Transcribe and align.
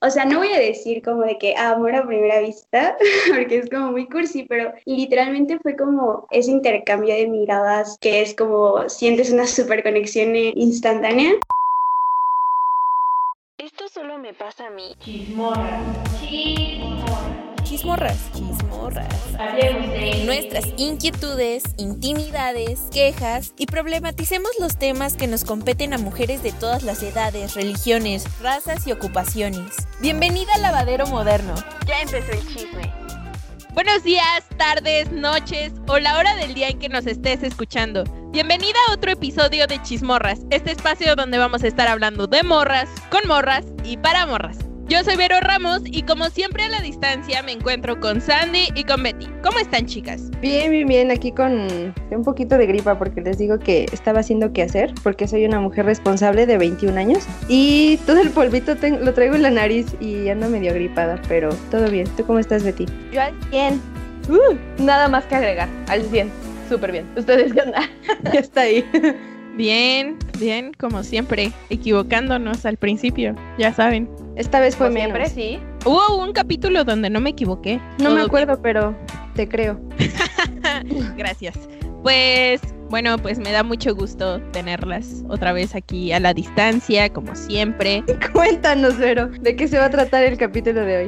o 0.00 0.10
sea, 0.10 0.24
no 0.24 0.38
voy 0.38 0.52
a 0.52 0.60
decir 0.60 1.02
como 1.02 1.22
de 1.22 1.38
que 1.38 1.56
amor 1.56 1.94
a 1.94 2.06
primera 2.06 2.40
vista, 2.40 2.96
porque 3.34 3.58
es 3.58 3.70
como 3.70 3.92
muy 3.92 4.08
cursi, 4.08 4.44
pero 4.44 4.72
literalmente 4.84 5.58
fue 5.58 5.76
como 5.76 6.26
ese 6.30 6.50
intercambio 6.50 7.14
de 7.14 7.26
miradas 7.26 7.98
que 8.00 8.22
es 8.22 8.34
como 8.34 8.88
sientes 8.88 9.32
una 9.32 9.46
super 9.46 9.82
conexión 9.82 10.36
instantánea. 10.36 11.32
Esto 13.58 13.88
solo 13.88 14.18
me 14.18 14.34
pasa 14.34 14.68
a 14.68 14.70
mí. 14.70 14.94
Chismorras. 15.00 16.20
Chismorras. 16.20 17.07
Chismorras. 17.68 18.16
Chismorras. 18.32 19.14
Hablemos 19.38 19.90
de 19.90 20.24
nuestras 20.24 20.64
inquietudes, 20.78 21.62
intimidades, 21.76 22.80
quejas 22.90 23.52
y 23.58 23.66
problematicemos 23.66 24.50
los 24.58 24.78
temas 24.78 25.16
que 25.16 25.26
nos 25.26 25.44
competen 25.44 25.92
a 25.92 25.98
mujeres 25.98 26.42
de 26.42 26.52
todas 26.52 26.82
las 26.82 27.02
edades, 27.02 27.54
religiones, 27.54 28.24
razas 28.40 28.86
y 28.86 28.92
ocupaciones. 28.92 29.74
Bienvenida 30.00 30.50
al 30.54 30.62
lavadero 30.62 31.08
moderno. 31.08 31.54
Ya 31.86 32.00
empezó 32.00 32.32
el 32.32 32.46
chisme. 32.48 32.90
Buenos 33.74 34.02
días, 34.02 34.44
tardes, 34.56 35.12
noches 35.12 35.70
o 35.88 35.98
la 35.98 36.16
hora 36.16 36.36
del 36.36 36.54
día 36.54 36.68
en 36.68 36.78
que 36.78 36.88
nos 36.88 37.06
estés 37.06 37.42
escuchando. 37.42 38.04
Bienvenida 38.30 38.78
a 38.88 38.94
otro 38.94 39.10
episodio 39.10 39.66
de 39.66 39.80
Chismorras, 39.82 40.40
este 40.48 40.72
espacio 40.72 41.14
donde 41.16 41.36
vamos 41.36 41.62
a 41.62 41.68
estar 41.68 41.86
hablando 41.86 42.26
de 42.26 42.42
morras, 42.42 42.88
con 43.10 43.28
morras 43.28 43.66
y 43.84 43.98
para 43.98 44.24
morras. 44.24 44.67
Yo 44.88 45.04
soy 45.04 45.16
Vero 45.16 45.36
Ramos 45.42 45.82
y 45.84 46.02
como 46.04 46.30
siempre 46.30 46.62
a 46.62 46.70
la 46.70 46.80
distancia 46.80 47.42
me 47.42 47.52
encuentro 47.52 48.00
con 48.00 48.22
Sandy 48.22 48.68
y 48.74 48.84
con 48.84 49.02
Betty. 49.02 49.26
¿Cómo 49.42 49.58
están 49.58 49.84
chicas? 49.84 50.30
Bien, 50.40 50.70
bien, 50.70 50.88
bien, 50.88 51.10
aquí 51.10 51.30
con 51.30 51.92
un 52.10 52.24
poquito 52.24 52.56
de 52.56 52.64
gripa 52.64 52.98
porque 52.98 53.20
les 53.20 53.36
digo 53.36 53.58
que 53.58 53.84
estaba 53.92 54.20
haciendo 54.20 54.50
qué 54.54 54.62
hacer 54.62 54.94
porque 55.02 55.28
soy 55.28 55.44
una 55.44 55.60
mujer 55.60 55.84
responsable 55.84 56.46
de 56.46 56.56
21 56.56 56.98
años 56.98 57.26
y 57.48 57.98
todo 58.06 58.22
el 58.22 58.30
polvito 58.30 58.76
lo 59.02 59.12
traigo 59.12 59.34
en 59.34 59.42
la 59.42 59.50
nariz 59.50 59.94
y 60.00 60.30
ando 60.30 60.48
medio 60.48 60.72
gripada, 60.72 61.20
pero 61.28 61.50
todo 61.70 61.90
bien. 61.90 62.08
¿Tú 62.16 62.24
cómo 62.24 62.38
estás 62.38 62.64
Betty? 62.64 62.86
Yo 63.12 63.20
al 63.20 63.34
100. 63.50 63.82
Uh, 64.30 64.82
nada 64.82 65.06
más 65.08 65.26
que 65.26 65.34
agregar, 65.34 65.68
al 65.88 66.02
100. 66.02 66.30
Súper 66.70 66.92
bien. 66.92 67.06
¿Ustedes 67.14 67.52
qué 67.52 67.60
onda? 67.60 67.82
ya 68.32 68.40
está 68.40 68.62
ahí. 68.62 68.86
Bien, 69.58 70.16
bien, 70.38 70.72
como 70.78 71.02
siempre, 71.02 71.50
equivocándonos 71.68 72.64
al 72.64 72.76
principio, 72.76 73.34
ya 73.58 73.72
saben. 73.72 74.08
Esta 74.36 74.60
vez 74.60 74.76
fue. 74.76 74.92
Siempre, 74.92 75.28
sí. 75.28 75.58
Hubo 75.84 76.22
un 76.22 76.32
capítulo 76.32 76.84
donde 76.84 77.10
no 77.10 77.20
me 77.20 77.30
equivoqué. 77.30 77.80
No 78.00 78.10
me 78.10 78.20
acuerdo, 78.20 78.62
pero 78.62 78.96
te 79.34 79.48
creo. 79.48 79.80
Gracias. 81.16 81.58
Pues 82.04 82.60
bueno, 82.88 83.18
pues 83.18 83.40
me 83.40 83.50
da 83.50 83.64
mucho 83.64 83.96
gusto 83.96 84.40
tenerlas 84.52 85.24
otra 85.28 85.52
vez 85.52 85.74
aquí 85.74 86.12
a 86.12 86.20
la 86.20 86.32
distancia, 86.34 87.12
como 87.12 87.34
siempre. 87.34 88.04
Cuéntanos, 88.32 88.96
Vero, 88.96 89.26
¿de 89.26 89.56
qué 89.56 89.66
se 89.66 89.76
va 89.76 89.86
a 89.86 89.90
tratar 89.90 90.22
el 90.22 90.38
capítulo 90.38 90.82
de 90.82 90.98
hoy? 90.98 91.06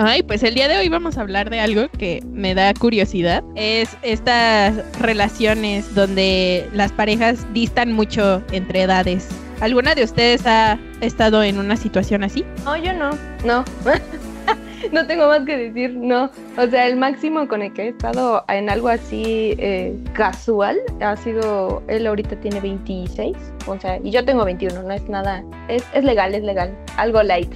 Ay, 0.00 0.22
pues 0.22 0.44
el 0.44 0.54
día 0.54 0.68
de 0.68 0.78
hoy 0.78 0.88
vamos 0.88 1.18
a 1.18 1.22
hablar 1.22 1.50
de 1.50 1.58
algo 1.58 1.88
que 1.98 2.22
me 2.30 2.54
da 2.54 2.72
curiosidad. 2.72 3.42
Es 3.56 3.96
estas 4.02 4.76
relaciones 5.00 5.92
donde 5.92 6.68
las 6.72 6.92
parejas 6.92 7.52
distan 7.52 7.92
mucho 7.94 8.40
entre 8.52 8.82
edades. 8.82 9.28
¿Alguna 9.60 9.96
de 9.96 10.04
ustedes 10.04 10.46
ha 10.46 10.78
estado 11.00 11.42
en 11.42 11.58
una 11.58 11.76
situación 11.76 12.22
así? 12.22 12.44
No, 12.64 12.76
yo 12.76 12.92
no. 12.92 13.10
No. 13.44 13.64
no 14.92 15.04
tengo 15.08 15.26
más 15.26 15.40
que 15.40 15.56
decir, 15.56 15.96
no. 15.96 16.30
O 16.56 16.68
sea, 16.68 16.86
el 16.86 16.94
máximo 16.94 17.48
con 17.48 17.62
el 17.62 17.72
que 17.72 17.86
he 17.86 17.88
estado 17.88 18.44
en 18.46 18.70
algo 18.70 18.86
así 18.86 19.56
eh, 19.58 19.98
casual 20.12 20.78
ha 21.00 21.16
sido, 21.16 21.82
él 21.88 22.06
ahorita 22.06 22.36
tiene 22.36 22.60
26, 22.60 23.36
o 23.66 23.80
sea, 23.80 23.98
y 24.04 24.12
yo 24.12 24.24
tengo 24.24 24.44
21, 24.44 24.80
no 24.80 24.92
es 24.92 25.08
nada, 25.08 25.42
es, 25.66 25.82
es 25.92 26.04
legal, 26.04 26.36
es 26.36 26.44
legal, 26.44 26.72
algo 26.96 27.20
light 27.24 27.52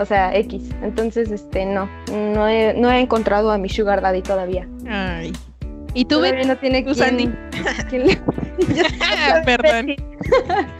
o 0.00 0.06
sea, 0.06 0.34
X. 0.36 0.70
Entonces, 0.82 1.30
este, 1.30 1.66
no, 1.66 1.88
no 2.10 2.48
he, 2.48 2.74
no 2.74 2.90
he 2.90 3.00
encontrado 3.00 3.50
a 3.50 3.58
mi 3.58 3.68
sugar 3.68 4.00
daddy 4.00 4.22
todavía. 4.22 4.66
Ay. 4.88 5.32
¿Y 5.94 6.04
tú, 6.04 6.16
Todavía 6.16 6.44
no 6.44 6.56
tiene 6.56 6.82
¿Tú, 6.82 6.94
Sandy? 6.94 7.30
Perdón. 9.44 9.96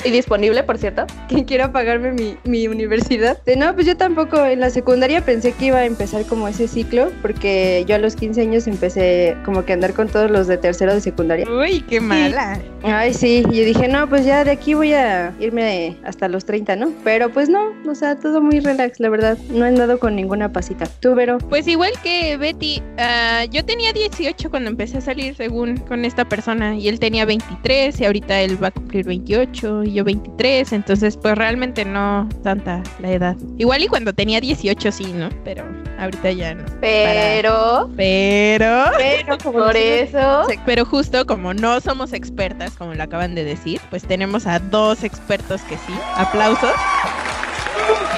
y 0.04 0.10
disponible, 0.10 0.62
por 0.62 0.78
cierto. 0.78 1.06
Quien 1.28 1.44
quiera 1.44 1.72
pagarme 1.72 2.12
mi, 2.12 2.36
mi 2.44 2.68
universidad. 2.68 3.38
no, 3.56 3.74
pues 3.74 3.86
yo 3.86 3.96
tampoco 3.96 4.44
en 4.44 4.60
la 4.60 4.70
secundaria 4.70 5.24
pensé 5.24 5.52
que 5.52 5.66
iba 5.66 5.78
a 5.78 5.84
empezar 5.84 6.24
como 6.26 6.48
ese 6.48 6.68
ciclo, 6.68 7.10
porque 7.22 7.84
yo 7.86 7.96
a 7.96 7.98
los 7.98 8.16
15 8.16 8.40
años 8.42 8.66
empecé 8.66 9.36
como 9.44 9.64
que 9.64 9.72
a 9.72 9.74
andar 9.74 9.94
con 9.94 10.08
todos 10.08 10.30
los 10.30 10.46
de 10.46 10.58
tercero 10.58 10.94
de 10.94 11.00
secundaria. 11.00 11.46
Uy, 11.50 11.80
qué 11.82 12.00
mala. 12.00 12.60
ay, 12.82 13.14
sí, 13.14 13.44
y 13.50 13.56
yo 13.56 13.64
dije, 13.64 13.88
no, 13.88 14.08
pues 14.08 14.24
ya 14.24 14.44
de 14.44 14.52
aquí 14.52 14.74
voy 14.74 14.92
a 14.92 15.32
irme 15.40 15.96
hasta 16.04 16.28
los 16.28 16.44
30, 16.44 16.76
¿no? 16.76 16.92
Pero 17.04 17.30
pues 17.30 17.48
no, 17.48 17.72
o 17.88 17.94
sea, 17.94 18.16
todo 18.16 18.40
muy 18.40 18.60
relax, 18.60 19.00
la 19.00 19.08
verdad. 19.08 19.38
No 19.50 19.64
he 19.64 19.68
andado 19.68 19.98
con 19.98 20.16
ninguna 20.16 20.52
pasita. 20.52 20.86
¿Tú, 21.00 21.14
Vero? 21.14 21.38
Pues 21.38 21.66
igual 21.66 21.92
que 22.02 22.36
Betty, 22.36 22.82
uh, 22.98 23.50
yo 23.50 23.64
tenía 23.64 23.92
18 23.92 24.50
cuando 24.50 24.70
empecé 24.70 24.99
a 25.00 25.04
salir, 25.04 25.34
según 25.34 25.76
con 25.78 26.04
esta 26.04 26.24
persona, 26.24 26.74
y 26.76 26.88
él 26.88 26.98
tenía 26.98 27.24
23 27.24 28.00
y 28.00 28.04
ahorita 28.04 28.40
él 28.40 28.62
va 28.62 28.68
a 28.68 28.70
cumplir 28.70 29.06
28 29.06 29.84
y 29.84 29.92
yo 29.94 30.04
23, 30.04 30.72
entonces 30.72 31.16
pues 31.16 31.36
realmente 31.36 31.84
no 31.84 32.28
tanta 32.42 32.82
la 33.00 33.10
edad. 33.10 33.36
Igual 33.58 33.82
y 33.82 33.88
cuando 33.88 34.12
tenía 34.12 34.40
18 34.40 34.92
sí, 34.92 35.12
¿no? 35.12 35.28
Pero 35.44 35.64
ahorita 35.98 36.32
ya 36.32 36.54
no. 36.54 36.64
Pero... 36.80 37.90
Pero... 37.96 38.84
Pero 38.96 39.38
por 39.52 39.76
eso... 39.76 40.46
Pero 40.64 40.84
justo 40.84 41.26
como 41.26 41.54
no 41.54 41.80
somos 41.80 42.12
expertas, 42.12 42.72
como 42.76 42.94
lo 42.94 43.02
acaban 43.02 43.34
de 43.34 43.44
decir, 43.44 43.80
pues 43.90 44.04
tenemos 44.04 44.46
a 44.46 44.58
dos 44.58 45.04
expertos 45.04 45.60
que 45.62 45.76
sí. 45.76 45.92
Aplausos. 46.16 46.70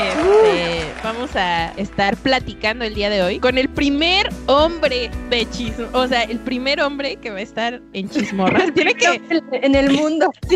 Este, 0.03 0.93
vamos 1.05 1.35
a 1.37 1.73
estar 1.77 2.17
platicando 2.17 2.85
el 2.85 2.95
día 2.95 3.11
de 3.11 3.23
hoy 3.23 3.39
con 3.39 3.59
el 3.59 3.69
primer 3.69 4.29
hombre 4.47 5.11
de 5.31 5.49
chismo, 5.51 5.87
o 5.93 6.07
sea, 6.07 6.23
el 6.23 6.39
primer 6.41 6.81
hombre 6.81 7.17
que 7.17 7.31
va 7.31 7.39
a 7.39 7.43
estar 7.43 7.81
en 7.93 8.09
chismorras. 8.09 8.73
tiene 8.75 8.95
que 8.95 9.21
en 9.53 9.75
el 9.75 9.93
mundo, 9.93 10.31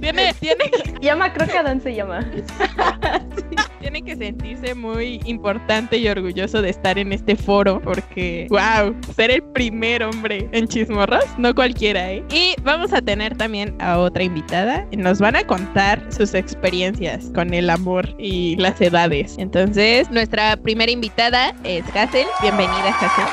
Tiene, 0.00 0.34
tiene 0.34 0.64
llama, 1.00 1.32
creo 1.32 1.48
que 1.48 1.58
Adán 1.58 1.80
se 1.80 1.94
llama. 1.94 2.28
tiene 3.80 4.02
que 4.02 4.16
sentirse 4.16 4.74
muy 4.74 5.20
importante 5.26 5.96
y 5.98 6.08
orgulloso 6.08 6.60
de 6.60 6.70
estar 6.70 6.98
en 6.98 7.12
este 7.12 7.36
foro 7.36 7.80
porque, 7.82 8.48
wow, 8.50 8.94
ser 9.14 9.30
el 9.30 9.42
primer 9.42 10.02
hombre 10.02 10.48
en 10.52 10.66
chismorras, 10.66 11.24
no 11.38 11.54
cualquiera, 11.54 12.12
¿eh? 12.12 12.24
Y 12.30 12.54
vamos 12.62 12.92
a 12.92 13.00
tener 13.00 13.36
también 13.36 13.76
a 13.80 13.98
otra 13.98 14.24
invitada. 14.24 14.86
Nos 14.96 15.20
van 15.20 15.36
a 15.36 15.46
contar 15.46 16.02
sus 16.12 16.34
experiencias 16.34 17.30
con 17.34 17.54
el 17.54 17.70
amor 17.70 18.15
y 18.18 18.56
las 18.56 18.80
edades. 18.80 19.36
Entonces, 19.38 20.10
nuestra 20.10 20.56
primera 20.56 20.90
invitada 20.90 21.54
es 21.64 21.84
Hazel. 21.94 22.26
Bienvenida, 22.40 22.94
Hazel. 23.00 23.28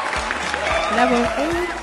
Hola, 0.89 1.05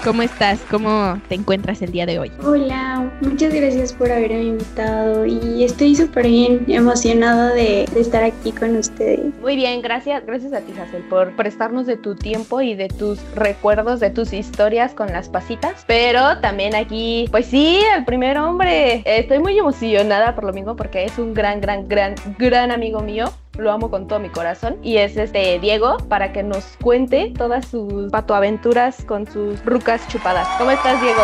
¿Cómo 0.02 0.22
estás? 0.22 0.58
¿Cómo 0.70 1.20
te 1.28 1.34
encuentras 1.34 1.82
el 1.82 1.92
día 1.92 2.06
de 2.06 2.18
hoy? 2.18 2.32
Hola, 2.42 3.12
muchas 3.20 3.52
gracias 3.52 3.92
por 3.92 4.10
haberme 4.10 4.44
invitado 4.44 5.26
y 5.26 5.62
estoy 5.62 5.94
súper 5.94 6.26
bien 6.26 6.64
emocionada 6.68 7.52
de, 7.52 7.84
estar 7.96 8.24
aquí 8.24 8.50
con 8.52 8.76
ustedes. 8.76 9.20
Muy 9.42 9.56
bien, 9.56 9.82
gracias, 9.82 10.24
gracias 10.24 10.54
a 10.54 10.62
ti, 10.62 10.72
Hazel, 10.72 11.02
por 11.02 11.36
prestarnos 11.36 11.84
de 11.84 11.98
tu 11.98 12.14
tiempo 12.14 12.62
y 12.62 12.74
de 12.74 12.88
tus 12.88 13.18
recuerdos, 13.34 14.00
de 14.00 14.08
tus 14.08 14.32
historias 14.32 14.94
con 14.94 15.12
las 15.12 15.28
pasitas. 15.28 15.84
Pero 15.86 16.38
también 16.38 16.74
aquí, 16.74 17.28
pues 17.30 17.44
sí, 17.44 17.80
el 17.94 18.06
primer 18.06 18.38
hombre. 18.38 19.02
Estoy 19.04 19.38
muy 19.40 19.58
emocionada 19.58 20.34
por 20.34 20.44
lo 20.44 20.54
mismo 20.54 20.76
porque 20.76 21.04
es 21.04 21.18
un 21.18 21.34
gran, 21.34 21.60
gran, 21.60 21.86
gran, 21.88 22.14
gran 22.38 22.70
amigo 22.70 23.00
mío 23.00 23.26
lo 23.58 23.70
amo 23.70 23.90
con 23.90 24.06
todo 24.06 24.18
mi 24.18 24.28
corazón. 24.28 24.76
Y 24.82 24.96
es 24.96 25.16
este 25.16 25.58
Diego 25.58 25.96
para 26.08 26.32
que 26.32 26.42
nos 26.42 26.76
cuente 26.82 27.32
todas 27.36 27.66
sus 27.66 28.10
patoaventuras 28.10 29.04
con 29.04 29.26
sus 29.26 29.64
rucas 29.64 30.06
chupadas. 30.08 30.48
¿Cómo 30.58 30.70
estás, 30.70 31.00
Diego? 31.00 31.22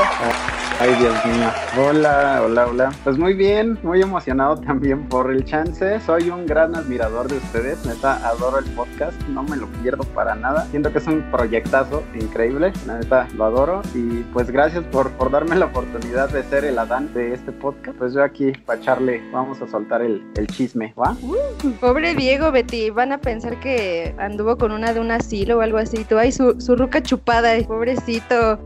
Ay, 0.79 0.95
Dios 0.97 1.15
mío. 1.25 1.49
Hola, 1.89 2.43
hola, 2.45 2.67
hola. 2.67 2.93
Pues 3.03 3.17
muy 3.17 3.33
bien, 3.33 3.79
muy 3.83 4.03
emocionado 4.03 4.57
también 4.57 5.09
por 5.09 5.31
el 5.31 5.45
chance. 5.45 6.01
Soy 6.01 6.29
un 6.29 6.45
gran 6.45 6.77
admirador 6.77 7.29
de 7.29 7.39
ustedes. 7.39 7.85
Neta, 7.87 8.17
adoro 8.27 8.59
el 8.59 8.67
podcast. 8.67 9.19
No 9.29 9.43
me 9.43 9.57
lo 9.57 9.69
pierdo 9.83 10.05
para 10.05 10.35
nada. 10.35 10.67
Siento 10.67 10.93
que 10.93 10.99
es 10.99 11.07
un 11.07 11.23
proyectazo 11.31 12.03
increíble. 12.15 12.73
Neta, 12.87 13.27
lo 13.35 13.45
adoro. 13.45 13.83
Y 13.95 14.23
pues 14.35 14.51
gracias 14.51 14.85
por, 14.85 15.11
por 15.13 15.31
darme 15.31 15.57
la 15.57 15.67
oportunidad 15.67 16.29
de 16.29 16.43
ser 16.43 16.65
el 16.65 16.79
Adán 16.79 17.15
de 17.15 17.33
este 17.33 17.53
podcast. 17.53 17.97
Pues 17.97 18.13
yo 18.13 18.23
aquí, 18.23 18.53
para 18.53 18.79
echarle, 18.79 19.23
vamos 19.33 19.63
a 19.63 19.69
soltar 19.69 20.03
el, 20.03 20.23
el 20.37 20.47
chisme, 20.47 20.93
¿va? 20.99 21.17
Uh, 21.23 21.71
pobre 21.81 22.15
Diego, 22.17 22.51
Betty. 22.51 22.91
Van 22.91 23.13
a 23.13 23.19
pensar 23.19 23.61
que 23.61 24.15
anduvo 24.19 24.57
con 24.57 24.73
una 24.73 24.93
de 24.93 25.01
un 25.01 25.11
asilo 25.11 25.59
o 25.59 25.61
algo 25.61 25.79
así. 25.79 26.05
Tú, 26.05 26.19
ay, 26.19 26.33
su, 26.33 26.61
su 26.61 26.77
ruca 26.77 27.03
chupada, 27.03 27.57
pobrecito. 27.67 28.59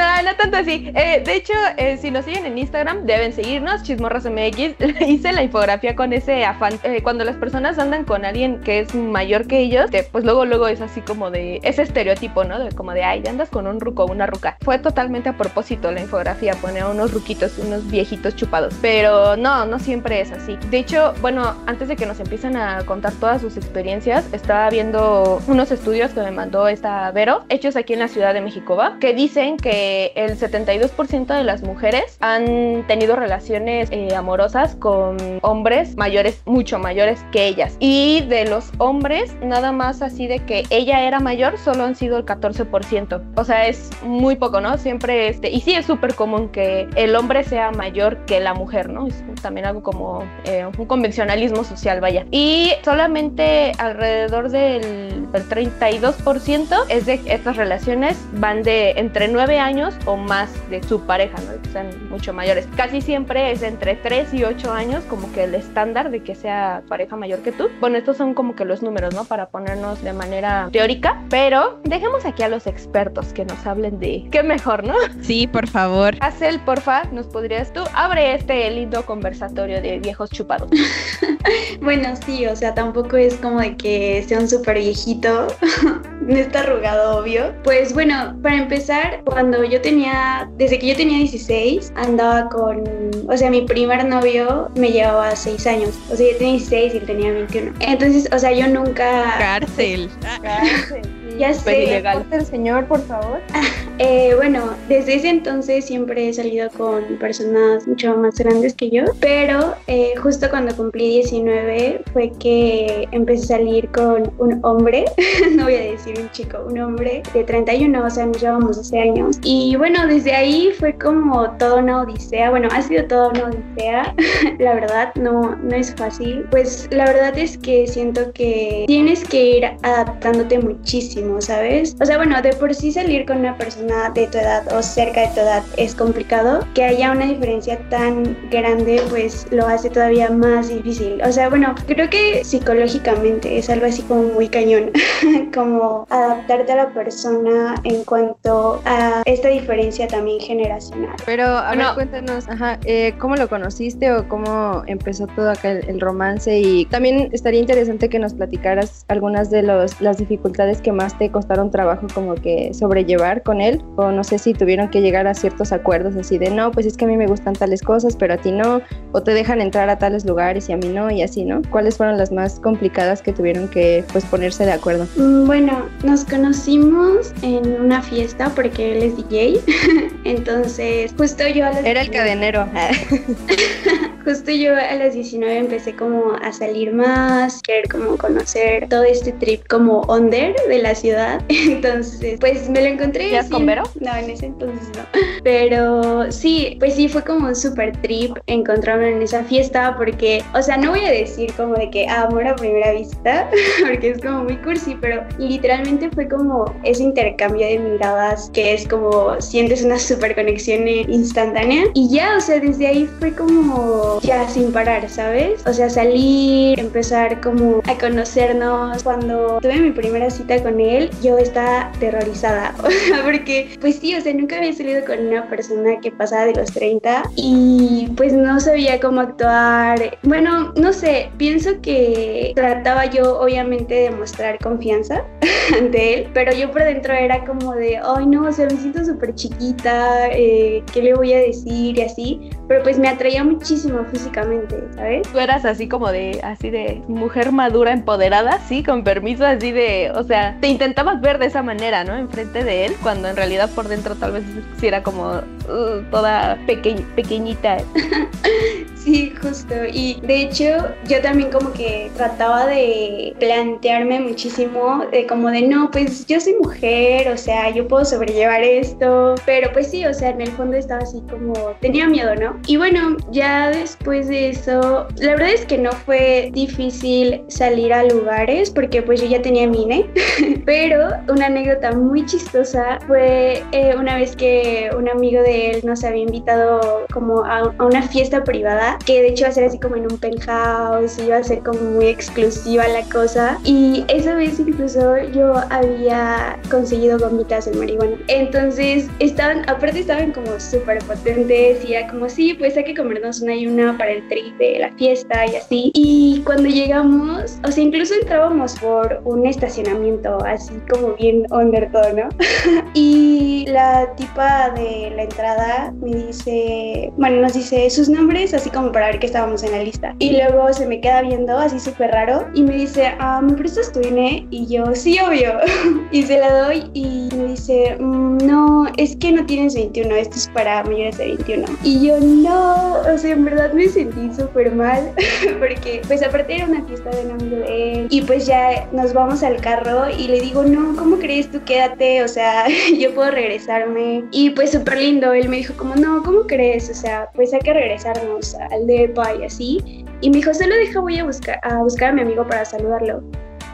No, 0.00 0.22
No, 0.22 0.34
tanto 0.34 0.56
así. 0.56 0.90
Eh, 0.94 1.22
de 1.24 1.34
hecho, 1.34 1.52
eh, 1.76 1.98
si 1.98 2.10
nos 2.10 2.24
siguen 2.24 2.46
en 2.46 2.56
Instagram, 2.56 3.04
deben 3.04 3.34
seguirnos, 3.34 3.82
Chismorras 3.82 4.24
MX. 4.24 4.80
Hice 5.06 5.32
la 5.32 5.42
infografía 5.42 5.94
con 5.94 6.14
ese 6.14 6.44
afán. 6.46 6.80
Eh, 6.84 7.02
cuando 7.02 7.22
las 7.24 7.36
personas 7.36 7.78
andan 7.78 8.04
con 8.04 8.24
alguien 8.24 8.60
que 8.60 8.80
es 8.80 8.94
mayor 8.94 9.46
que 9.46 9.58
ellos, 9.58 9.90
que, 9.90 10.02
pues 10.04 10.24
luego, 10.24 10.46
luego 10.46 10.68
es 10.68 10.80
así 10.80 11.02
como 11.02 11.30
de 11.30 11.60
ese 11.64 11.82
estereotipo, 11.82 12.44
¿no? 12.44 12.58
De 12.58 12.70
como 12.72 12.92
de, 12.92 13.04
ay, 13.04 13.22
andas 13.28 13.50
con 13.50 13.66
un 13.66 13.78
ruco 13.78 14.06
una 14.06 14.26
ruca. 14.26 14.56
Fue 14.62 14.78
totalmente 14.78 15.28
a 15.28 15.36
propósito 15.36 15.92
la 15.92 16.00
infografía, 16.00 16.54
poner 16.54 16.84
unos 16.84 17.12
ruquitos, 17.12 17.58
unos 17.58 17.90
viejitos 17.90 18.34
chupados. 18.36 18.74
Pero 18.80 19.36
no, 19.36 19.66
no 19.66 19.78
siempre 19.78 20.22
es 20.22 20.32
así. 20.32 20.56
De 20.70 20.78
hecho, 20.78 21.12
bueno, 21.20 21.56
antes 21.66 21.88
de 21.88 21.96
que 21.96 22.06
nos 22.06 22.20
empiecen 22.20 22.56
a 22.56 22.86
contar 22.86 23.12
todas 23.20 23.42
sus 23.42 23.58
experiencias, 23.58 24.32
estaba 24.32 24.70
viendo 24.70 25.42
unos 25.46 25.70
estudios 25.70 26.12
que 26.12 26.20
me 26.22 26.30
mandó 26.30 26.68
esta 26.68 27.10
Vero, 27.10 27.44
hechos 27.50 27.76
aquí 27.76 27.92
en 27.92 27.98
la 27.98 28.08
Ciudad 28.08 28.32
de 28.32 28.40
México, 28.40 28.76
¿va? 28.76 28.98
Que 28.98 29.12
dicen 29.12 29.58
que 29.58 29.89
el 30.14 30.38
72% 30.38 31.26
de 31.26 31.44
las 31.44 31.62
mujeres 31.62 32.16
han 32.20 32.86
tenido 32.86 33.16
relaciones 33.16 33.88
eh, 33.90 34.14
amorosas 34.14 34.76
con 34.76 35.16
hombres 35.42 35.96
mayores, 35.96 36.42
mucho 36.46 36.78
mayores 36.78 37.20
que 37.32 37.46
ellas. 37.46 37.76
Y 37.80 38.22
de 38.28 38.44
los 38.44 38.70
hombres, 38.78 39.34
nada 39.42 39.72
más 39.72 40.02
así 40.02 40.26
de 40.26 40.40
que 40.40 40.64
ella 40.70 41.02
era 41.06 41.20
mayor, 41.20 41.58
solo 41.58 41.84
han 41.84 41.96
sido 41.96 42.18
el 42.18 42.24
14%. 42.24 43.22
O 43.36 43.44
sea, 43.44 43.66
es 43.66 43.90
muy 44.02 44.36
poco, 44.36 44.60
¿no? 44.60 44.78
Siempre 44.78 45.28
este, 45.28 45.50
y 45.50 45.60
sí 45.60 45.74
es 45.74 45.86
súper 45.86 46.14
común 46.14 46.48
que 46.48 46.88
el 46.96 47.14
hombre 47.16 47.44
sea 47.44 47.70
mayor 47.70 48.24
que 48.26 48.40
la 48.40 48.54
mujer, 48.54 48.88
¿no? 48.88 49.06
Es 49.06 49.22
también 49.42 49.66
algo 49.66 49.82
como 49.82 50.24
eh, 50.44 50.66
un 50.66 50.86
convencionalismo 50.86 51.64
social, 51.64 52.00
vaya. 52.00 52.26
Y 52.30 52.72
solamente 52.84 53.72
alrededor 53.78 54.50
del, 54.50 55.30
del 55.32 55.48
32% 55.48 56.84
es 56.88 57.06
de 57.06 57.20
estas 57.26 57.56
relaciones 57.56 58.16
van 58.32 58.62
de 58.62 58.92
entre 58.92 59.28
9 59.28 59.58
años 59.58 59.79
o 60.04 60.16
más 60.16 60.50
de 60.70 60.82
su 60.82 61.00
pareja, 61.00 61.36
¿no? 61.42 61.60
Que 61.62 61.68
sean 61.70 62.08
mucho 62.08 62.32
mayores. 62.32 62.66
Casi 62.76 63.00
siempre 63.00 63.52
es 63.52 63.62
entre 63.62 63.96
3 63.96 64.34
y 64.34 64.44
8 64.44 64.72
años 64.72 65.04
como 65.04 65.30
que 65.32 65.44
el 65.44 65.54
estándar 65.54 66.10
de 66.10 66.22
que 66.22 66.34
sea 66.34 66.82
pareja 66.88 67.16
mayor 67.16 67.40
que 67.40 67.52
tú. 67.52 67.68
Bueno, 67.80 67.98
estos 67.98 68.16
son 68.16 68.34
como 68.34 68.54
que 68.54 68.64
los 68.64 68.82
números, 68.82 69.14
¿no? 69.14 69.24
Para 69.24 69.48
ponernos 69.48 70.02
de 70.02 70.12
manera 70.12 70.68
teórica, 70.72 71.22
pero 71.30 71.80
dejemos 71.84 72.24
aquí 72.24 72.42
a 72.42 72.48
los 72.48 72.66
expertos 72.66 73.32
que 73.32 73.44
nos 73.44 73.66
hablen 73.66 73.98
de 73.98 74.26
qué 74.30 74.42
mejor, 74.42 74.84
¿no? 74.84 74.94
Sí, 75.22 75.46
por 75.46 75.66
favor. 75.66 76.16
Acel, 76.20 76.60
porfa, 76.60 77.04
¿nos 77.12 77.26
podrías 77.26 77.72
tú? 77.72 77.80
Abre 77.94 78.34
este 78.34 78.70
lindo 78.70 79.04
conversatorio 79.04 79.80
de 79.80 79.98
viejos 79.98 80.30
chupados. 80.30 80.70
bueno, 81.80 82.14
sí, 82.24 82.46
o 82.46 82.56
sea, 82.56 82.74
tampoco 82.74 83.16
es 83.16 83.36
como 83.36 83.60
de 83.60 83.76
que 83.76 84.24
sea 84.26 84.38
un 84.38 84.48
súper 84.48 84.78
viejito, 84.78 85.48
no 86.20 86.36
está 86.36 86.60
arrugado, 86.60 87.18
obvio. 87.18 87.54
Pues 87.62 87.92
bueno, 87.94 88.36
para 88.42 88.56
empezar, 88.56 89.22
cuando 89.24 89.59
yo 89.64 89.80
tenía, 89.80 90.48
desde 90.56 90.78
que 90.78 90.88
yo 90.88 90.96
tenía 90.96 91.18
16, 91.18 91.92
andaba 91.96 92.48
con, 92.48 92.84
o 93.28 93.36
sea, 93.36 93.50
mi 93.50 93.62
primer 93.62 94.04
novio 94.04 94.70
me 94.76 94.90
llevaba 94.90 95.34
6 95.34 95.66
años, 95.66 95.90
o 96.10 96.16
sea, 96.16 96.30
yo 96.30 96.38
tenía 96.38 96.52
16 96.54 96.94
y 96.94 96.96
él 96.98 97.06
tenía 97.06 97.32
21. 97.32 97.72
Entonces, 97.80 98.28
o 98.32 98.38
sea, 98.38 98.52
yo 98.52 98.66
nunca... 98.68 99.36
Cárcel. 99.38 100.08
Cárcel. 100.42 101.19
Ya 101.40 101.54
sé. 101.54 101.84
ilegal. 101.84 102.26
El 102.30 102.44
señor, 102.44 102.86
por 102.86 103.00
favor. 103.00 103.40
Eh, 104.02 104.32
bueno, 104.34 104.70
desde 104.88 105.16
ese 105.16 105.28
entonces 105.28 105.84
siempre 105.84 106.26
he 106.26 106.32
salido 106.32 106.70
con 106.70 107.04
personas 107.18 107.86
mucho 107.86 108.16
más 108.16 108.34
grandes 108.38 108.72
que 108.72 108.88
yo, 108.88 109.04
pero 109.20 109.74
eh, 109.88 110.14
justo 110.16 110.48
cuando 110.48 110.74
cumplí 110.74 111.06
19 111.16 112.00
fue 112.10 112.32
que 112.40 113.06
empecé 113.12 113.44
a 113.44 113.58
salir 113.58 113.90
con 113.90 114.32
un 114.38 114.58
hombre, 114.62 115.04
no 115.54 115.64
voy 115.64 115.74
a 115.74 115.80
decir 115.80 116.18
un 116.18 116.30
chico, 116.30 116.64
un 116.66 116.78
hombre 116.78 117.22
de 117.34 117.44
31, 117.44 118.02
o 118.02 118.08
sea, 118.08 118.24
nos 118.24 118.40
llevamos 118.40 118.78
12 118.78 118.98
años. 118.98 119.38
Y 119.42 119.76
bueno, 119.76 120.06
desde 120.06 120.32
ahí 120.32 120.70
fue 120.78 120.94
como 120.94 121.50
toda 121.58 121.76
una 121.76 122.00
odisea, 122.00 122.48
bueno, 122.48 122.68
ha 122.72 122.80
sido 122.80 123.04
toda 123.04 123.28
una 123.28 123.50
odisea, 123.50 124.14
la 124.58 124.76
verdad, 124.76 125.14
no, 125.16 125.56
no 125.56 125.76
es 125.76 125.94
fácil. 125.94 126.46
Pues 126.50 126.88
la 126.90 127.04
verdad 127.04 127.38
es 127.38 127.58
que 127.58 127.86
siento 127.86 128.32
que 128.32 128.84
tienes 128.86 129.24
que 129.24 129.58
ir 129.58 129.64
adaptándote 129.82 130.58
muchísimo, 130.58 131.29
¿sabes? 131.40 131.96
O 132.00 132.04
sea, 132.04 132.16
bueno, 132.16 132.40
de 132.42 132.52
por 132.54 132.74
sí 132.74 132.92
salir 132.92 133.26
con 133.26 133.38
una 133.38 133.56
persona 133.56 134.10
de 134.10 134.26
tu 134.26 134.38
edad 134.38 134.72
o 134.72 134.82
cerca 134.82 135.22
de 135.22 135.28
tu 135.28 135.40
edad 135.40 135.62
es 135.76 135.94
complicado. 135.94 136.66
Que 136.74 136.84
haya 136.84 137.12
una 137.12 137.26
diferencia 137.26 137.78
tan 137.88 138.36
grande, 138.50 139.02
pues 139.10 139.46
lo 139.50 139.66
hace 139.66 139.90
todavía 139.90 140.30
más 140.30 140.68
difícil. 140.68 141.22
O 141.22 141.32
sea, 141.32 141.48
bueno, 141.48 141.74
creo 141.86 142.08
que 142.10 142.44
psicológicamente 142.44 143.58
es 143.58 143.70
algo 143.70 143.86
así 143.86 144.02
como 144.02 144.22
muy 144.22 144.48
cañón, 144.48 144.90
como 145.54 146.06
adaptarte 146.10 146.72
a 146.72 146.76
la 146.76 146.88
persona 146.94 147.74
en 147.84 148.04
cuanto 148.04 148.80
a 148.84 149.22
esta 149.24 149.48
diferencia 149.48 150.08
también 150.08 150.40
generacional. 150.40 151.16
Pero, 151.26 151.44
a 151.44 151.74
ver, 151.74 151.86
cuéntanos, 151.94 152.48
ajá, 152.48 152.78
eh, 152.84 153.14
¿cómo 153.18 153.36
lo 153.36 153.48
conociste 153.48 154.12
o 154.12 154.28
cómo 154.28 154.82
empezó 154.86 155.26
todo 155.26 155.50
acá 155.50 155.72
el, 155.72 155.88
el 155.88 156.00
romance? 156.00 156.58
Y 156.58 156.86
también 156.86 157.28
estaría 157.32 157.60
interesante 157.60 158.08
que 158.08 158.18
nos 158.18 158.34
platicaras 158.34 159.04
algunas 159.08 159.50
de 159.50 159.62
los, 159.62 160.00
las 160.00 160.18
dificultades 160.18 160.80
que 160.80 160.92
más 160.92 161.18
te 161.20 161.30
costaron 161.30 161.70
trabajo 161.70 162.06
como 162.14 162.34
que 162.34 162.72
sobrellevar 162.72 163.42
con 163.42 163.60
él, 163.60 163.84
o 163.96 164.10
no 164.10 164.24
sé 164.24 164.38
si 164.38 164.54
tuvieron 164.54 164.88
que 164.88 165.02
llegar 165.02 165.26
a 165.26 165.34
ciertos 165.34 165.70
acuerdos 165.70 166.16
así 166.16 166.38
de, 166.38 166.50
no, 166.50 166.70
pues 166.72 166.86
es 166.86 166.96
que 166.96 167.04
a 167.04 167.08
mí 167.08 167.16
me 167.18 167.26
gustan 167.26 167.52
tales 167.52 167.82
cosas, 167.82 168.16
pero 168.16 168.32
a 168.32 168.36
ti 168.38 168.50
no, 168.50 168.80
o 169.12 169.22
te 169.22 169.34
dejan 169.34 169.60
entrar 169.60 169.90
a 169.90 169.98
tales 169.98 170.24
lugares 170.24 170.70
y 170.70 170.72
a 170.72 170.78
mí 170.78 170.88
no, 170.88 171.10
y 171.10 171.20
así, 171.20 171.44
¿no? 171.44 171.60
¿Cuáles 171.70 171.98
fueron 171.98 172.16
las 172.16 172.32
más 172.32 172.58
complicadas 172.58 173.20
que 173.20 173.34
tuvieron 173.34 173.68
que, 173.68 174.02
pues, 174.12 174.24
ponerse 174.24 174.64
de 174.64 174.72
acuerdo? 174.72 175.06
Mm, 175.16 175.46
Bueno, 175.46 175.84
nos 176.04 176.24
conocimos 176.24 177.34
en 177.42 177.78
una 177.82 178.00
fiesta 178.00 178.50
porque 178.54 178.96
él 178.96 179.02
es 179.02 179.16
DJ. 179.18 179.60
Entonces, 180.24 181.12
justo 181.18 181.46
yo 181.46 181.66
Era 181.66 182.00
el 182.00 182.08
19 182.10 182.12
cadenero. 182.12 182.66
Justo 184.24 184.50
yo 184.50 184.76
a 184.76 184.94
las 184.96 185.14
19 185.14 185.56
empecé 185.56 185.96
como 185.96 186.32
a 186.42 186.52
salir 186.52 186.92
más, 186.92 187.62
querer 187.62 187.88
como 187.88 188.16
conocer 188.18 188.86
todo 188.88 189.02
este 189.04 189.32
trip 189.32 189.66
como 189.68 190.02
under 190.08 190.54
de 190.68 190.82
la 190.82 190.94
ciudad. 190.94 191.42
Entonces, 191.48 192.38
pues 192.38 192.68
me 192.68 192.82
lo 192.82 192.86
encontré. 192.86 193.30
¿Ya 193.30 193.48
con 193.48 193.64
Vero? 193.64 193.84
No, 193.98 194.14
en 194.14 194.30
ese 194.30 194.46
entonces 194.46 194.88
no. 194.96 195.04
Pero 195.42 196.30
sí, 196.30 196.76
pues 196.78 196.94
sí 196.94 197.08
fue 197.08 197.22
como 197.24 197.48
un 197.48 197.56
super 197.56 197.96
trip 198.02 198.36
encontrarme 198.46 199.10
en 199.10 199.22
esa 199.22 199.42
fiesta 199.44 199.94
porque, 199.96 200.42
o 200.54 200.62
sea, 200.62 200.76
no 200.76 200.90
voy 200.90 201.04
a 201.04 201.10
decir 201.10 201.52
como 201.56 201.74
de 201.74 201.90
que 201.90 202.06
amor 202.08 202.46
a 202.46 202.56
primera 202.56 202.92
vista, 202.92 203.48
porque 203.86 204.10
es 204.10 204.20
como 204.20 204.44
muy 204.44 204.56
cursi, 204.58 204.96
pero 205.00 205.22
literalmente 205.38 206.10
fue 206.10 206.28
como 206.28 206.74
ese 206.84 207.02
intercambio 207.02 207.66
de 207.66 207.78
miradas 207.78 208.50
que 208.52 208.74
es 208.74 208.86
como 208.86 209.40
sientes 209.40 209.82
una 209.82 209.98
super 209.98 210.34
conexión 210.34 210.86
instantánea 210.86 211.84
y 211.94 212.10
ya, 212.10 212.36
o 212.36 212.40
sea, 212.40 212.60
desde 212.60 212.86
ahí 212.86 213.08
fue 213.18 213.32
como 213.32 214.19
ya 214.22 214.48
sin 214.48 214.72
parar, 214.72 215.08
¿sabes? 215.08 215.66
O 215.66 215.72
sea, 215.72 215.88
salir, 215.90 216.78
empezar 216.78 217.40
como 217.40 217.80
a 217.86 217.98
conocernos. 217.98 219.02
Cuando 219.02 219.58
tuve 219.60 219.80
mi 219.80 219.90
primera 219.90 220.30
cita 220.30 220.62
con 220.62 220.80
él, 220.80 221.10
yo 221.22 221.38
estaba 221.38 221.88
aterrorizada, 221.88 222.74
porque 223.24 223.76
pues 223.80 223.96
sí, 223.96 224.14
o 224.14 224.20
sea, 224.20 224.32
nunca 224.34 224.56
había 224.56 224.72
salido 224.72 225.04
con 225.04 225.26
una 225.26 225.48
persona 225.48 226.00
que 226.00 226.10
pasaba 226.10 226.46
de 226.46 226.54
los 226.54 226.70
30 226.72 227.22
y 227.36 228.08
pues 228.16 228.32
no 228.32 228.60
sabía 228.60 229.00
cómo 229.00 229.20
actuar. 229.20 230.18
Bueno, 230.22 230.72
no 230.76 230.92
sé, 230.92 231.30
pienso 231.36 231.80
que 231.82 232.52
trataba 232.54 233.06
yo 233.06 233.40
obviamente 233.40 233.94
de 233.94 234.10
mostrar 234.10 234.58
confianza 234.58 235.24
ante 235.76 236.14
él, 236.14 236.30
pero 236.34 236.52
yo 236.52 236.70
por 236.70 236.84
dentro 236.84 237.14
era 237.14 237.44
como 237.44 237.74
de, 237.74 237.98
ay 237.98 238.26
no, 238.26 238.44
o 238.44 238.52
sea, 238.52 238.66
me 238.66 238.76
siento 238.76 239.04
súper 239.04 239.34
chiquita, 239.34 240.28
eh, 240.28 240.82
¿qué 240.92 241.02
le 241.02 241.14
voy 241.14 241.32
a 241.32 241.38
decir? 241.38 241.98
Y 241.98 242.02
así, 242.02 242.50
pero 242.68 242.82
pues 242.82 242.98
me 242.98 243.08
atraía 243.08 243.44
muchísimo 243.44 243.99
físicamente, 244.06 244.82
¿sabes? 244.94 245.22
Tú 245.30 245.38
eras 245.38 245.64
así 245.64 245.88
como 245.88 246.10
de, 246.10 246.40
así 246.42 246.70
de 246.70 247.02
mujer 247.08 247.52
madura, 247.52 247.92
empoderada, 247.92 248.58
sí, 248.68 248.82
con 248.82 249.04
permiso, 249.04 249.44
así 249.46 249.72
de, 249.72 250.10
o 250.14 250.22
sea, 250.24 250.56
te 250.60 250.68
intentabas 250.68 251.20
ver 251.20 251.38
de 251.38 251.46
esa 251.46 251.62
manera, 251.62 252.04
¿no? 252.04 252.16
Enfrente 252.16 252.64
de 252.64 252.86
él, 252.86 252.96
cuando 253.02 253.28
en 253.28 253.36
realidad 253.36 253.70
por 253.74 253.88
dentro 253.88 254.14
tal 254.14 254.32
vez 254.32 254.44
sí 254.78 254.86
era 254.86 255.02
como 255.02 255.28
uh, 255.32 256.02
toda 256.10 256.58
peque- 256.66 257.04
pequeñita. 257.14 257.78
Sí, 259.04 259.32
justo. 259.40 259.74
Y 259.90 260.20
de 260.20 260.42
hecho, 260.42 260.64
yo 261.08 261.22
también 261.22 261.50
como 261.50 261.72
que 261.72 262.10
trataba 262.16 262.66
de 262.66 263.34
plantearme 263.38 264.20
muchísimo 264.20 265.06
de 265.10 265.26
como 265.26 265.48
de 265.50 265.62
no, 265.62 265.90
pues 265.90 266.26
yo 266.26 266.38
soy 266.38 266.54
mujer, 266.56 267.28
o 267.28 267.36
sea, 267.36 267.70
yo 267.70 267.88
puedo 267.88 268.04
sobrellevar 268.04 268.62
esto. 268.62 269.36
Pero 269.46 269.72
pues 269.72 269.90
sí, 269.90 270.04
o 270.04 270.12
sea, 270.12 270.30
en 270.30 270.42
el 270.42 270.50
fondo 270.52 270.76
estaba 270.76 271.00
así 271.00 271.22
como, 271.30 271.54
tenía 271.80 272.06
miedo, 272.06 272.34
¿no? 272.34 272.60
Y 272.66 272.76
bueno, 272.76 273.16
ya 273.30 273.70
después 273.70 274.28
de 274.28 274.50
eso, 274.50 275.08
la 275.16 275.32
verdad 275.32 275.50
es 275.50 275.64
que 275.64 275.78
no 275.78 275.92
fue 275.92 276.50
difícil 276.52 277.42
salir 277.48 277.94
a 277.94 278.04
lugares 278.04 278.70
porque 278.70 279.00
pues 279.00 279.22
yo 279.22 279.28
ya 279.28 279.40
tenía 279.40 279.66
mi 279.66 279.82
INE. 279.82 280.10
Pero 280.66 281.08
una 281.28 281.46
anécdota 281.46 281.92
muy 281.92 282.26
chistosa 282.26 282.98
fue 283.06 283.62
eh, 283.72 283.94
una 283.98 284.16
vez 284.16 284.36
que 284.36 284.90
un 284.96 285.08
amigo 285.08 285.40
de 285.42 285.70
él 285.70 285.80
nos 285.84 286.04
había 286.04 286.22
invitado 286.22 287.06
como 287.12 287.44
a 287.44 287.74
una 287.78 288.02
fiesta 288.02 288.44
privada 288.44 288.89
que 288.98 289.22
de 289.22 289.28
hecho 289.28 289.42
iba 289.42 289.48
a 289.48 289.52
ser 289.52 289.64
así 289.64 289.78
como 289.78 289.96
en 289.96 290.10
un 290.10 290.18
penthouse, 290.18 291.18
iba 291.18 291.36
a 291.36 291.42
ser 291.42 291.60
como 291.60 291.80
muy 291.80 292.06
exclusiva 292.06 292.86
la 292.88 293.02
cosa. 293.04 293.58
Y 293.64 294.04
esa 294.08 294.34
vez 294.34 294.58
incluso 294.60 295.18
yo 295.32 295.54
había 295.70 296.58
conseguido 296.70 297.18
gomitas 297.18 297.66
de 297.66 297.76
marihuana. 297.76 298.16
Entonces 298.28 299.08
estaban, 299.18 299.68
aparte 299.68 300.00
estaban 300.00 300.32
como 300.32 300.58
súper 300.58 300.98
potentes 301.04 301.84
y 301.84 301.94
era 301.94 302.08
como, 302.08 302.28
sí, 302.28 302.54
pues 302.54 302.76
hay 302.76 302.84
que 302.84 302.94
comernos 302.94 303.40
una 303.40 303.54
y 303.54 303.66
una 303.66 303.96
para 303.96 304.12
el 304.12 304.26
trip 304.28 304.56
de 304.58 304.78
la 304.80 304.90
fiesta 304.92 305.46
y 305.46 305.56
así. 305.56 305.90
Y 305.94 306.42
cuando 306.44 306.68
llegamos, 306.68 307.58
o 307.66 307.70
sea, 307.70 307.84
incluso 307.84 308.14
entrábamos 308.14 308.78
por 308.78 309.20
un 309.24 309.46
estacionamiento 309.46 310.38
así 310.44 310.74
como 310.90 311.14
bien 311.14 311.46
under 311.50 311.90
todo, 311.92 312.12
¿no? 312.12 312.28
y 312.94 313.66
la 313.68 314.12
tipa 314.16 314.70
de 314.70 315.12
la 315.14 315.22
entrada 315.24 315.92
me 316.00 316.26
dice, 316.26 317.12
bueno, 317.16 317.42
nos 317.42 317.54
dice 317.54 317.88
sus 317.90 318.08
nombres 318.08 318.54
así 318.54 318.70
como 318.70 318.79
para 318.92 319.06
ver 319.06 319.18
que 319.18 319.26
estábamos 319.26 319.62
en 319.62 319.72
la 319.72 319.82
lista. 319.82 320.14
Y 320.18 320.32
luego 320.32 320.72
se 320.72 320.86
me 320.86 321.00
queda 321.00 321.22
viendo 321.22 321.56
así 321.56 321.78
súper 321.78 322.10
raro 322.10 322.46
y 322.54 322.62
me 322.62 322.74
dice, 322.76 323.12
ah, 323.18 323.40
¿me 323.42 323.52
prestas 323.52 323.92
tu 323.92 324.00
INE? 324.00 324.46
Y 324.50 324.66
yo, 324.66 324.84
sí, 324.94 325.18
obvio. 325.20 325.52
y 326.10 326.22
se 326.22 326.38
la 326.38 326.62
doy 326.62 326.90
y 326.94 327.28
me 327.36 327.44
dice, 327.48 327.96
"Mm, 327.98 328.38
no, 328.46 328.86
es 328.96 329.16
que 329.16 329.32
no 329.32 329.44
tienes 329.46 329.74
21, 329.74 330.14
esto 330.14 330.36
es 330.36 330.48
para 330.48 330.82
mayores 330.84 331.18
de 331.18 331.26
21. 331.26 331.66
Y 331.84 332.06
yo, 332.06 332.18
no, 332.20 332.94
o 333.00 333.18
sea, 333.18 333.32
en 333.32 333.44
verdad 333.44 333.72
me 333.72 333.88
sentí 333.88 334.34
súper 334.34 334.72
mal 334.72 335.12
porque 335.58 336.02
pues 336.06 336.22
aparte 336.22 336.56
era 336.56 336.66
una 336.66 336.82
fiesta 336.84 337.10
de 337.10 337.26
un 337.26 337.30
amigo 337.32 337.56
de 337.56 337.92
él 337.92 338.06
y 338.10 338.22
pues 338.22 338.46
ya 338.46 338.88
nos 338.92 339.12
vamos 339.12 339.42
al 339.42 339.56
carro 339.60 340.08
y 340.10 340.28
le 340.28 340.40
digo, 340.40 340.62
no, 340.64 340.96
¿cómo 340.96 341.16
crees 341.18 341.50
tú? 341.50 341.62
Quédate, 341.64 342.22
o 342.22 342.28
sea, 342.28 342.66
yo 342.98 343.14
puedo 343.14 343.30
regresarme. 343.30 344.24
Y 344.30 344.50
pues 344.50 344.72
súper 344.72 344.98
lindo, 344.98 345.32
él 345.32 345.48
me 345.48 345.58
dijo 345.58 345.74
como, 345.76 345.94
no, 345.96 346.22
¿cómo 346.22 346.46
crees? 346.46 346.90
O 346.90 346.94
sea, 346.94 347.28
pues 347.34 347.52
hay 347.52 347.60
que 347.60 347.72
regresarnos 347.72 348.56
al 348.70 348.86
DEPA 348.86 349.36
y 349.36 349.44
así. 349.44 350.04
Y 350.20 350.30
me 350.30 350.36
dijo, 350.36 350.52
solo 350.52 350.74
deja, 350.76 351.00
voy 351.00 351.18
a 351.18 351.24
buscar, 351.24 351.58
a 351.62 351.78
buscar 351.82 352.10
a 352.10 352.12
mi 352.12 352.22
amigo 352.22 352.46
para 352.46 352.64
saludarlo. 352.64 353.22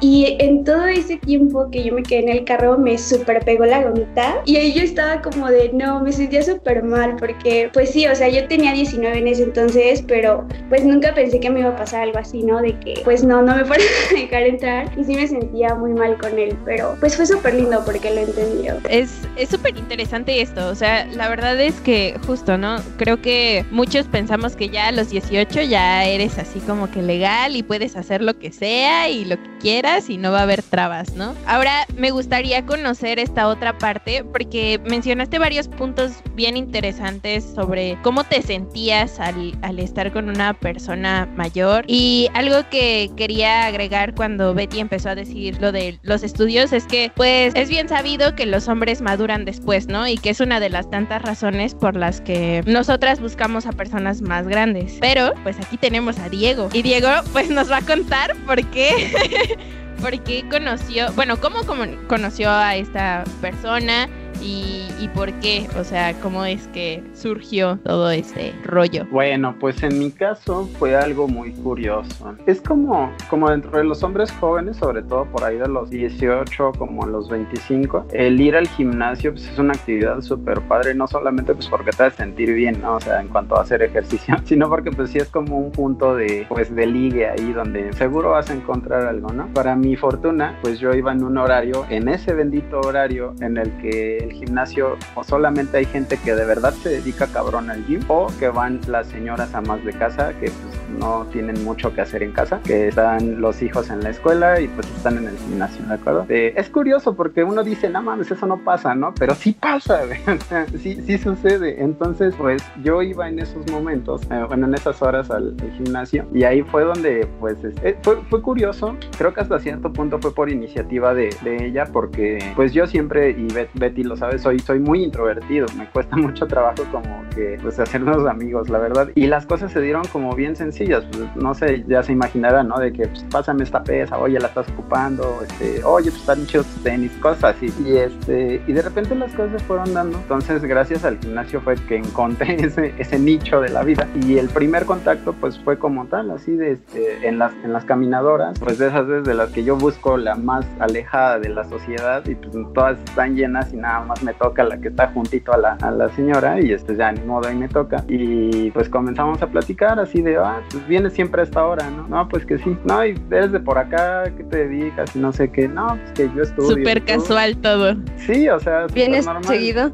Y 0.01 0.37
en 0.41 0.65
todo 0.65 0.87
ese 0.87 1.17
tiempo 1.17 1.69
que 1.71 1.85
yo 1.85 1.95
me 1.95 2.03
quedé 2.03 2.21
en 2.21 2.29
el 2.29 2.45
carro, 2.45 2.79
me 2.79 2.99
súper 2.99 3.45
pegó 3.45 3.65
la 3.65 3.83
gomita. 3.83 4.41
Y 4.45 4.57
ahí 4.57 4.73
yo 4.73 4.83
estaba 4.83 5.23
como 5.23 5.49
de, 5.49 5.71
no, 5.73 6.01
me 6.01 6.13
sentía 6.13 6.43
súper 6.43 6.83
mal 6.83 7.17
porque, 7.19 7.71
pues 7.73 7.91
sí, 7.91 8.07
o 8.07 8.15
sea, 8.15 8.29
yo 8.29 8.47
tenía 8.49 8.73
19 8.73 9.19
en 9.19 9.29
ese 9.29 9.45
entonces, 9.45 10.05
pero 10.07 10.47
pues 10.69 10.85
nunca 10.85 11.15
pensé 11.15 11.41
que 11.41 11.51
me 11.51 11.61
iba 11.61 11.71
a 11.71 11.77
pasar 11.77 12.03
algo 12.03 12.19
así, 12.19 12.43
¿no? 12.43 12.61
De 12.61 12.79
que, 12.81 13.01
pues 13.05 13.25
no, 13.25 13.43
no 13.43 13.55
me 13.55 13.65
fueran 13.67 13.87
a 14.11 14.15
dejar 14.15 14.43
entrar. 14.43 14.99
Y 14.99 15.05
sí 15.05 15.15
me 15.15 15.27
sentía 15.27 15.75
muy 15.75 15.93
mal 15.93 16.19
con 16.19 16.39
él, 16.39 16.57
pero 16.65 16.97
pues 17.01 17.17
fue 17.17 17.27
súper 17.27 17.55
lindo 17.55 17.83
porque 17.85 18.11
lo 18.11 18.21
entendió. 18.21 18.75
Es 18.89 19.27
es 19.37 19.51
súper 19.51 19.77
interesante 19.77 20.41
esto, 20.41 20.69
o 20.69 20.75
sea, 20.75 21.07
la 21.07 21.29
verdad 21.29 21.61
es 21.61 21.75
que 21.81 22.19
justo, 22.27 22.57
¿no? 22.57 22.77
Creo 22.97 23.21
que 23.21 23.65
muchos 23.71 24.07
pensamos 24.07 24.57
que 24.57 24.69
ya 24.71 24.89
a 24.89 24.93
los 24.93 25.11
18 25.11 25.63
ya 25.63 26.05
eres 26.05 26.39
así 26.39 26.61
como 26.61 26.91
que 26.91 27.03
legal 27.03 27.55
y 27.55 27.63
puedes 27.63 27.97
hacer 27.97 28.23
lo 28.23 28.39
que 28.39 28.51
sea 28.51 29.09
y 29.11 29.25
lo 29.25 29.37
que 29.37 29.59
quieras 29.61 29.86
y 30.09 30.19
no 30.19 30.33
va 30.33 30.41
a 30.41 30.43
haber 30.43 30.63
trabas, 30.63 31.15
¿no? 31.15 31.35
Ahora 31.47 31.87
me 31.97 32.11
gustaría 32.11 32.67
conocer 32.67 33.21
esta 33.21 33.47
otra 33.47 33.79
parte 33.79 34.25
porque 34.25 34.81
mencionaste 34.85 35.39
varios 35.39 35.69
puntos 35.69 36.13
bien 36.35 36.57
interesantes 36.57 37.45
sobre 37.55 37.97
cómo 38.03 38.25
te 38.25 38.43
sentías 38.43 39.21
al, 39.21 39.57
al 39.63 39.79
estar 39.79 40.13
con 40.13 40.29
una 40.29 40.55
persona 40.55 41.29
mayor 41.37 41.85
y 41.87 42.29
algo 42.35 42.69
que 42.69 43.11
quería 43.17 43.67
agregar 43.67 44.15
cuando 44.17 44.55
Betty 44.55 44.81
empezó 44.81 45.11
a 45.11 45.15
decir 45.15 45.61
lo 45.61 45.71
de 45.71 46.01
los 46.03 46.25
estudios 46.25 46.73
es 46.73 46.85
que 46.87 47.13
pues 47.15 47.55
es 47.55 47.69
bien 47.69 47.89
sabido 47.89 48.35
que 48.35 48.45
los 48.45 48.67
hombres 48.67 49.01
maduran 49.01 49.45
después, 49.45 49.87
¿no? 49.87 50.09
Y 50.09 50.19
que 50.19 50.31
es 50.31 50.41
una 50.41 50.59
de 50.59 50.69
las 50.69 50.91
tantas 50.91 51.23
razones 51.23 51.77
por 51.77 51.95
las 51.95 52.21
que 52.21 52.63
nosotras 52.67 53.21
buscamos 53.21 53.67
a 53.67 53.73
personas 53.73 54.21
más 54.21 54.49
grandes. 54.49 54.97
Pero 55.01 55.33
pues 55.45 55.59
aquí 55.61 55.77
tenemos 55.77 56.19
a 56.19 56.29
Diego 56.29 56.69
y 56.73 56.83
Diego 56.83 57.09
pues 57.33 57.51
nos 57.51 57.71
va 57.71 57.79
a 57.79 57.83
contar 57.83 58.35
por 58.47 58.65
qué 58.71 59.57
por 60.01 60.23
qué 60.23 60.45
conoció, 60.49 61.13
bueno, 61.13 61.39
cómo 61.41 61.61
conoció 62.09 62.51
a 62.51 62.77
esta 62.77 63.25
persona 63.41 64.09
y, 64.43 65.09
por 65.15 65.33
qué, 65.35 65.67
o 65.79 65.85
sea, 65.85 66.13
cómo 66.21 66.45
es 66.45 66.67
que 66.69 67.03
surgió 67.15 67.79
todo 67.85 68.11
este 68.11 68.53
rollo. 68.65 69.07
Bueno, 69.11 69.55
pues 69.59 69.83
en 69.83 69.99
mi 69.99 70.11
caso 70.11 70.69
fue 70.79 70.97
algo 70.97 71.29
muy 71.29 71.53
curioso. 71.53 72.35
Es 72.47 72.61
como, 72.61 73.13
como 73.31 73.49
dentro 73.51 73.79
de 73.79 73.85
los 73.85 74.03
hombres 74.03 74.31
jóvenes, 74.33 74.77
sobre 74.77 75.03
todo 75.03 75.25
por 75.27 75.45
ahí 75.45 75.57
de 75.57 75.69
los 75.69 75.91
18 75.91 76.73
como 76.77 77.07
los 77.07 77.31
25, 77.31 78.07
el 78.13 78.41
ir 78.41 78.57
al 78.57 78.69
gimnasio 78.69 79.33
pues, 79.33 79.49
es 79.49 79.59
una 79.59 79.73
actividad 79.73 80.21
súper 80.21 80.61
padre, 80.63 80.95
no 80.95 81.07
solamente 81.07 81.55
pues 81.55 81.69
porque 81.69 81.91
te 81.93 82.05
hace 82.05 82.17
sentir 82.19 82.53
bien, 82.53 82.81
¿no? 82.83 82.97
O 82.97 83.01
sea, 83.01 83.21
en 83.21 83.29
cuanto 83.29 83.57
a 83.57 83.63
hacer 83.63 83.83
ejercicio, 83.83 84.37
sino 84.45 84.69
porque 84.69 84.91
pues 84.91 85.11
sí 85.11 85.19
es 85.19 85.29
como 85.29 85.59
un 85.59 85.73
punto 85.73 86.15
de, 86.15 86.47
pues, 86.49 86.75
de 86.75 86.87
ligue 86.87 87.29
ahí 87.29 87.53
donde 87.53 87.93
seguro 87.95 88.31
vas 88.31 88.51
a 88.51 88.55
encontrar 88.55 89.07
algo, 89.07 89.33
¿no? 89.33 89.47
Para 89.55 89.77
mi 89.77 89.97
fortuna, 89.97 90.59
pues 90.63 90.79
yo 90.79 90.93
iba 90.93 91.13
en 91.13 91.23
un 91.23 91.39
horario, 91.39 91.87
en 91.91 92.09
ese 92.09 92.35
bendito 92.35 92.81
horario 92.81 93.35
en 93.41 93.57
el 93.57 93.71
que 93.79 94.26
el 94.27 94.33
gimnasio 94.33 94.97
o 95.15 95.25
solamente 95.25 95.79
hay 95.79 95.85
gente 95.87 96.19
que 96.23 96.35
de 96.35 96.45
verdad 96.45 96.73
se 96.83 96.91
dedica 96.91 97.27
cabrón 97.27 97.71
al 97.71 97.85
gym 97.87 98.01
o 98.09 98.27
que 98.39 98.49
van 98.49 98.81
las 98.89 99.07
señoras 99.09 99.55
amas 99.55 99.85
de 99.85 99.93
casa 99.93 100.33
que 100.35 100.51
pues 100.51 100.77
no 101.01 101.27
tienen 101.33 101.63
mucho 101.65 101.93
que 101.95 102.01
hacer 102.01 102.23
en 102.23 102.33
casa, 102.33 102.61
que 102.65 102.89
están 102.89 103.41
los 103.41 103.61
hijos 103.63 103.91
en 103.91 104.03
la 104.03 104.11
escuela 104.11 104.61
y 104.61 104.69
pues 104.69 104.87
están 104.97 105.19
en 105.19 105.27
el 105.29 105.37
gimnasio, 105.39 105.85
¿de 105.87 105.95
acuerdo? 105.95 106.27
Eh, 106.29 106.55
es 106.57 106.69
curioso 106.71 107.15
porque 107.15 107.43
uno 107.45 107.63
dice, 107.65 107.89
no 107.91 108.03
mames, 108.03 108.31
eso 108.31 108.47
no 108.47 108.59
pasa, 108.65 108.95
¿no? 108.95 109.13
Pero 109.19 109.35
sí 109.35 109.53
pasa, 109.53 110.01
sí, 110.83 111.01
sí 111.07 111.19
sucede. 111.19 111.83
Entonces, 111.83 112.35
pues 112.39 112.63
yo 112.83 113.03
iba 113.03 113.29
en 113.29 113.39
esos 113.41 113.71
momentos, 113.71 114.23
eh, 114.31 114.45
bueno, 114.49 114.67
en 114.67 114.75
esas 114.75 115.01
horas 115.03 115.31
al, 115.31 115.55
al 115.61 115.71
gimnasio 115.73 116.27
y 116.33 116.45
ahí 116.45 116.63
fue 116.63 116.85
donde, 116.85 117.27
pues, 117.41 117.63
es- 117.65 117.75
eh, 117.83 117.97
fue, 118.03 118.17
fue 118.31 118.41
curioso. 118.43 118.97
Creo 119.19 119.35
que 119.35 119.41
hasta 119.41 119.59
cierto 119.59 119.93
punto 119.93 120.19
fue 120.21 120.35
por 120.35 120.51
iniciativa 120.51 121.15
de, 121.15 121.35
de 121.43 121.67
ella 121.67 121.87
porque, 121.93 122.39
pues 122.55 122.73
yo 122.73 122.87
siempre, 122.87 123.31
y 123.31 123.49
Bet- 123.53 123.71
Betty 123.75 124.03
lo 124.03 124.16
sabe, 124.17 124.39
soy, 124.39 124.59
soy 124.59 124.79
muy 124.79 125.05
introvertido. 125.05 125.67
Me 125.77 125.89
cuesta 125.91 126.17
mucho 126.17 126.47
trabajo 126.47 126.85
como 126.91 127.25
que, 127.35 127.59
pues, 127.63 127.79
hacer 127.79 128.01
nuevos 128.01 128.27
amigos, 128.29 128.69
la 128.69 128.79
verdad. 128.79 129.09
Y 129.15 129.27
las 129.27 129.47
cosas 129.47 129.73
se 129.73 129.81
dieron 129.81 130.03
como 130.13 130.35
bien 130.35 130.57
sencillas. 130.57 131.05
Pues, 131.13 131.25
no 131.37 131.55
sé, 131.55 131.85
ya 131.87 132.03
se 132.03 132.13
imaginarán, 132.13 132.69
¿no? 132.69 132.79
De 132.79 132.93
que, 132.93 133.07
pues, 133.09 133.25
pásame 133.31 133.65
esta 133.65 133.83
pesa, 133.83 134.19
oye, 134.19 134.39
la 134.39 134.49
estás 134.49 134.69
ocupando, 134.71 135.41
este, 135.43 135.83
oye, 135.85 136.11
pues 136.11 136.21
están 136.21 136.47
chidos 136.47 136.67
tus 136.67 136.83
tenis, 136.83 137.13
cosas 137.21 137.57
así. 137.57 137.73
Y 137.85 137.97
este, 137.97 138.63
y 138.67 138.73
de 138.73 138.83
repente 138.83 139.15
las 139.15 139.33
cosas 139.33 139.63
fueron 139.63 139.93
dando. 139.95 140.19
Entonces, 140.19 140.63
gracias 140.65 141.05
al 141.05 141.19
gimnasio 141.19 141.61
fue 141.61 141.77
que 141.77 141.97
encontré 141.97 142.55
ese, 142.65 142.95
ese 142.99 143.19
nicho 143.19 143.61
de 143.61 143.71
la 143.71 143.83
vida. 143.83 144.09
Y 144.15 144.39
el 144.39 144.49
primer 144.49 144.85
contacto, 144.85 145.33
pues, 145.35 145.59
fue 145.59 145.79
como 145.79 146.07
tal, 146.07 146.31
así 146.31 146.57
de, 146.57 146.73
este, 146.73 147.27
en 147.27 147.39
las, 147.39 147.53
en 147.65 147.73
las 147.73 147.85
caminadoras, 147.85 148.59
pues 148.59 148.79
de 148.79 148.89
esas 148.89 149.07
veces 149.07 149.25
de 149.25 149.35
las 149.35 149.51
que 149.51 149.65
yo 149.65 149.77
busco 149.77 150.17
la 150.17 150.35
más 150.35 150.67
alejada 150.79 151.39
de 151.39 151.49
la 151.49 151.65
sociedad 151.65 152.25
y 152.27 152.35
pues 152.35 152.55
todas 152.75 152.99
están 152.99 153.37
llenas 153.37 153.73
y 153.73 153.77
nada 153.77 154.01
más 154.07 154.23
me 154.23 154.33
toca 154.35 154.65
la 154.65 154.79
que 154.79 154.89
está 154.89 155.09
juntito 155.09 155.53
a 155.53 155.59
la, 155.59 155.73
a 155.83 155.91
la 155.91 156.09
señora 156.11 156.61
y 156.61 156.73
este 156.73 156.97
ya 156.97 157.13
ni 157.13 157.21
modo 157.23 157.49
ahí 157.49 157.57
me 157.57 157.69
toca 157.69 158.05
y 158.09 158.71
pues 158.71 158.89
comenzamos 158.89 159.43
a 159.43 159.47
platicar 159.49 159.99
así 160.01 160.23
de 160.23 160.37
ah 160.39 160.61
pues 160.71 160.87
vienes 160.89 161.13
siempre 161.13 161.43
a 161.43 161.45
esta 161.45 161.65
hora 161.65 161.91
no 161.91 162.07
no 162.09 162.29
pues 162.29 162.47
que 162.47 162.59
sí 162.59 162.77
no 162.85 163.05
y 163.05 163.15
eres 163.31 163.53
de 163.53 163.61
por 163.61 163.79
acá 163.79 164.25
qué 164.37 164.45
te 164.45 164.69
dedicas 164.69 165.15
y 165.15 165.19
no 165.19 165.33
sé 165.33 165.51
qué 165.51 165.69
no 165.69 165.89
pues 165.89 166.13
que 166.13 166.31
yo 166.37 166.43
estudio 166.43 166.71
Súper 166.77 166.99
¿y 166.99 167.01
tú?". 167.01 167.07
casual 167.07 167.57
todo. 167.59 167.97
sí 168.17 168.49
o 168.49 168.59
sea 168.61 168.87
¿Vienes 168.95 169.27
normal. 169.27 169.45
seguido? 169.45 169.91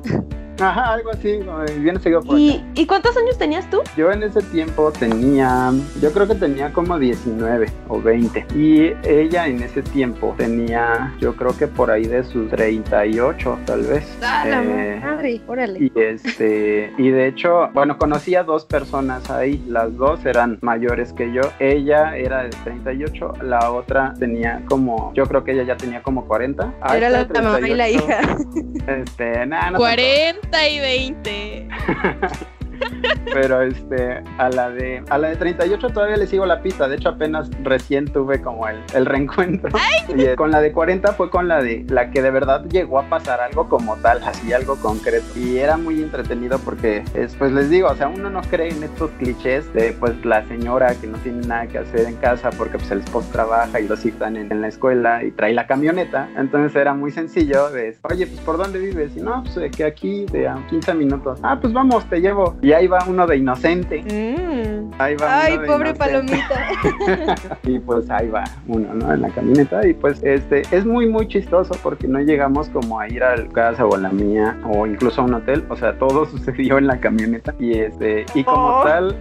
Ajá, 0.61 0.95
algo 0.95 1.11
así, 1.11 1.41
bien 1.79 2.01
seguido 2.01 2.23
por 2.23 2.39
¿Y, 2.39 2.65
¿Y 2.75 2.87
cuántos 2.87 3.17
años 3.17 3.39
tenías 3.39 3.69
tú? 3.71 3.81
Yo 3.97 4.13
en 4.13 4.23
ese 4.23 4.43
tiempo 4.43 4.93
tenía, 4.93 5.73
yo 6.01 6.13
creo 6.13 6.29
que 6.29 6.35
tenía 6.35 6.73
como 6.73 6.99
19 6.99 7.67
o 7.89 8.01
20. 8.01 8.47
Y 8.55 8.93
ella 9.09 9.47
en 9.47 9.63
ese 9.63 9.83
tiempo 9.83 10.35
tenía, 10.37 11.15
yo 11.21 11.35
creo 11.35 11.57
que 11.57 11.67
por 11.67 11.91
ahí 11.91 12.05
de 12.05 12.25
sus 12.25 12.49
38, 12.51 13.59
tal 13.67 13.83
vez. 13.83 14.19
¡Ah, 14.23 14.45
la 14.47 14.63
eh, 14.63 15.01
madre! 15.03 15.41
Órale. 15.47 15.79
Y, 15.81 15.93
este, 15.99 16.93
y 16.99 17.11
de 17.11 17.29
hecho, 17.29 17.69
bueno, 17.73 17.99
conocí 17.99 18.35
a 18.35 18.43
dos 18.43 18.65
personas 18.65 19.31
ahí. 19.31 19.63
Las 19.67 19.97
dos 19.97 20.25
eran 20.25 20.59
mayores 20.63 21.13
que 21.13 21.33
yo. 21.33 21.43
Ella 21.59 22.17
era 22.17 22.45
de 22.45 22.51
38, 22.51 23.35
la 23.43 23.71
otra 23.71 24.15
tenía 24.19 24.63
como, 24.69 25.13
yo 25.15 25.27
creo 25.27 25.45
que 25.45 25.53
ella 25.53 25.65
ya 25.65 25.77
tenía 25.77 26.03
como 26.03 26.27
40. 26.27 26.73
Era 26.95 27.11
la, 27.11 27.27
mamá 27.43 27.69
y 27.69 27.75
la 27.75 27.89
hija. 27.89 28.21
Este, 28.87 29.47
nada, 29.47 29.71
no 29.71 29.79
40. 29.79 30.52
30 30.53 30.69
y 30.69 30.79
20. 30.79 31.69
Pero 33.33 33.63
este, 33.63 34.23
a 34.39 34.51
la 34.51 34.71
de 34.71 35.03
a 35.09 35.19
la 35.19 35.29
de 35.29 35.37
38 35.37 35.89
todavía 35.89 36.17
le 36.17 36.27
sigo 36.27 36.47
la 36.47 36.61
pista. 36.61 36.89
De 36.89 36.97
hecho, 36.97 37.11
apenas 37.11 37.51
recién 37.63 38.07
tuve 38.07 38.41
como 38.43 38.69
el, 38.69 38.79
el 38.95 39.07
reencuentro. 39.07 39.71
Y 40.15 40.23
eh, 40.23 40.37
con 40.37 40.51
la 40.51 40.61
de 40.61 40.73
40 40.73 41.13
fue 41.15 41.31
con 41.31 41.49
la 41.49 41.63
de 41.63 41.85
la 41.89 42.11
que 42.11 42.23
de 42.23 42.31
verdad 42.31 42.65
llegó 42.69 42.99
a 42.99 43.09
pasar 43.09 43.41
algo 43.41 43.69
como 43.69 43.97
tal, 43.97 44.23
así 44.25 44.53
algo 44.53 44.77
concreto. 44.77 45.27
Y 45.37 45.59
era 45.59 45.77
muy 45.77 46.03
entretenido 46.03 46.59
porque, 46.59 47.05
es, 47.15 47.35
pues 47.37 47.53
les 47.53 47.71
digo, 47.71 47.89
o 47.89 47.95
sea, 47.95 48.09
uno 48.09 48.31
no 48.31 48.43
cree 48.43 48.71
en 48.71 48.83
estos 48.83 49.11
clichés 49.13 49.73
de 49.73 49.93
pues 49.93 50.25
la 50.25 50.47
señora 50.47 50.95
que 50.95 51.07
no 51.07 51.19
tiene 51.19 51.47
nada 51.47 51.67
que 51.67 51.79
hacer 51.79 52.07
en 52.07 52.17
casa 52.17 52.51
porque 52.51 52.79
pues 52.79 52.91
el 52.91 53.01
esposo 53.01 53.29
trabaja 53.33 53.81
y 53.81 53.89
los 53.89 54.05
hijos 54.05 54.13
están 54.15 54.37
en, 54.37 54.53
en 54.53 54.61
la 54.61 54.69
escuela 54.69 55.25
y 55.25 55.31
trae 55.31 55.55
la 55.55 55.67
camioneta. 55.67 56.29
Entonces 56.37 56.77
era 56.77 56.95
muy 56.95 57.11
sencillo 57.11 57.71
de, 57.71 57.97
oye, 58.03 58.27
pues 58.27 58.41
¿por 58.41 58.59
dónde 58.59 58.79
vives? 58.79 59.17
Y 59.17 59.21
no, 59.21 59.43
pues 59.43 59.55
de 59.55 59.71
que 59.71 59.85
aquí 59.85 60.27
de 60.27 60.49
a 60.49 60.59
15 60.69 60.95
minutos. 60.95 61.41
Ah, 61.43 61.59
pues 61.61 61.73
vamos, 61.73 62.05
te 62.09 62.21
llevo. 62.21 62.57
Y 62.63 62.72
ahí 62.75 62.87
va 62.87 62.99
uno 63.07 63.27
de 63.27 63.37
inocente. 63.37 64.03
Mm. 64.03 64.93
Ahí 64.99 65.17
va 65.17 65.41
Ay, 65.43 65.53
uno 65.55 65.63
de 65.63 65.69
pobre 65.69 65.91
inocente. 65.91 66.39
palomita. 66.47 67.59
y 67.65 67.79
pues 67.79 68.11
ahí 68.11 68.29
va 68.29 68.45
uno, 68.69 68.93
¿no? 68.95 69.13
En 69.13 69.23
la 69.23 69.29
camioneta. 69.31 69.87
Y 69.87 69.95
pues 69.95 70.23
este 70.23 70.63
es 70.71 70.85
muy, 70.85 71.09
muy 71.09 71.27
chistoso 71.29 71.75
porque 71.83 72.07
no 72.07 72.21
llegamos 72.21 72.69
como 72.69 73.01
a 73.01 73.09
ir 73.09 73.23
a 73.25 73.37
la 73.37 73.49
casa 73.49 73.85
o 73.87 73.95
a 73.95 73.99
la 73.99 74.11
mía 74.11 74.57
o 74.65 74.87
incluso 74.87 75.23
a 75.23 75.25
un 75.25 75.35
hotel. 75.35 75.65
O 75.71 75.77
sea, 75.77 75.99
todo 75.99 76.27
sucedió 76.31 76.79
en 76.79 76.87
la 76.87 76.99
camioneta. 77.01 77.55
Y 77.59 77.79
este, 77.79 78.27
y 78.35 78.45
como 78.45 78.63
Oh. 78.63 78.85
tal, 78.85 79.17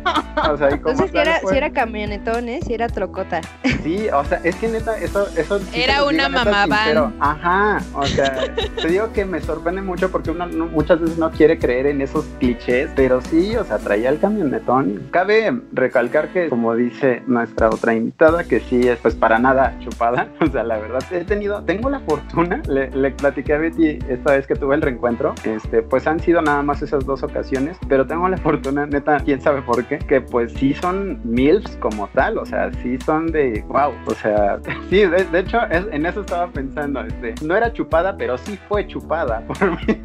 o 0.51 0.57
sea, 0.57 0.67
y 0.67 0.77
como 0.79 0.91
Entonces, 0.91 1.07
si 1.07 1.13
tal 1.13 1.27
era, 1.27 1.39
fue- 1.39 1.51
si 1.51 1.57
era 1.57 1.69
camionetón, 1.71 2.47
¿eh? 2.49 2.59
Si 2.65 2.73
era 2.73 2.87
trocota. 2.87 3.41
Sí, 3.83 4.07
o 4.13 4.23
sea, 4.25 4.39
es 4.43 4.55
que 4.57 4.67
neta, 4.67 4.97
eso, 4.97 5.27
eso 5.35 5.59
sí 5.59 5.81
Era 5.81 6.03
una 6.03 6.27
digo, 6.29 6.43
mamá 6.45 6.65
van. 6.67 7.13
Ajá, 7.19 7.79
o 7.95 8.05
sea, 8.05 8.53
te 8.81 8.87
digo 8.87 9.11
que 9.13 9.25
me 9.25 9.41
sorprende 9.41 9.81
mucho 9.81 10.11
porque 10.11 10.31
uno 10.31 10.45
no- 10.47 10.67
muchas 10.67 10.99
veces 11.01 11.17
no 11.17 11.31
quiere 11.31 11.57
creer 11.57 11.87
en 11.87 12.01
esos 12.01 12.25
clichés, 12.39 12.89
pero 12.95 13.19
sí, 13.21 13.40
o 13.55 13.63
sea, 13.63 13.77
traía 13.77 14.09
el 14.09 14.19
camionetón. 14.19 15.07
Cabe 15.11 15.61
recalcar 15.73 16.29
que, 16.29 16.49
como 16.49 16.75
dice 16.75 17.23
nuestra 17.27 17.69
otra 17.69 17.93
invitada, 17.93 18.43
que 18.43 18.59
sí 18.59 18.87
es 18.87 18.99
pues 18.99 19.15
para 19.15 19.39
nada 19.39 19.75
chupada, 19.79 20.27
o 20.41 20.45
sea, 20.47 20.63
la 20.63 20.77
verdad, 20.77 21.03
he 21.11 21.23
tenido, 21.23 21.63
tengo 21.63 21.89
la 21.89 21.99
fortuna, 22.01 22.61
le, 22.67 22.89
le 22.91 23.11
platiqué 23.11 23.53
a 23.53 23.57
Betty 23.57 23.99
esta 24.07 24.33
vez 24.33 24.47
que 24.47 24.55
tuve 24.55 24.75
el 24.75 24.81
reencuentro, 24.81 25.33
este, 25.43 25.81
pues 25.81 26.07
han 26.07 26.19
sido 26.19 26.41
nada 26.41 26.61
más 26.61 26.81
esas 26.81 27.05
dos 27.05 27.23
ocasiones, 27.23 27.77
pero 27.87 28.05
tengo 28.05 28.27
la 28.29 28.37
fortuna, 28.37 28.85
neta, 28.85 29.17
quién 29.19 29.41
sabe 29.41 29.61
por 29.61 29.83
qué, 29.85 29.99
que 29.99 30.21
pues 30.21 30.53
sí 30.53 30.73
son 30.75 31.19
MILFs 31.23 31.77
como 31.77 32.07
tal, 32.09 32.37
o 32.37 32.45
sea, 32.45 32.71
sí 32.81 32.97
son 33.05 33.27
de, 33.27 33.63
wow, 33.67 33.93
o 34.05 34.13
sea, 34.13 34.59
sí, 34.89 35.05
de, 35.05 35.39
hecho, 35.39 35.59
en 35.69 36.05
eso 36.05 36.21
estaba 36.21 36.47
pensando, 36.51 37.01
este, 37.01 37.33
no 37.43 37.55
era 37.55 37.73
chupada, 37.73 38.15
pero 38.17 38.37
sí 38.37 38.59
fue 38.67 38.85
chupada 38.87 39.41
por 39.47 39.71
mí. 39.71 40.01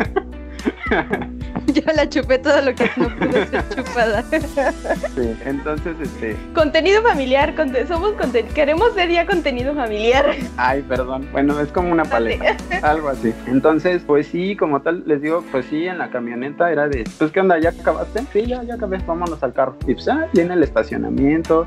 Yo 1.77 1.93
la 1.95 2.09
chupé 2.09 2.39
todo 2.39 2.61
lo 2.63 2.75
que 2.75 2.91
no 2.97 3.09
pude 3.17 3.47
ser 3.47 3.65
chupada. 3.69 4.23
Sí, 4.31 5.37
entonces, 5.45 5.95
este, 6.01 6.37
Contenido 6.55 7.03
familiar, 7.03 7.55
conte- 7.55 7.87
somos 7.87 8.13
conten- 8.15 8.47
queremos 8.55 8.95
ser 8.95 9.11
ya 9.11 9.27
contenido 9.27 9.75
familiar. 9.75 10.25
Ay, 10.57 10.83
perdón. 10.83 11.29
Bueno, 11.33 11.61
es 11.61 11.69
como 11.69 11.93
una 11.93 12.05
paleta, 12.05 12.57
algo 12.83 13.09
así. 13.11 13.35
Entonces, 13.47 14.03
pues 14.07 14.27
sí, 14.29 14.57
como 14.57 14.81
tal, 14.81 15.03
les 15.07 15.21
digo, 15.21 15.45
pues 15.53 15.67
sí, 15.67 15.87
en 15.87 15.99
la 15.99 16.09
camioneta 16.11 16.73
era 16.73 16.89
de, 16.89 17.05
pues, 17.19 17.31
¿qué 17.31 17.41
onda? 17.41 17.59
¿Ya 17.59 17.71
acabaste? 17.71 18.23
Sí, 18.33 18.47
ya, 18.47 18.63
ya 18.63 18.75
acabé, 18.75 18.99
vámonos 19.07 19.43
al 19.43 19.53
carro. 19.53 19.77
Y 19.87 19.95
pues, 19.95 20.09
ah, 20.09 20.27
viene 20.33 20.55
el 20.55 20.63
estacionamiento. 20.63 21.67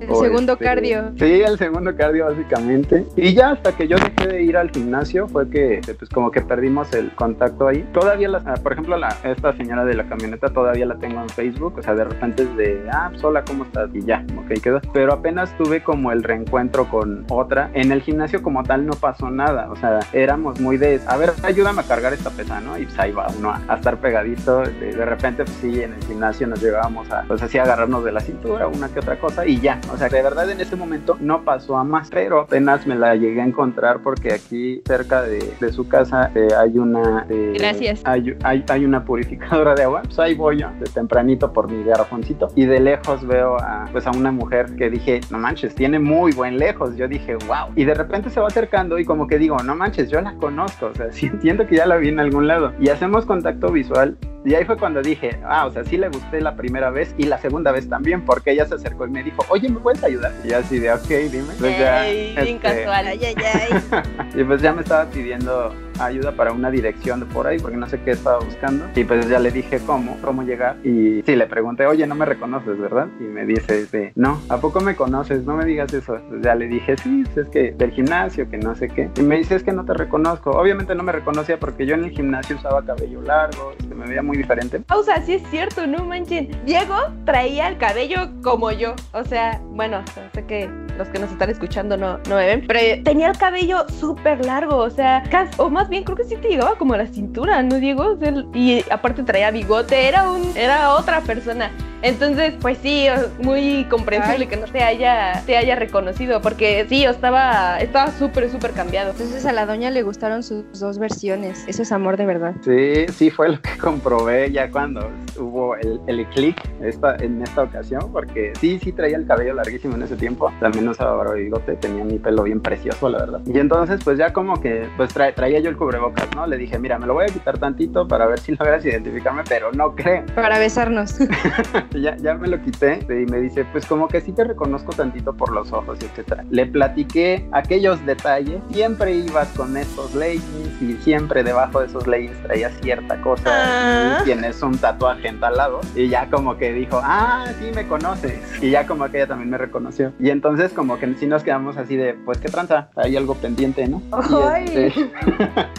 El 0.00 0.10
o 0.10 0.14
segundo 0.16 0.54
este, 0.54 0.64
cardio. 0.64 1.12
Sí, 1.18 1.42
el 1.42 1.58
segundo 1.58 1.94
cardio, 1.94 2.26
básicamente. 2.26 3.04
Y 3.16 3.34
ya 3.34 3.50
hasta 3.50 3.72
que 3.72 3.86
yo 3.86 3.96
dejé 3.98 4.28
de 4.28 4.42
ir 4.42 4.56
al 4.56 4.70
gimnasio, 4.70 5.28
fue 5.28 5.48
que, 5.50 5.80
pues, 5.98 6.10
como 6.10 6.30
que 6.30 6.40
perdimos 6.40 6.92
el 6.94 7.14
contacto 7.14 7.68
ahí. 7.68 7.86
Todavía, 7.92 8.28
la, 8.28 8.42
ah, 8.46 8.54
por 8.62 8.72
ejemplo, 8.72 8.96
la, 8.96 9.14
esta 9.24 9.54
señora 9.56 9.84
de 9.84 9.94
la 9.94 10.08
camioneta 10.08 10.48
todavía 10.48 10.86
la 10.86 10.96
tengo 10.96 11.20
en 11.20 11.28
Facebook. 11.28 11.74
O 11.78 11.82
sea, 11.82 11.94
de 11.94 12.04
repente 12.04 12.44
es 12.44 12.56
de, 12.56 12.88
ah, 12.90 13.08
pues, 13.10 13.22
hola, 13.22 13.44
¿cómo 13.44 13.64
estás? 13.64 13.90
Y 13.94 14.02
ya, 14.02 14.24
ok, 14.38 14.60
quedó. 14.62 14.80
Pero 14.92 15.12
apenas 15.12 15.56
tuve 15.58 15.82
como 15.82 16.12
el 16.12 16.22
reencuentro 16.22 16.88
con 16.88 17.26
otra. 17.28 17.70
En 17.74 17.92
el 17.92 18.00
gimnasio 18.00 18.42
como 18.42 18.62
tal 18.64 18.86
no 18.86 18.94
pasó 18.94 19.30
nada. 19.30 19.70
O 19.70 19.76
sea, 19.76 20.00
éramos 20.12 20.60
muy 20.60 20.78
de, 20.78 21.00
a 21.06 21.16
ver, 21.18 21.32
ayúdame 21.42 21.82
a 21.82 21.84
cargar 21.84 22.14
esta 22.14 22.30
pesa, 22.30 22.60
¿no? 22.60 22.78
Y 22.78 22.84
pues 22.84 22.98
ahí 22.98 23.12
va 23.12 23.26
uno 23.38 23.50
a, 23.50 23.60
a 23.68 23.76
estar 23.76 23.98
pegadito. 23.98 24.62
De, 24.62 24.94
de 24.94 25.04
repente, 25.04 25.44
pues 25.44 25.56
sí, 25.60 25.82
en 25.82 25.92
el 25.92 26.04
gimnasio 26.04 26.46
nos 26.46 26.62
llegábamos 26.62 27.10
a, 27.10 27.22
pues 27.24 27.42
así, 27.42 27.58
a 27.58 27.64
agarrarnos 27.64 28.04
de 28.04 28.12
la 28.12 28.20
cintura, 28.20 28.66
una 28.66 28.88
que 28.88 29.00
otra 29.00 29.18
cosa, 29.18 29.46
y 29.46 29.60
ya. 29.60 29.78
O 29.92 29.96
sea, 29.96 30.08
de 30.08 30.22
verdad 30.22 30.50
en 30.50 30.60
ese 30.60 30.76
momento 30.76 31.16
no 31.20 31.44
pasó 31.44 31.76
a 31.76 31.84
más. 31.84 32.08
Pero 32.10 32.40
apenas 32.40 32.86
me 32.86 32.94
la 32.96 33.14
llegué 33.16 33.40
a 33.40 33.44
encontrar 33.44 34.00
porque 34.02 34.32
aquí 34.32 34.82
cerca 34.86 35.22
de, 35.22 35.38
de 35.60 35.72
su 35.72 35.88
casa 35.88 36.30
eh, 36.34 36.48
hay 36.58 36.78
una... 36.78 37.26
eh, 37.28 37.54
Gracias. 37.58 38.02
Hay, 38.04 38.36
hay, 38.42 38.64
hay 38.68 38.84
una 38.84 39.04
purificadora 39.04 39.74
de 39.74 39.84
agua. 39.84 40.02
Pues 40.02 40.18
ahí 40.18 40.34
voy 40.34 40.58
yo, 40.58 40.68
de 40.78 40.86
tempranito 40.86 41.52
por 41.52 41.70
mi 41.70 41.82
garrafoncito. 41.84 42.48
Y 42.54 42.66
de 42.66 42.80
lejos 42.80 43.26
veo 43.26 43.56
a, 43.60 43.86
pues 43.92 44.06
a 44.06 44.10
una 44.10 44.32
mujer 44.32 44.74
que 44.76 44.90
dije, 44.90 45.20
no 45.30 45.38
manches, 45.38 45.74
tiene 45.74 45.98
muy 45.98 46.32
buen 46.32 46.58
lejos. 46.58 46.96
Yo 46.96 47.08
dije, 47.08 47.36
wow. 47.46 47.68
Y 47.76 47.84
de 47.84 47.94
repente 47.94 48.30
se 48.30 48.40
va 48.40 48.48
acercando 48.48 48.98
y 48.98 49.04
como 49.04 49.26
que 49.26 49.38
digo, 49.38 49.56
no 49.58 49.74
manches, 49.74 50.10
yo 50.10 50.20
la 50.20 50.34
conozco. 50.34 50.86
O 50.86 50.94
sea, 50.94 51.10
sí, 51.12 51.30
siento 51.40 51.66
que 51.66 51.76
ya 51.76 51.86
la 51.86 51.96
vi 51.96 52.08
en 52.08 52.20
algún 52.20 52.46
lado. 52.46 52.72
Y 52.80 52.88
hacemos 52.88 53.26
contacto 53.26 53.70
visual. 53.70 54.16
Y 54.44 54.54
ahí 54.54 54.64
fue 54.64 54.78
cuando 54.78 55.02
dije, 55.02 55.38
ah, 55.44 55.66
o 55.66 55.70
sea, 55.70 55.84
sí 55.84 55.98
le 55.98 56.08
gusté 56.08 56.40
la 56.40 56.56
primera 56.56 56.90
vez 56.90 57.14
y 57.18 57.24
la 57.24 57.38
segunda 57.38 57.72
vez 57.72 57.88
también, 57.88 58.24
porque 58.24 58.52
ella 58.52 58.64
se 58.64 58.74
acercó 58.74 59.06
y 59.06 59.10
me 59.10 59.22
dijo, 59.22 59.44
oye, 59.50 59.68
¿me 59.68 59.78
puedes 59.80 60.02
ayudar? 60.02 60.32
Y 60.42 60.48
yo 60.48 60.58
así 60.58 60.78
de, 60.78 60.92
ok, 60.92 61.08
dime. 61.30 61.52
Pues 61.58 61.78
ya, 61.78 62.08
este, 62.08 62.58
casual. 62.58 63.06
Ay, 63.06 63.20
ay, 63.22 63.34
ay. 63.36 64.02
y 64.40 64.44
pues 64.44 64.62
ya 64.62 64.72
me 64.72 64.80
estaba 64.80 65.04
pidiendo 65.10 65.74
ayuda 66.04 66.32
para 66.32 66.52
una 66.52 66.70
dirección 66.70 67.20
de 67.20 67.26
por 67.26 67.46
ahí, 67.46 67.58
porque 67.58 67.76
no 67.76 67.88
sé 67.88 68.00
qué 68.02 68.12
estaba 68.12 68.38
buscando. 68.38 68.86
Y 68.94 69.04
pues 69.04 69.28
ya 69.28 69.38
le 69.38 69.50
dije 69.50 69.80
cómo, 69.86 70.18
cómo 70.22 70.42
llegar. 70.42 70.76
Y 70.84 71.22
sí, 71.22 71.36
le 71.36 71.46
pregunté, 71.46 71.86
oye, 71.86 72.06
no 72.06 72.14
me 72.14 72.24
reconoces, 72.24 72.78
¿verdad? 72.78 73.08
Y 73.18 73.24
me 73.24 73.46
dice, 73.46 74.12
no, 74.14 74.40
¿a 74.48 74.58
poco 74.58 74.80
me 74.80 74.96
conoces? 74.96 75.44
No 75.44 75.56
me 75.56 75.64
digas 75.64 75.92
eso. 75.92 76.18
Ya 76.42 76.54
le 76.54 76.66
dije, 76.66 76.96
sí, 76.96 77.24
es 77.36 77.48
que 77.48 77.72
del 77.72 77.90
gimnasio, 77.90 78.48
que 78.48 78.58
no 78.58 78.74
sé 78.74 78.88
qué. 78.88 79.10
Y 79.16 79.22
me 79.22 79.38
dice, 79.38 79.56
es 79.56 79.62
que 79.62 79.72
no 79.72 79.84
te 79.84 79.94
reconozco. 79.94 80.50
Obviamente 80.50 80.94
no 80.94 81.02
me 81.02 81.12
reconocía 81.12 81.58
porque 81.58 81.86
yo 81.86 81.94
en 81.94 82.04
el 82.04 82.10
gimnasio 82.10 82.56
usaba 82.56 82.84
cabello 82.84 83.22
largo, 83.22 83.72
este, 83.78 83.94
me 83.94 84.06
veía 84.06 84.22
muy 84.22 84.36
diferente. 84.36 84.80
Pausa, 84.80 85.20
sí 85.22 85.34
es 85.34 85.42
cierto, 85.50 85.86
no 85.86 86.04
manchen. 86.04 86.50
Diego 86.64 86.96
traía 87.24 87.68
el 87.68 87.78
cabello 87.78 88.30
como 88.42 88.70
yo. 88.70 88.94
O 89.12 89.24
sea, 89.24 89.60
bueno, 89.70 90.02
sé 90.32 90.44
que 90.44 90.70
los 90.98 91.08
que 91.08 91.18
nos 91.18 91.30
están 91.30 91.50
escuchando 91.50 91.96
no, 91.96 92.18
no 92.28 92.36
me 92.36 92.46
ven, 92.46 92.64
pero 92.66 93.02
tenía 93.02 93.28
el 93.28 93.38
cabello 93.38 93.86
súper 93.88 94.44
largo. 94.44 94.76
O 94.76 94.90
sea, 94.90 95.22
casi, 95.30 95.52
o 95.58 95.70
más 95.70 95.88
bien 95.90 96.04
creo 96.04 96.16
que 96.16 96.24
sí 96.24 96.36
te 96.36 96.48
llegaba 96.48 96.76
como 96.76 96.94
a 96.94 96.98
la 96.98 97.06
cintura, 97.06 97.62
¿no, 97.62 97.76
Diego? 97.76 98.12
O 98.12 98.16
sea, 98.16 98.32
y 98.54 98.84
aparte 98.90 99.22
traía 99.22 99.50
bigote, 99.50 100.08
era 100.08 100.30
un, 100.30 100.56
era 100.56 100.94
otra 100.94 101.20
persona. 101.20 101.70
Entonces, 102.02 102.54
pues 102.60 102.78
sí, 102.78 103.06
muy 103.42 103.84
comprensible 103.90 104.44
Ay. 104.44 104.46
que 104.46 104.56
no 104.56 104.66
te 104.66 104.82
haya, 104.82 105.42
te 105.44 105.56
haya 105.56 105.76
reconocido, 105.76 106.40
porque 106.40 106.86
sí, 106.88 107.02
yo 107.02 107.10
estaba, 107.10 107.78
estaba 107.78 108.10
súper, 108.12 108.50
súper 108.50 108.70
cambiado. 108.70 109.10
Entonces 109.10 109.44
a 109.44 109.52
la 109.52 109.66
doña 109.66 109.90
le 109.90 110.02
gustaron 110.02 110.42
sus 110.42 110.64
dos 110.80 110.98
versiones. 110.98 111.64
Eso 111.66 111.82
es 111.82 111.92
amor 111.92 112.16
de 112.16 112.24
verdad. 112.24 112.54
Sí, 112.64 113.06
sí 113.12 113.30
fue 113.30 113.50
lo 113.50 113.60
que 113.60 113.76
comprobé 113.76 114.50
ya 114.50 114.70
cuando 114.70 115.10
hubo 115.40 115.76
el, 115.76 116.00
el 116.06 116.26
clic 116.28 116.56
esta, 116.82 117.16
en 117.16 117.42
esta 117.42 117.62
ocasión, 117.62 118.10
porque 118.12 118.52
sí, 118.60 118.78
sí 118.78 118.92
traía 118.92 119.16
el 119.16 119.26
cabello 119.26 119.54
larguísimo 119.54 119.94
en 119.96 120.02
ese 120.02 120.16
tiempo, 120.16 120.52
también 120.60 120.88
usaba 120.88 121.32
bigote, 121.34 121.76
tenía 121.76 122.04
mi 122.04 122.18
pelo 122.18 122.42
bien 122.44 122.60
precioso, 122.60 123.08
la 123.08 123.18
verdad. 123.18 123.40
Y 123.46 123.58
entonces, 123.58 124.00
pues 124.04 124.18
ya 124.18 124.32
como 124.32 124.60
que, 124.60 124.86
pues 124.96 125.14
tra- 125.14 125.34
traía 125.34 125.60
yo 125.60 125.70
el 125.70 125.76
cubrebocas, 125.76 126.28
¿no? 126.34 126.46
Le 126.46 126.56
dije, 126.56 126.78
mira, 126.78 126.98
me 126.98 127.06
lo 127.06 127.14
voy 127.14 127.24
a 127.24 127.32
quitar 127.32 127.58
tantito 127.58 128.06
para 128.08 128.26
ver 128.26 128.38
si 128.40 128.52
logras 128.52 128.84
identificarme, 128.84 129.42
pero 129.48 129.72
no 129.72 129.94
creo. 129.94 130.24
Para 130.34 130.58
besarnos. 130.58 131.16
ya, 131.92 132.16
ya 132.16 132.34
me 132.34 132.48
lo 132.48 132.60
quité 132.62 133.00
y 133.08 133.30
me 133.30 133.38
dice, 133.40 133.64
pues 133.72 133.86
como 133.86 134.08
que 134.08 134.20
sí 134.20 134.32
te 134.32 134.44
reconozco 134.44 134.92
tantito 134.92 135.32
por 135.34 135.52
los 135.52 135.72
ojos 135.72 135.98
y 136.00 136.06
etcétera. 136.06 136.44
Le 136.50 136.66
platiqué 136.66 137.46
aquellos 137.52 138.04
detalles, 138.06 138.60
siempre 138.70 139.12
ibas 139.14 139.48
con 139.56 139.76
estos 139.76 140.14
leggings 140.14 140.80
y 140.82 140.94
siempre 141.02 141.42
debajo 141.42 141.80
de 141.80 141.86
esos 141.86 142.06
leggings 142.06 142.40
traías 142.42 142.72
cierta 142.82 143.20
cosa 143.22 143.50
Ah. 143.52 144.18
y 144.20 144.24
tienes 144.24 144.62
un 144.62 144.76
tatuaje 144.78 145.29
entalado 145.30 145.80
y 145.94 146.08
ya 146.08 146.28
como 146.30 146.56
que 146.56 146.72
dijo, 146.72 147.00
ah, 147.02 147.46
sí 147.58 147.70
me 147.74 147.86
conoces 147.86 148.40
y 148.62 148.70
ya 148.70 148.86
como 148.86 149.08
que 149.10 149.18
ella 149.18 149.28
también 149.28 149.50
me 149.50 149.58
reconoció 149.58 150.12
y 150.18 150.30
entonces 150.30 150.72
como 150.72 150.98
que 150.98 151.14
sí 151.14 151.26
nos 151.26 151.42
quedamos 151.42 151.76
así 151.76 151.96
de, 151.96 152.14
pues 152.14 152.38
qué 152.38 152.48
tranza, 152.48 152.88
hay 152.96 153.16
algo 153.16 153.34
pendiente, 153.34 153.86
¿no? 153.88 154.02
Y, 154.30 154.34
Ay. 154.34 154.64
este, 154.64 155.10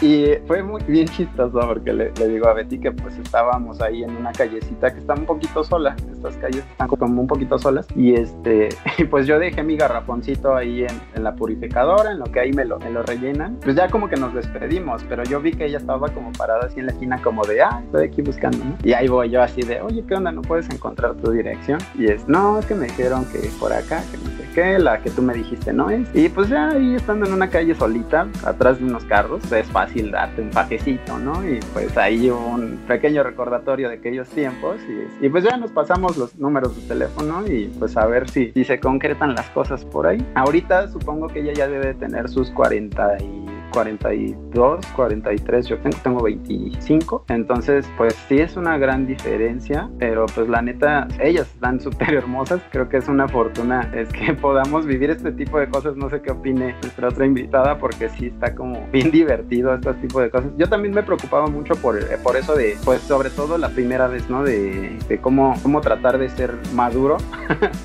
y 0.02 0.34
fue 0.46 0.62
muy 0.62 0.82
bien 0.84 1.06
chistoso 1.08 1.60
porque 1.60 1.92
le, 1.92 2.12
le 2.18 2.28
digo 2.28 2.48
a 2.48 2.54
Betty 2.54 2.78
que 2.78 2.92
pues 2.92 3.16
estábamos 3.18 3.80
ahí 3.80 4.02
en 4.02 4.16
una 4.16 4.32
callecita 4.32 4.92
que 4.92 5.00
está 5.00 5.14
un 5.14 5.26
poquito 5.26 5.62
sola, 5.64 5.96
estas 6.12 6.36
calles 6.36 6.64
están 6.70 6.88
como 6.88 7.20
un 7.20 7.26
poquito 7.26 7.58
solas 7.58 7.86
y 7.94 8.14
este 8.14 8.68
y 8.98 9.04
pues 9.04 9.26
yo 9.26 9.38
dejé 9.38 9.62
mi 9.62 9.76
garrafoncito 9.76 10.54
ahí 10.54 10.82
en, 10.82 11.00
en 11.14 11.24
la 11.24 11.34
purificadora, 11.34 12.12
en 12.12 12.18
lo 12.18 12.24
que 12.24 12.40
ahí 12.40 12.52
me 12.52 12.64
lo, 12.64 12.78
me 12.78 12.90
lo 12.90 13.02
rellenan, 13.02 13.56
pues 13.62 13.76
ya 13.76 13.88
como 13.88 14.08
que 14.08 14.16
nos 14.16 14.34
despedimos, 14.34 15.04
pero 15.08 15.24
yo 15.24 15.40
vi 15.40 15.52
que 15.52 15.66
ella 15.66 15.78
estaba 15.78 16.08
como 16.08 16.32
parada 16.32 16.66
así 16.66 16.80
en 16.80 16.86
la 16.86 16.92
esquina 16.92 17.20
como 17.22 17.44
de, 17.44 17.62
ah, 17.62 17.82
estoy 17.84 18.06
aquí 18.06 18.22
buscando, 18.22 18.58
¿no? 18.58 18.76
Y 18.82 18.92
ahí 18.92 19.08
voy 19.08 19.30
yo 19.30 19.41
así 19.42 19.62
de, 19.62 19.80
oye, 19.80 20.04
¿qué 20.06 20.14
onda? 20.14 20.32
¿No 20.32 20.42
puedes 20.42 20.68
encontrar 20.70 21.14
tu 21.14 21.30
dirección? 21.30 21.78
Y 21.98 22.06
es, 22.06 22.26
no, 22.28 22.58
es 22.58 22.66
que 22.66 22.74
me 22.74 22.86
dijeron 22.86 23.24
que 23.26 23.38
por 23.58 23.72
acá, 23.72 24.02
que 24.10 24.18
no 24.18 24.36
sé 24.36 24.48
qué, 24.54 24.78
la 24.78 25.00
que 25.00 25.10
tú 25.10 25.22
me 25.22 25.34
dijiste 25.34 25.72
no 25.72 25.90
es. 25.90 26.08
Y 26.14 26.28
pues 26.28 26.48
ya 26.48 26.70
ahí 26.70 26.94
estando 26.94 27.26
en 27.26 27.32
una 27.32 27.48
calle 27.48 27.74
solita, 27.74 28.26
atrás 28.44 28.78
de 28.78 28.84
unos 28.84 29.04
carros, 29.04 29.50
es 29.52 29.66
fácil 29.68 30.10
darte 30.10 30.42
un 30.42 30.50
pajecito, 30.50 31.18
¿no? 31.18 31.46
Y 31.46 31.60
pues 31.72 31.96
ahí 31.96 32.30
un 32.30 32.80
pequeño 32.86 33.22
recordatorio 33.22 33.88
de 33.88 33.96
aquellos 33.96 34.28
tiempos 34.28 34.76
y, 34.88 35.26
y 35.26 35.28
pues 35.28 35.44
ya 35.44 35.56
nos 35.56 35.70
pasamos 35.70 36.16
los 36.16 36.36
números 36.38 36.76
de 36.76 36.88
teléfono 36.88 37.46
y 37.46 37.66
pues 37.78 37.96
a 37.96 38.06
ver 38.06 38.28
si, 38.28 38.52
si 38.52 38.64
se 38.64 38.80
concretan 38.80 39.34
las 39.34 39.48
cosas 39.50 39.84
por 39.84 40.06
ahí. 40.06 40.24
Ahorita 40.34 40.88
supongo 40.88 41.28
que 41.28 41.40
ella 41.40 41.52
ya 41.52 41.68
debe 41.68 41.94
tener 41.94 42.28
sus 42.28 42.50
40 42.50 43.18
y 43.18 43.51
42, 43.72 44.86
43, 44.94 45.66
yo 45.66 45.78
tengo, 45.78 45.98
tengo 46.02 46.22
25, 46.22 47.24
entonces 47.28 47.88
pues 47.96 48.14
sí 48.28 48.38
es 48.38 48.56
una 48.56 48.78
gran 48.78 49.06
diferencia, 49.06 49.88
pero 49.98 50.26
pues 50.26 50.48
la 50.48 50.62
neta, 50.62 51.08
ellas 51.20 51.48
están 51.54 51.80
súper 51.80 52.14
hermosas, 52.14 52.60
creo 52.70 52.88
que 52.88 52.98
es 52.98 53.08
una 53.08 53.28
fortuna 53.28 53.90
es 53.94 54.08
que 54.12 54.34
podamos 54.40 54.86
vivir 54.86 55.10
este 55.10 55.32
tipo 55.32 55.58
de 55.58 55.68
cosas, 55.68 55.96
no 55.96 56.10
sé 56.10 56.20
qué 56.22 56.32
opine 56.32 56.74
nuestra 56.82 57.08
otra 57.08 57.26
invitada, 57.26 57.78
porque 57.78 58.08
sí 58.08 58.26
está 58.26 58.54
como 58.54 58.86
bien 58.92 59.10
divertido 59.10 59.74
este 59.74 59.94
tipo 59.94 60.20
de 60.20 60.30
cosas. 60.30 60.50
Yo 60.58 60.68
también 60.68 60.94
me 60.94 61.02
preocupaba 61.02 61.46
mucho 61.46 61.74
por, 61.76 61.98
eh, 61.98 62.18
por 62.22 62.36
eso 62.36 62.54
de, 62.54 62.76
pues 62.84 63.00
sobre 63.00 63.30
todo 63.30 63.58
la 63.58 63.70
primera 63.70 64.08
vez, 64.08 64.28
¿no? 64.28 64.42
De, 64.42 64.98
de 65.08 65.20
cómo, 65.20 65.54
cómo 65.62 65.80
tratar 65.80 66.18
de 66.18 66.28
ser 66.28 66.54
maduro, 66.74 67.16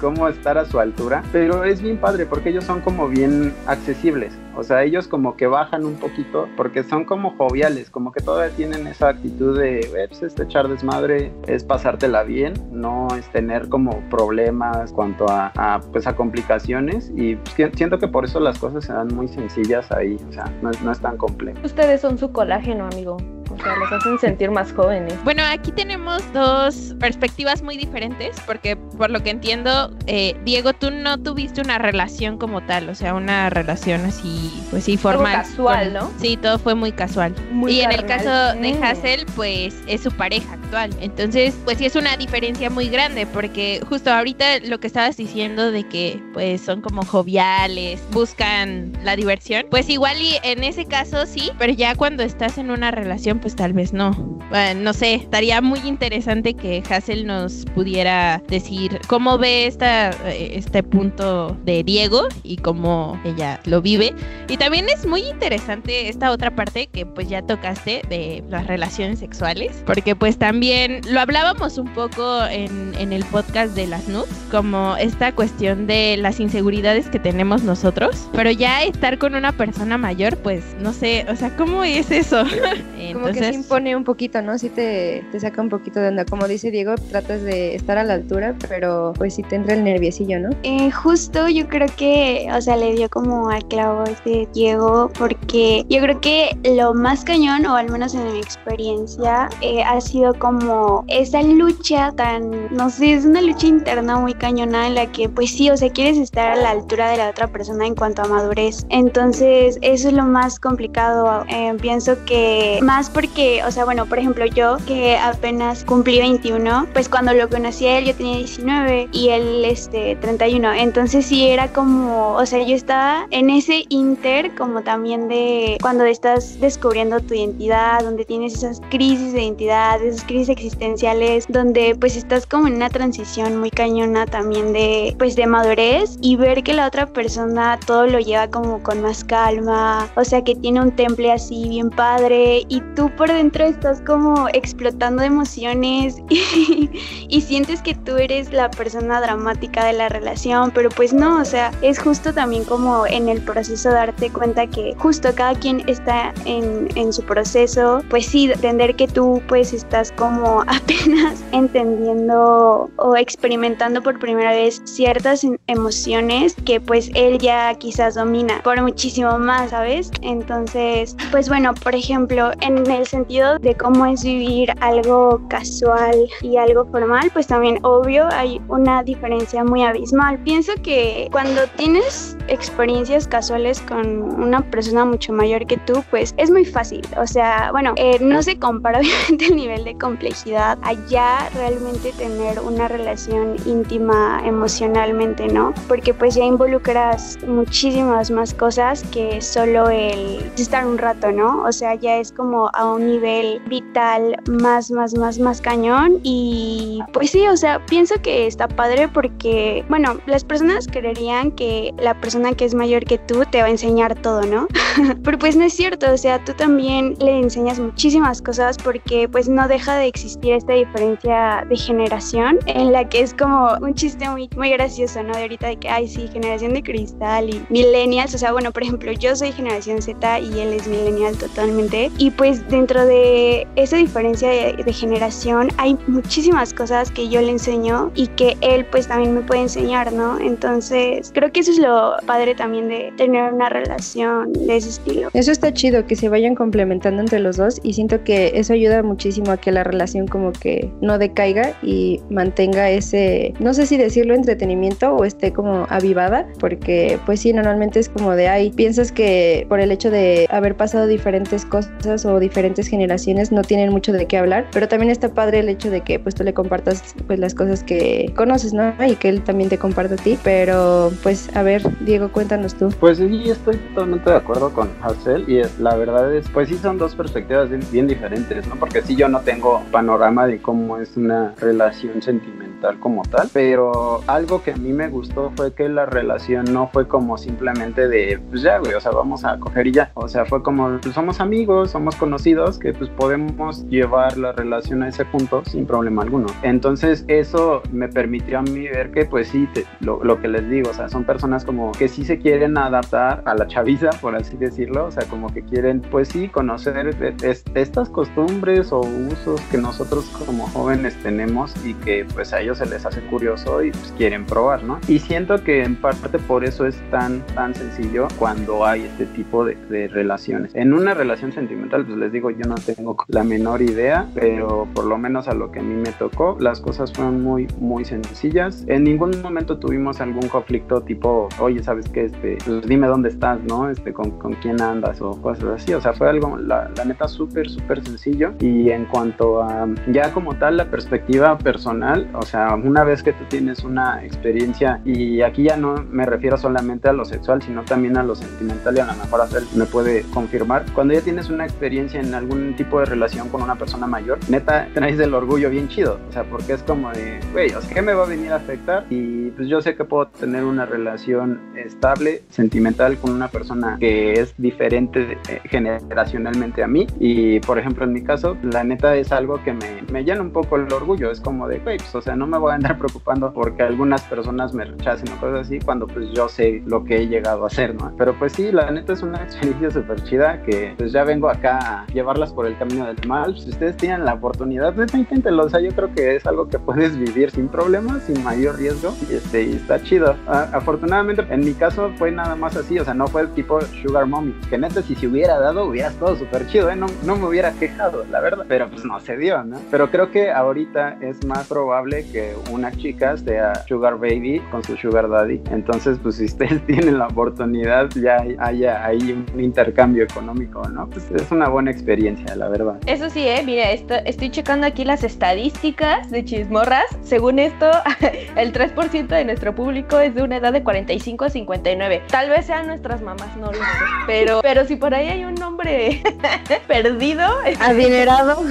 cómo 0.01 0.27
estar 0.27 0.57
a 0.57 0.65
su 0.65 0.79
altura, 0.79 1.23
pero 1.31 1.63
es 1.63 1.81
bien 1.81 1.97
padre 1.97 2.25
porque 2.25 2.49
ellos 2.49 2.63
son 2.63 2.81
como 2.81 3.07
bien 3.07 3.53
accesibles. 3.65 4.37
O 4.55 4.63
sea, 4.63 4.83
ellos 4.83 5.07
como 5.07 5.37
que 5.37 5.45
bajan 5.45 5.76
un 5.85 5.95
poquito 5.95 6.47
porque 6.55 6.83
son 6.83 7.05
como 7.05 7.35
joviales, 7.37 7.89
como 7.89 8.11
que 8.11 8.21
todavía 8.21 8.55
tienen 8.55 8.87
esa 8.87 9.09
actitud 9.09 9.57
de, 9.57 9.79
eh, 9.79 10.07
pues, 10.07 10.23
este 10.23 10.43
echar 10.43 10.67
desmadre, 10.67 11.31
es 11.47 11.63
pasártela 11.63 12.23
bien, 12.23 12.53
no 12.71 13.07
es 13.17 13.27
tener 13.31 13.69
como 13.69 14.01
problemas 14.09 14.91
cuanto 14.91 15.29
a, 15.29 15.51
a 15.55 15.81
pues 15.91 16.07
a 16.07 16.15
complicaciones 16.15 17.11
y 17.15 17.35
pues, 17.35 17.71
siento 17.75 17.99
que 17.99 18.07
por 18.07 18.25
eso 18.25 18.39
las 18.39 18.59
cosas 18.59 18.85
se 18.85 18.93
dan 18.93 19.07
muy 19.13 19.27
sencillas 19.27 19.91
ahí, 19.91 20.17
o 20.29 20.33
sea, 20.33 20.45
no 20.61 20.71
no 20.83 20.91
es 20.91 20.99
tan 20.99 21.17
complejo. 21.17 21.59
Ustedes 21.63 22.01
son 22.01 22.17
su 22.17 22.31
colágeno, 22.31 22.85
amigo. 22.85 23.17
O 23.59 23.63
sea, 23.63 23.75
los 23.75 23.91
hacen 23.91 24.19
sentir 24.19 24.51
más 24.51 24.71
jóvenes. 24.73 25.13
Bueno, 25.23 25.43
aquí 25.49 25.71
tenemos 25.71 26.21
dos 26.33 26.95
perspectivas 26.99 27.61
muy 27.61 27.77
diferentes, 27.77 28.37
porque 28.45 28.75
por 28.75 29.09
lo 29.09 29.23
que 29.23 29.31
entiendo, 29.31 29.95
eh, 30.07 30.35
Diego, 30.45 30.73
tú 30.73 30.91
no 30.91 31.17
tuviste 31.17 31.61
una 31.61 31.77
relación 31.77 32.37
como 32.37 32.61
tal, 32.61 32.89
o 32.89 32.95
sea, 32.95 33.13
una 33.13 33.49
relación 33.49 34.05
así, 34.05 34.63
pues 34.69 34.83
sí, 34.83 34.97
formal. 34.97 35.35
Algo 35.35 35.49
casual, 35.49 35.93
¿no? 35.93 36.11
Sí, 36.19 36.37
todo 36.37 36.59
fue 36.59 36.75
muy 36.75 36.91
casual. 36.91 37.33
Muy 37.51 37.71
y 37.73 37.81
en 37.81 37.91
el 37.91 38.05
caso 38.05 38.29
de 38.59 38.73
Mm. 38.73 38.83
Hassel, 38.83 39.25
pues 39.35 39.75
es 39.87 40.01
su 40.01 40.11
pareja 40.11 40.53
actual. 40.53 40.91
Entonces, 41.01 41.55
pues 41.65 41.77
sí 41.77 41.85
es 41.85 41.95
una 41.95 42.15
diferencia 42.17 42.69
muy 42.69 42.89
grande, 42.89 43.25
porque 43.25 43.81
justo 43.87 44.11
ahorita 44.11 44.59
lo 44.65 44.79
que 44.79 44.87
estabas 44.87 45.17
diciendo 45.17 45.71
de 45.71 45.83
que 45.87 46.21
pues 46.33 46.61
son 46.61 46.81
como 46.81 47.03
joviales, 47.05 48.01
buscan 48.11 48.93
la 49.03 49.15
diversión, 49.15 49.65
pues 49.69 49.89
igual 49.89 50.21
y 50.21 50.35
en 50.43 50.63
ese 50.63 50.85
caso 50.85 51.25
sí, 51.25 51.51
pero 51.57 51.73
ya 51.73 51.95
cuando 51.95 52.23
estás 52.23 52.57
en 52.57 52.71
una 52.71 52.91
relación, 52.91 53.39
pues 53.47 53.55
tal 53.55 53.71
vez 53.71 53.93
no. 53.93 54.11
Bueno, 54.49 54.81
no 54.81 54.91
sé, 54.91 55.13
estaría 55.13 55.61
muy 55.61 55.79
interesante 55.85 56.53
que 56.53 56.83
Hassel 56.89 57.25
nos 57.25 57.63
pudiera 57.73 58.43
decir 58.49 58.99
cómo 59.07 59.37
ve 59.37 59.67
esta, 59.67 60.09
eh, 60.29 60.51
este 60.55 60.83
punto 60.83 61.55
de 61.63 61.81
Diego 61.81 62.27
y 62.43 62.57
cómo 62.57 63.17
ella 63.23 63.61
lo 63.63 63.81
vive. 63.81 64.13
Y 64.49 64.57
también 64.57 64.89
es 64.89 65.05
muy 65.05 65.21
interesante 65.21 66.09
esta 66.09 66.31
otra 66.31 66.55
parte 66.57 66.87
que 66.87 67.05
pues 67.05 67.29
ya 67.29 67.41
tocaste 67.41 68.01
de 68.09 68.43
las 68.49 68.67
relaciones 68.67 69.19
sexuales, 69.19 69.81
porque 69.85 70.13
pues 70.13 70.37
también 70.37 70.99
lo 71.09 71.21
hablábamos 71.21 71.77
un 71.77 71.93
poco 71.93 72.45
en, 72.47 72.95
en 72.99 73.13
el 73.13 73.23
podcast 73.23 73.75
de 73.75 73.87
las 73.87 74.09
nudes, 74.09 74.27
como 74.51 74.97
esta 74.97 75.33
cuestión 75.33 75.87
de 75.87 76.17
las 76.17 76.41
inseguridades 76.41 77.07
que 77.07 77.19
tenemos 77.19 77.63
nosotros, 77.63 78.27
pero 78.33 78.51
ya 78.51 78.83
estar 78.83 79.17
con 79.17 79.35
una 79.35 79.53
persona 79.53 79.97
mayor, 79.97 80.35
pues 80.35 80.65
no 80.81 80.91
sé, 80.91 81.25
o 81.29 81.35
sea, 81.37 81.55
¿cómo 81.55 81.85
es 81.85 82.11
eso? 82.11 82.43
Como 83.13 83.27
que 83.39 83.51
se 83.51 83.55
impone 83.55 83.95
un 83.95 84.03
poquito, 84.03 84.41
¿no? 84.41 84.57
Sí 84.57 84.69
te, 84.69 85.23
te 85.31 85.39
saca 85.39 85.61
un 85.61 85.69
poquito 85.69 85.99
de 85.99 86.09
onda. 86.09 86.25
Como 86.25 86.47
dice 86.47 86.71
Diego, 86.71 86.95
tratas 87.09 87.41
de 87.43 87.75
estar 87.75 87.97
a 87.97 88.03
la 88.03 88.13
altura, 88.13 88.55
pero 88.69 89.13
pues 89.17 89.35
sí 89.35 89.43
te 89.43 89.55
entra 89.55 89.75
el 89.75 89.83
nerviosillo, 89.83 90.39
¿no? 90.39 90.49
Eh, 90.63 90.91
justo 90.91 91.47
yo 91.47 91.67
creo 91.67 91.87
que, 91.95 92.47
o 92.53 92.61
sea, 92.61 92.77
le 92.77 92.93
dio 92.93 93.09
como 93.09 93.49
al 93.49 93.65
clavo 93.67 94.03
este 94.03 94.47
Diego, 94.53 95.11
porque 95.17 95.85
yo 95.89 96.01
creo 96.01 96.21
que 96.21 96.57
lo 96.63 96.93
más 96.93 97.23
cañón, 97.23 97.65
o 97.65 97.75
al 97.75 97.89
menos 97.91 98.13
en 98.15 98.31
mi 98.31 98.39
experiencia, 98.39 99.49
eh, 99.61 99.83
ha 99.83 99.99
sido 100.01 100.33
como 100.33 101.05
esa 101.07 101.41
lucha 101.43 102.11
tan, 102.13 102.73
no 102.75 102.89
sé, 102.89 103.13
es 103.13 103.25
una 103.25 103.41
lucha 103.41 103.67
interna 103.67 104.17
muy 104.17 104.33
cañona 104.33 104.87
en 104.87 104.95
la 104.95 105.11
que, 105.11 105.29
pues 105.29 105.51
sí, 105.51 105.69
o 105.69 105.77
sea, 105.77 105.89
quieres 105.91 106.17
estar 106.17 106.51
a 106.51 106.55
la 106.55 106.71
altura 106.71 107.09
de 107.11 107.17
la 107.17 107.29
otra 107.29 107.47
persona 107.47 107.85
en 107.85 107.95
cuanto 107.95 108.21
a 108.21 108.27
madurez. 108.27 108.85
Entonces, 108.89 109.77
eso 109.81 110.07
es 110.07 110.13
lo 110.13 110.23
más 110.23 110.59
complicado. 110.59 111.45
Eh, 111.49 111.75
pienso 111.81 112.23
que 112.25 112.79
más 112.81 113.09
porque, 113.09 113.26
o 113.65 113.71
sea, 113.71 113.85
bueno, 113.85 114.05
por 114.05 114.19
ejemplo, 114.19 114.45
yo 114.45 114.77
que 114.87 115.17
apenas 115.17 115.83
cumplí 115.83 116.19
21, 116.19 116.87
pues 116.93 117.09
cuando 117.09 117.33
lo 117.33 117.49
conocí 117.49 117.85
a 117.87 117.99
él 117.99 118.05
yo 118.05 118.15
tenía 118.15 118.37
19 118.37 119.09
y 119.11 119.29
él 119.29 119.65
este 119.65 120.15
31. 120.15 120.73
Entonces 120.73 121.25
sí 121.25 121.47
era 121.47 121.71
como, 121.71 122.33
o 122.33 122.45
sea, 122.45 122.63
yo 122.63 122.75
estaba 122.75 123.27
en 123.31 123.49
ese 123.49 123.85
inter 123.89 124.55
como 124.55 124.81
también 124.81 125.27
de 125.27 125.77
cuando 125.81 126.05
estás 126.05 126.59
descubriendo 126.59 127.19
tu 127.19 127.33
identidad, 127.33 128.03
donde 128.03 128.25
tienes 128.25 128.55
esas 128.55 128.81
crisis 128.89 129.33
de 129.33 129.43
identidad, 129.43 130.01
esas 130.01 130.23
crisis 130.23 130.49
existenciales, 130.49 131.45
donde 131.49 131.95
pues 131.99 132.15
estás 132.15 132.45
como 132.45 132.67
en 132.67 132.75
una 132.75 132.89
transición 132.89 133.57
muy 133.57 133.69
cañona 133.69 134.25
también 134.25 134.73
de 134.73 135.15
pues 135.17 135.35
de 135.35 135.47
madurez 135.47 136.17
y 136.21 136.35
ver 136.35 136.63
que 136.63 136.73
la 136.73 136.87
otra 136.87 137.05
persona 137.05 137.79
todo 137.85 138.07
lo 138.07 138.19
lleva 138.19 138.47
como 138.49 138.81
con 138.83 139.01
más 139.01 139.23
calma, 139.23 140.07
o 140.15 140.23
sea, 140.23 140.43
que 140.43 140.55
tiene 140.55 140.81
un 140.81 140.91
temple 140.91 141.31
así 141.31 141.67
bien 141.69 141.89
padre 141.89 142.63
y 142.67 142.81
tú 142.95 143.06
por 143.15 143.29
dentro 143.31 143.65
estás 143.65 144.01
como 144.01 144.47
explotando 144.53 145.23
emociones 145.23 146.17
y, 146.29 146.89
y 147.29 147.41
sientes 147.41 147.81
que 147.81 147.93
tú 147.95 148.17
eres 148.17 148.51
la 148.51 148.69
persona 148.69 149.21
dramática 149.21 149.85
de 149.85 149.93
la 149.93 150.09
relación, 150.09 150.71
pero 150.71 150.89
pues 150.89 151.13
no, 151.13 151.39
o 151.39 151.45
sea, 151.45 151.71
es 151.81 151.99
justo 151.99 152.33
también 152.33 152.63
como 152.63 153.05
en 153.07 153.29
el 153.29 153.41
proceso 153.41 153.89
darte 153.89 154.29
cuenta 154.29 154.67
que 154.67 154.95
justo 154.97 155.29
cada 155.35 155.53
quien 155.55 155.83
está 155.87 156.33
en, 156.45 156.87
en 156.95 157.13
su 157.13 157.23
proceso, 157.23 158.03
pues 158.09 158.25
sí, 158.25 158.51
entender 158.51 158.95
que 158.95 159.07
tú 159.07 159.41
pues 159.47 159.73
estás 159.73 160.11
como 160.11 160.61
apenas 160.67 161.43
entendiendo 161.51 162.89
o 162.97 163.15
experimentando 163.15 164.01
por 164.03 164.19
primera 164.19 164.51
vez 164.51 164.81
ciertas 164.85 165.43
en- 165.43 165.59
emociones 165.67 166.55
que 166.65 166.79
pues 166.79 167.09
él 167.15 167.37
ya 167.39 167.73
quizás 167.75 168.15
domina 168.15 168.61
por 168.63 168.81
muchísimo 168.81 169.37
más, 169.37 169.71
¿sabes? 169.71 170.11
Entonces, 170.21 171.15
pues 171.31 171.49
bueno, 171.49 171.73
por 171.75 171.95
ejemplo, 171.95 172.51
en 172.61 172.83
el 172.97 173.07
sentido 173.07 173.59
de 173.59 173.75
cómo 173.75 174.05
es 174.05 174.23
vivir 174.23 174.71
algo 174.81 175.41
casual 175.49 176.27
y 176.41 176.57
algo 176.57 176.85
formal, 176.85 177.29
pues 177.33 177.47
también 177.47 177.79
obvio 177.83 178.27
hay 178.31 178.61
una 178.67 179.03
diferencia 179.03 179.63
muy 179.63 179.83
abismal. 179.83 180.39
Pienso 180.39 180.73
que 180.83 181.27
cuando 181.31 181.61
tienes 181.75 182.37
experiencias 182.47 183.27
casuales 183.27 183.81
con 183.81 184.21
una 184.41 184.61
persona 184.69 185.05
mucho 185.05 185.33
mayor 185.33 185.65
que 185.67 185.77
tú, 185.77 186.03
pues 186.09 186.33
es 186.37 186.51
muy 186.51 186.65
fácil. 186.65 187.01
O 187.17 187.27
sea, 187.27 187.71
bueno, 187.71 187.93
eh, 187.97 188.17
no 188.19 188.41
se 188.41 188.57
compara 188.57 188.99
obviamente 188.99 189.45
el 189.45 189.55
nivel 189.55 189.83
de 189.83 189.97
complejidad 189.97 190.77
allá 190.81 191.49
realmente 191.53 192.11
tener 192.13 192.59
una 192.59 192.87
relación 192.87 193.55
íntima 193.65 194.41
emocionalmente, 194.45 195.47
¿no? 195.47 195.73
Porque 195.87 196.13
pues 196.13 196.35
ya 196.35 196.43
involucras 196.43 197.37
muchísimas 197.47 198.31
más 198.31 198.53
cosas 198.53 199.03
que 199.11 199.41
solo 199.41 199.89
el 199.89 200.51
estar 200.57 200.85
un 200.85 200.97
rato, 200.97 201.31
¿no? 201.31 201.63
O 201.63 201.71
sea, 201.71 201.95
ya 201.95 202.17
es 202.17 202.31
como 202.31 202.69
a 202.73 202.86
un 202.95 203.07
nivel 203.07 203.61
vital 203.67 204.37
más, 204.47 204.91
más, 204.91 205.13
más, 205.15 205.39
más 205.39 205.61
cañón 205.61 206.19
y 206.23 206.99
pues 207.13 207.31
sí, 207.31 207.47
o 207.47 207.57
sea, 207.57 207.85
pienso 207.85 208.15
que 208.21 208.47
está 208.47 208.67
padre 208.67 209.07
porque, 209.07 209.85
bueno, 209.89 210.17
las 210.25 210.43
personas 210.43 210.87
creerían 210.87 211.51
que 211.51 211.93
la 211.99 212.19
persona 212.19 212.53
que 212.53 212.65
es 212.65 212.73
mayor 212.73 213.05
que 213.05 213.17
tú 213.17 213.43
te 213.49 213.61
va 213.61 213.67
a 213.67 213.71
enseñar 213.71 214.15
todo, 214.21 214.41
¿no? 214.43 214.67
Pero 215.23 215.37
pues 215.37 215.55
no 215.55 215.63
es 215.63 215.73
cierto, 215.73 216.11
o 216.11 216.17
sea, 216.17 216.43
tú 216.43 216.53
también 216.53 217.15
le 217.19 217.39
enseñas 217.39 217.79
muchísimas 217.79 218.41
cosas 218.41 218.77
porque 218.77 219.27
pues 219.29 219.49
no 219.49 219.67
deja 219.67 219.97
de 219.97 220.07
existir 220.07 220.53
esta 220.53 220.73
diferencia 220.73 221.65
de 221.69 221.75
generación 221.75 222.59
en 222.65 222.91
la 222.91 223.07
que 223.07 223.21
es 223.21 223.33
como 223.33 223.73
un 223.81 223.93
chiste 223.93 224.29
muy, 224.29 224.49
muy 224.55 224.69
gracioso, 224.71 225.23
¿no? 225.23 225.33
De 225.33 225.41
ahorita 225.43 225.67
de 225.67 225.77
que, 225.77 225.89
ay, 225.89 226.07
sí, 226.07 226.27
generación 226.27 226.73
de 226.73 226.83
cristal 226.83 227.49
y 227.49 227.65
millennials, 227.69 228.33
o 228.35 228.37
sea, 228.37 228.51
bueno, 228.51 228.71
por 228.71 228.83
ejemplo, 228.83 229.11
yo 229.11 229.35
soy 229.35 229.51
generación 229.51 230.01
Z 230.01 230.39
y 230.39 230.59
él 230.59 230.73
es 230.73 230.87
millennial 230.87 231.37
totalmente 231.37 232.11
y 232.17 232.31
pues 232.31 232.67
dentro 232.77 233.05
de 233.05 233.67
esa 233.75 233.97
diferencia 233.97 234.49
de, 234.49 234.83
de 234.83 234.93
generación 234.93 235.69
hay 235.77 235.97
muchísimas 236.07 236.73
cosas 236.73 237.11
que 237.11 237.27
yo 237.27 237.41
le 237.41 237.51
enseño 237.51 238.11
y 238.15 238.27
que 238.27 238.55
él 238.61 238.85
pues 238.85 239.07
también 239.07 239.33
me 239.33 239.41
puede 239.41 239.61
enseñar, 239.61 240.13
¿no? 240.13 240.39
Entonces, 240.39 241.31
creo 241.33 241.51
que 241.51 241.61
eso 241.61 241.71
es 241.71 241.79
lo 241.79 242.13
padre 242.25 242.53
también 242.55 242.87
de 242.87 243.11
tener 243.17 243.51
una 243.51 243.69
relación 243.69 244.53
de 244.53 244.77
ese 244.77 244.89
estilo. 244.89 245.29
Eso 245.33 245.51
está 245.51 245.73
chido, 245.73 246.05
que 246.05 246.15
se 246.15 246.29
vayan 246.29 246.55
complementando 246.55 247.21
entre 247.21 247.39
los 247.39 247.57
dos 247.57 247.79
y 247.83 247.93
siento 247.93 248.23
que 248.23 248.51
eso 248.53 248.73
ayuda 248.73 249.01
muchísimo 249.03 249.51
a 249.51 249.57
que 249.57 249.71
la 249.71 249.83
relación 249.83 250.27
como 250.27 250.51
que 250.51 250.91
no 251.01 251.17
decaiga 251.17 251.73
y 251.81 252.21
mantenga 252.29 252.89
ese, 252.91 253.53
no 253.59 253.73
sé 253.73 253.85
si 253.87 253.97
decirlo 253.97 254.35
entretenimiento 254.35 255.15
o 255.15 255.23
esté 255.23 255.51
como 255.51 255.87
avivada, 255.89 256.47
porque 256.59 257.19
pues 257.25 257.41
sí, 257.41 257.53
normalmente 257.53 257.99
es 257.99 258.09
como 258.09 258.35
de, 258.35 258.47
ay, 258.47 258.71
piensas 258.71 259.11
que 259.11 259.65
por 259.67 259.79
el 259.79 259.91
hecho 259.91 260.11
de 260.11 260.47
haber 260.49 260.75
pasado 260.75 261.07
diferentes 261.07 261.65
cosas 261.65 262.25
o 262.25 262.39
diferentes 262.39 262.66
generaciones 262.75 263.51
no 263.51 263.61
tienen 263.61 263.91
mucho 263.91 264.11
de 264.11 264.25
qué 264.25 264.37
hablar, 264.37 264.67
pero 264.71 264.87
también 264.87 265.11
está 265.11 265.29
padre 265.29 265.59
el 265.59 265.69
hecho 265.69 265.89
de 265.89 266.01
que 266.01 266.19
pues 266.19 266.35
tú 266.35 266.43
le 266.43 266.53
compartas 266.53 267.15
pues 267.25 267.39
las 267.39 267.55
cosas 267.55 267.83
que 267.83 268.33
conoces, 268.35 268.73
¿no? 268.73 268.93
Y 269.05 269.15
que 269.15 269.29
él 269.29 269.41
también 269.43 269.69
te 269.69 269.77
comparta 269.77 270.15
a 270.15 270.17
ti, 270.17 270.37
pero 270.43 271.11
pues 271.23 271.55
a 271.55 271.63
ver, 271.63 271.81
Diego, 272.01 272.31
cuéntanos 272.31 272.75
tú. 272.75 272.89
Pues 272.99 273.17
sí, 273.17 273.49
estoy 273.49 273.77
totalmente 273.77 274.29
de 274.29 274.35
acuerdo 274.35 274.71
con 274.71 274.89
Hassel 275.01 275.49
y 275.49 275.61
la 275.81 275.95
verdad 275.95 276.33
es, 276.35 276.47
pues 276.49 276.69
sí 276.69 276.75
son 276.75 276.97
dos 276.97 277.15
perspectivas 277.15 277.69
bien, 277.91 278.07
diferentes, 278.07 278.67
¿no? 278.67 278.75
Porque 278.75 279.01
sí 279.01 279.15
yo 279.15 279.27
no 279.29 279.41
tengo 279.41 279.81
panorama 279.91 280.47
de 280.47 280.59
cómo 280.59 280.97
es 280.97 281.17
una 281.17 281.53
relación 281.57 282.21
sentimental 282.21 282.99
como 282.99 283.23
tal, 283.23 283.49
pero 283.53 284.21
algo 284.27 284.61
que 284.61 284.71
a 284.71 284.77
mí 284.77 284.93
me 284.93 285.07
gustó 285.07 285.51
fue 285.55 285.73
que 285.73 285.89
la 285.89 286.05
relación 286.05 286.65
no 286.71 286.87
fue 286.87 287.07
como 287.07 287.37
simplemente 287.37 288.07
de, 288.07 288.39
pues 288.49 288.61
ya, 288.61 288.77
güey, 288.79 288.93
o 288.93 289.01
sea, 289.01 289.11
vamos 289.11 289.43
a 289.45 289.59
coger 289.59 289.87
y 289.87 289.93
ya, 289.93 290.11
o 290.13 290.27
sea, 290.27 290.45
fue 290.45 290.61
como, 290.61 290.99
pues 291.01 291.13
somos 291.13 291.39
amigos, 291.39 291.91
somos 291.91 292.15
conocidos, 292.15 292.37
que 292.79 292.93
pues 292.93 293.09
podemos 293.11 293.87
llevar 293.87 294.37
la 294.37 294.51
relación 294.51 295.03
a 295.03 295.09
ese 295.09 295.25
punto 295.25 295.63
sin 295.65 295.85
problema 295.85 296.23
alguno. 296.23 296.47
Entonces 296.63 297.23
eso 297.27 297.83
me 297.91 298.07
permitió 298.07 298.59
a 298.59 298.61
mí 298.63 298.87
ver 298.87 299.11
que 299.11 299.25
pues 299.25 299.49
sí, 299.49 299.67
lo, 299.99 300.23
lo 300.23 300.39
que 300.41 300.47
les 300.47 300.67
digo, 300.69 300.89
o 300.89 300.93
sea, 300.93 301.07
son 301.07 301.23
personas 301.23 301.63
como 301.63 301.91
que 301.91 302.07
sí 302.07 302.25
se 302.25 302.39
quieren 302.39 302.77
adaptar 302.77 303.43
a 303.45 303.53
la 303.53 303.67
chaviza, 303.67 304.09
por 304.21 304.35
así 304.35 304.57
decirlo, 304.57 305.05
o 305.05 305.11
sea, 305.11 305.23
como 305.25 305.53
que 305.53 305.61
quieren, 305.61 306.01
pues 306.01 306.29
sí, 306.29 306.47
conocer 306.47 307.15
estas 307.43 308.09
costumbres 308.09 308.91
o 308.91 309.01
usos 309.01 309.61
que 309.69 309.77
nosotros 309.77 310.25
como 310.45 310.67
jóvenes 310.67 311.15
tenemos 311.21 311.73
y 311.85 311.93
que 311.93 312.25
pues 312.33 312.53
a 312.53 312.61
ellos 312.61 312.79
se 312.79 312.87
les 312.87 313.05
hace 313.05 313.21
curioso 313.21 313.83
y 313.83 313.91
pues 313.91 314.13
quieren 314.17 314.45
probar, 314.45 314.83
¿no? 314.83 314.99
Y 315.07 315.19
siento 315.19 315.63
que 315.63 315.83
en 315.83 315.95
parte 315.95 316.39
por 316.39 316.65
eso 316.65 316.85
es 316.87 316.97
tan, 317.11 317.41
tan 317.53 317.75
sencillo 317.75 318.27
cuando 318.39 318.85
hay 318.85 319.03
este 319.03 319.25
tipo 319.27 319.63
de, 319.63 319.75
de 319.89 320.07
relaciones. 320.07 320.73
En 320.73 320.93
una 320.93 321.13
relación 321.13 321.51
sentimental, 321.51 322.05
pues 322.05 322.17
les 322.17 322.31
digo, 322.31 322.46
yo 322.49 322.65
no 322.67 322.75
tengo 322.75 323.15
la 323.27 323.43
menor 323.43 323.81
idea, 323.81 324.27
pero 324.33 324.87
por 324.93 325.05
lo 325.05 325.17
menos 325.17 325.47
a 325.47 325.53
lo 325.53 325.71
que 325.71 325.79
a 325.79 325.83
mí 325.83 325.95
me 325.95 326.11
tocó, 326.11 326.57
las 326.59 326.81
cosas 326.81 327.11
fueron 327.13 327.43
muy, 327.43 327.67
muy 327.79 328.05
sencillas. 328.05 328.83
En 328.87 329.03
ningún 329.03 329.31
momento 329.41 329.77
tuvimos 329.77 330.21
algún 330.21 330.47
conflicto 330.47 331.01
tipo, 331.01 331.49
oye, 331.59 331.83
¿sabes 331.83 332.07
qué? 332.09 332.25
Este, 332.25 332.57
pues 332.65 332.87
dime 332.87 333.07
dónde 333.07 333.29
estás, 333.29 333.59
¿no? 333.63 333.89
Este, 333.89 334.13
con, 334.13 334.31
con 334.31 334.53
quién 334.53 334.81
andas 334.81 335.21
o 335.21 335.41
cosas 335.41 335.81
así. 335.81 335.93
O 335.93 336.01
sea, 336.01 336.13
fue 336.13 336.29
algo, 336.29 336.57
la, 336.57 336.89
la 336.95 337.05
neta, 337.05 337.27
súper, 337.27 337.69
súper 337.69 338.03
sencillo. 338.03 338.53
Y 338.59 338.89
en 338.89 339.05
cuanto 339.05 339.61
a 339.61 339.87
ya 340.11 340.31
como 340.33 340.55
tal 340.55 340.77
la 340.77 340.89
perspectiva 340.89 341.57
personal, 341.57 342.29
o 342.33 342.43
sea, 342.43 342.75
una 342.75 343.03
vez 343.03 343.23
que 343.23 343.33
tú 343.33 343.43
tienes 343.49 343.83
una 343.83 344.23
experiencia, 344.23 345.01
y 345.05 345.41
aquí 345.41 345.63
ya 345.63 345.77
no 345.77 345.95
me 346.09 346.25
refiero 346.25 346.57
solamente 346.57 347.09
a 347.09 347.13
lo 347.13 347.25
sexual, 347.25 347.61
sino 347.61 347.83
también 347.83 348.17
a 348.17 348.23
lo 348.23 348.35
sentimental, 348.35 348.95
y 348.95 348.99
a 348.99 349.05
lo 349.05 349.13
mejor 349.13 349.41
hacer 349.41 349.63
me 349.75 349.85
puede 349.85 350.23
confirmar, 350.33 350.85
cuando 350.93 351.13
ya 351.13 351.21
tienes 351.21 351.49
una 351.49 351.65
experiencia 351.65 352.19
en 352.19 352.33
algún 352.37 352.75
tipo 352.75 352.99
de 352.99 353.05
relación 353.05 353.49
con 353.49 353.61
una 353.61 353.75
persona 353.75 354.07
mayor, 354.07 354.39
neta, 354.49 354.87
tenéis 354.93 355.19
el 355.19 355.33
orgullo 355.33 355.69
bien 355.69 355.87
chido, 355.87 356.19
o 356.29 356.31
sea, 356.31 356.43
porque 356.43 356.73
es 356.73 356.83
como 356.83 357.11
de, 357.11 357.39
güey, 357.51 357.71
o 357.73 357.81
sea, 357.81 357.93
¿qué 357.93 358.01
me 358.01 358.13
va 358.13 358.23
a 358.23 358.27
venir 358.27 358.51
a 358.51 358.57
afectar? 358.57 359.05
Y 359.09 359.49
pues 359.51 359.67
yo 359.67 359.81
sé 359.81 359.95
que 359.95 360.03
puedo 360.03 360.27
tener 360.27 360.63
una 360.63 360.85
relación 360.85 361.59
estable, 361.75 362.43
sentimental 362.49 363.17
con 363.17 363.31
una 363.31 363.47
persona 363.47 363.97
que 363.99 364.33
es 364.33 364.53
diferente 364.57 365.37
eh, 365.49 365.61
generacionalmente 365.65 366.83
a 366.83 366.87
mí, 366.87 367.07
y 367.19 367.59
por 367.61 367.79
ejemplo 367.79 368.05
en 368.05 368.13
mi 368.13 368.23
caso, 368.23 368.57
la 368.61 368.83
neta 368.83 369.15
es 369.15 369.31
algo 369.31 369.63
que 369.63 369.73
me, 369.73 370.03
me 370.11 370.23
llena 370.23 370.41
un 370.41 370.51
poco 370.51 370.77
el 370.77 370.91
orgullo, 370.91 371.31
es 371.31 371.41
como 371.41 371.67
de, 371.67 371.79
güey, 371.79 371.97
pues, 371.97 372.13
o 372.15 372.21
sea, 372.21 372.35
no 372.35 372.47
me 372.47 372.57
voy 372.57 372.71
a 372.71 372.75
andar 372.75 372.97
preocupando 372.97 373.51
porque 373.53 373.83
algunas 373.83 374.21
personas 374.23 374.73
me 374.73 374.85
rechacen 374.85 375.29
o 375.29 375.39
cosas 375.39 375.67
así, 375.67 375.79
cuando 375.79 376.07
pues 376.07 376.29
yo 376.33 376.49
sé 376.49 376.81
lo 376.85 377.03
que 377.03 377.17
he 377.17 377.27
llegado 377.27 377.63
a 377.63 377.67
hacer, 377.67 377.95
¿no? 377.95 378.13
Pero 378.17 378.33
pues 378.33 378.53
sí, 378.53 378.71
la 378.71 378.91
neta 378.91 379.13
es 379.13 379.21
una 379.21 379.43
experiencia 379.43 379.91
súper 379.91 380.23
chida 380.23 380.61
que 380.63 380.93
pues 380.97 381.11
ya 381.11 381.23
vengo 381.23 381.49
acá 381.49 381.79
a 381.79 382.05
llevarlas 382.27 382.51
por 382.51 382.67
el 382.67 382.77
camino 382.77 383.05
del 383.05 383.25
mal, 383.25 383.57
si 383.57 383.69
ustedes 383.69 383.95
tienen 383.95 384.25
la 384.25 384.33
oportunidad, 384.33 384.93
neta, 384.95 385.17
inténtenlo, 385.17 385.63
o 385.63 385.69
sea, 385.69 385.79
yo 385.79 385.91
creo 385.91 386.13
que 386.13 386.35
es 386.35 386.45
algo 386.45 386.67
que 386.67 386.77
puedes 386.77 387.17
vivir 387.17 387.51
sin 387.51 387.69
problemas, 387.69 388.23
sin 388.23 388.43
mayor 388.43 388.77
riesgo, 388.77 389.15
y 389.29 389.35
este, 389.35 389.63
y 389.63 389.75
está 389.75 390.03
chido. 390.03 390.35
afortunadamente, 390.45 391.45
en 391.49 391.61
mi 391.61 391.73
caso 391.73 392.11
fue 392.17 392.31
nada 392.31 392.57
más 392.57 392.75
así, 392.75 392.99
o 392.99 393.05
sea, 393.05 393.13
no 393.13 393.27
fue 393.27 393.43
el 393.43 393.49
tipo 393.51 393.79
Sugar 393.79 394.25
Mommy, 394.25 394.53
que 394.69 394.77
neta, 394.77 395.01
si 395.01 395.15
se 395.15 395.27
hubiera 395.27 395.57
dado, 395.57 395.85
hubiera 395.85 396.11
todo 396.11 396.35
súper 396.35 396.67
chido, 396.67 396.89
¿eh? 396.89 396.97
No, 396.97 397.05
no 397.23 397.37
me 397.37 397.47
hubiera 397.47 397.71
quejado, 397.71 398.25
la 398.29 398.41
verdad, 398.41 398.65
pero 398.67 398.89
pues 398.89 399.05
no 399.05 399.21
se 399.21 399.37
dio, 399.37 399.63
¿no? 399.63 399.79
Pero 399.89 400.11
creo 400.11 400.29
que 400.29 400.51
ahorita 400.51 401.19
es 401.21 401.45
más 401.45 401.65
probable 401.67 402.25
que 402.29 402.53
una 402.71 402.91
chica 402.91 403.37
sea 403.37 403.73
Sugar 403.87 404.19
Baby 404.19 404.61
con 404.69 404.83
su 404.83 404.97
Sugar 404.97 405.29
Daddy. 405.29 405.61
Entonces, 405.71 406.19
pues 406.21 406.35
si 406.35 406.45
ustedes 406.45 406.81
tienen 406.87 407.19
la 407.19 407.27
oportunidad, 407.27 408.09
ya 408.09 408.43
haya 408.59 409.05
ahí 409.05 409.45
un 409.53 409.61
intercambio 409.61 410.25
económico, 410.25 410.81
¿no? 410.89 411.07
Pues 411.07 411.31
es 411.31 411.51
una 411.51 411.69
buena 411.69 411.91
experiencia, 411.91 412.06
la 412.55 412.69
verdad. 412.69 412.95
Eso 413.05 413.29
sí, 413.29 413.45
eh, 413.47 413.61
mira, 413.65 413.91
esto, 413.91 414.15
estoy 414.25 414.49
checando 414.49 414.87
aquí 414.87 415.03
las 415.03 415.23
estadísticas 415.23 416.29
de 416.31 416.45
chismorras. 416.45 417.05
Según 417.21 417.59
esto, 417.59 417.91
el 418.55 418.71
3% 418.71 419.27
de 419.27 419.45
nuestro 419.45 419.75
público 419.75 420.19
es 420.19 420.33
de 420.33 420.43
una 420.43 420.57
edad 420.57 420.71
de 420.71 420.83
45 420.83 421.45
a 421.45 421.49
59. 421.49 422.23
Tal 422.27 422.49
vez 422.49 422.65
sean 422.65 422.87
nuestras 422.87 423.21
mamás, 423.21 423.55
no 423.57 423.67
lo 423.67 423.73
sé. 423.73 423.81
Pero, 424.25 424.61
pero 424.61 424.85
si 424.85 424.95
por 424.95 425.13
ahí 425.13 425.27
hay 425.27 425.43
un 425.43 425.61
hombre 425.61 426.23
perdido, 426.87 427.45
adinerado. 427.79 428.63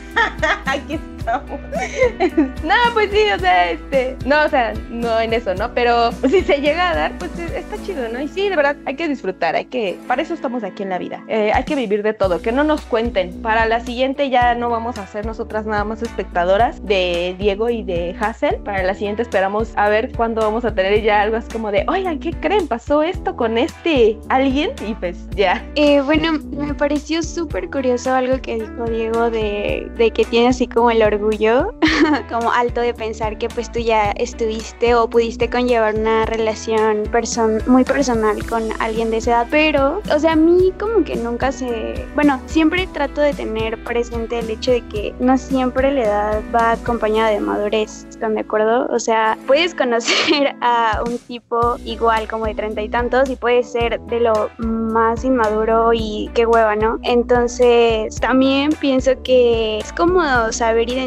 Aquí 0.64 0.98
estamos. 1.20 1.60
no, 2.64 2.74
pues 2.94 3.10
sí, 3.10 3.18
o 3.34 3.38
sea, 3.38 3.70
este. 3.70 4.16
No, 4.26 4.44
o 4.44 4.48
sea, 4.48 4.72
no 4.90 5.20
en 5.20 5.32
eso, 5.32 5.54
¿no? 5.54 5.72
Pero 5.74 6.12
si 6.28 6.42
se 6.42 6.60
llega 6.60 6.90
a 6.90 6.94
dar, 6.94 7.18
pues 7.18 7.30
está 7.38 7.80
chido, 7.84 8.08
¿no? 8.08 8.20
Y 8.20 8.28
sí, 8.28 8.48
de 8.48 8.56
verdad, 8.56 8.76
hay 8.86 8.96
que 8.96 9.08
disfrutar, 9.08 9.54
hay 9.54 9.66
que. 9.66 9.98
Para 10.08 10.22
eso 10.22 10.34
estamos 10.34 10.64
aquí 10.64 10.82
en 10.82 10.90
la 10.90 10.98
vida. 10.98 11.22
Eh, 11.28 11.52
hay 11.54 11.64
que 11.64 11.74
vivir 11.74 12.02
de 12.02 12.14
todo, 12.14 12.40
que 12.42 12.52
no 12.52 12.64
nos 12.64 12.82
cuenten. 12.82 13.40
Para 13.42 13.66
la 13.66 13.80
siguiente 13.80 14.30
ya 14.30 14.54
no 14.54 14.70
vamos 14.70 14.98
a 14.98 15.06
ser 15.06 15.26
nosotras 15.26 15.66
nada 15.66 15.84
más 15.84 16.02
espectadoras 16.02 16.84
de 16.84 17.36
Diego 17.38 17.70
y 17.70 17.82
de 17.82 18.16
Hassel. 18.18 18.56
Para 18.56 18.82
la 18.82 18.94
siguiente 18.94 19.22
esperamos 19.22 19.72
a 19.76 19.88
ver 19.88 20.12
cuándo 20.16 20.40
vamos 20.40 20.64
a 20.64 20.74
tener 20.74 21.02
ya 21.02 21.22
algo 21.22 21.36
así 21.36 21.50
como 21.50 21.70
de, 21.70 21.84
oigan, 21.88 22.18
¿qué 22.18 22.32
creen? 22.32 22.66
Pasó 22.66 23.02
esto 23.02 23.36
con 23.36 23.58
este 23.58 24.18
alguien 24.28 24.70
y 24.86 24.94
pues 24.94 25.28
ya. 25.36 25.64
Eh, 25.74 26.00
bueno, 26.00 26.32
me 26.52 26.74
pareció 26.74 27.22
súper 27.22 27.70
curioso 27.70 28.12
algo 28.14 28.40
que 28.40 28.56
dijo 28.56 28.84
Diego 28.84 29.30
de, 29.30 29.90
de 29.96 30.10
que 30.10 30.24
tiene 30.24 30.48
así 30.48 30.66
como 30.66 30.90
el 30.90 31.02
orgullo, 31.14 31.72
como 32.28 32.50
alto 32.52 32.80
de 32.80 32.94
pensar 32.94 33.38
que 33.38 33.48
pues 33.48 33.70
tú 33.70 33.78
ya 33.78 34.12
estuviste 34.12 34.94
o 34.94 35.08
pudiste 35.08 35.48
conllevar 35.48 35.94
una 35.94 36.26
relación 36.26 37.04
person 37.10 37.62
muy 37.66 37.84
personal 37.84 38.44
con 38.46 38.62
alguien 38.80 39.10
de 39.10 39.18
esa 39.18 39.30
edad, 39.30 39.46
pero, 39.50 40.00
o 40.14 40.18
sea, 40.18 40.32
a 40.32 40.36
mí 40.36 40.72
como 40.78 41.04
que 41.04 41.16
nunca 41.16 41.52
se, 41.52 42.06
bueno, 42.14 42.40
siempre 42.46 42.86
trato 42.86 43.20
de 43.20 43.32
tener 43.32 43.82
presente 43.84 44.38
el 44.38 44.50
hecho 44.50 44.70
de 44.70 44.86
que 44.88 45.14
no 45.20 45.36
siempre 45.38 45.92
la 45.92 46.02
edad 46.02 46.42
va 46.54 46.72
acompañada 46.72 47.30
de 47.30 47.40
madurez, 47.40 48.06
¿están 48.08 48.34
de 48.34 48.40
acuerdo? 48.40 48.86
O 48.90 48.98
sea, 48.98 49.38
puedes 49.46 49.74
conocer 49.74 50.54
a 50.60 51.02
un 51.06 51.18
tipo 51.18 51.76
igual 51.84 52.28
como 52.28 52.46
de 52.46 52.54
treinta 52.54 52.82
y 52.82 52.88
tantos 52.88 53.30
y 53.30 53.36
puede 53.36 53.62
ser 53.62 54.00
de 54.00 54.20
lo 54.20 54.50
más 54.58 55.24
inmaduro 55.24 55.92
y 55.92 56.30
qué 56.34 56.46
hueva, 56.46 56.76
¿no? 56.76 56.98
Entonces, 57.02 58.16
también 58.20 58.70
pienso 58.80 59.12
que 59.22 59.78
es 59.78 59.92
como 59.92 60.20
saber 60.52 60.88
identificar 60.88 60.99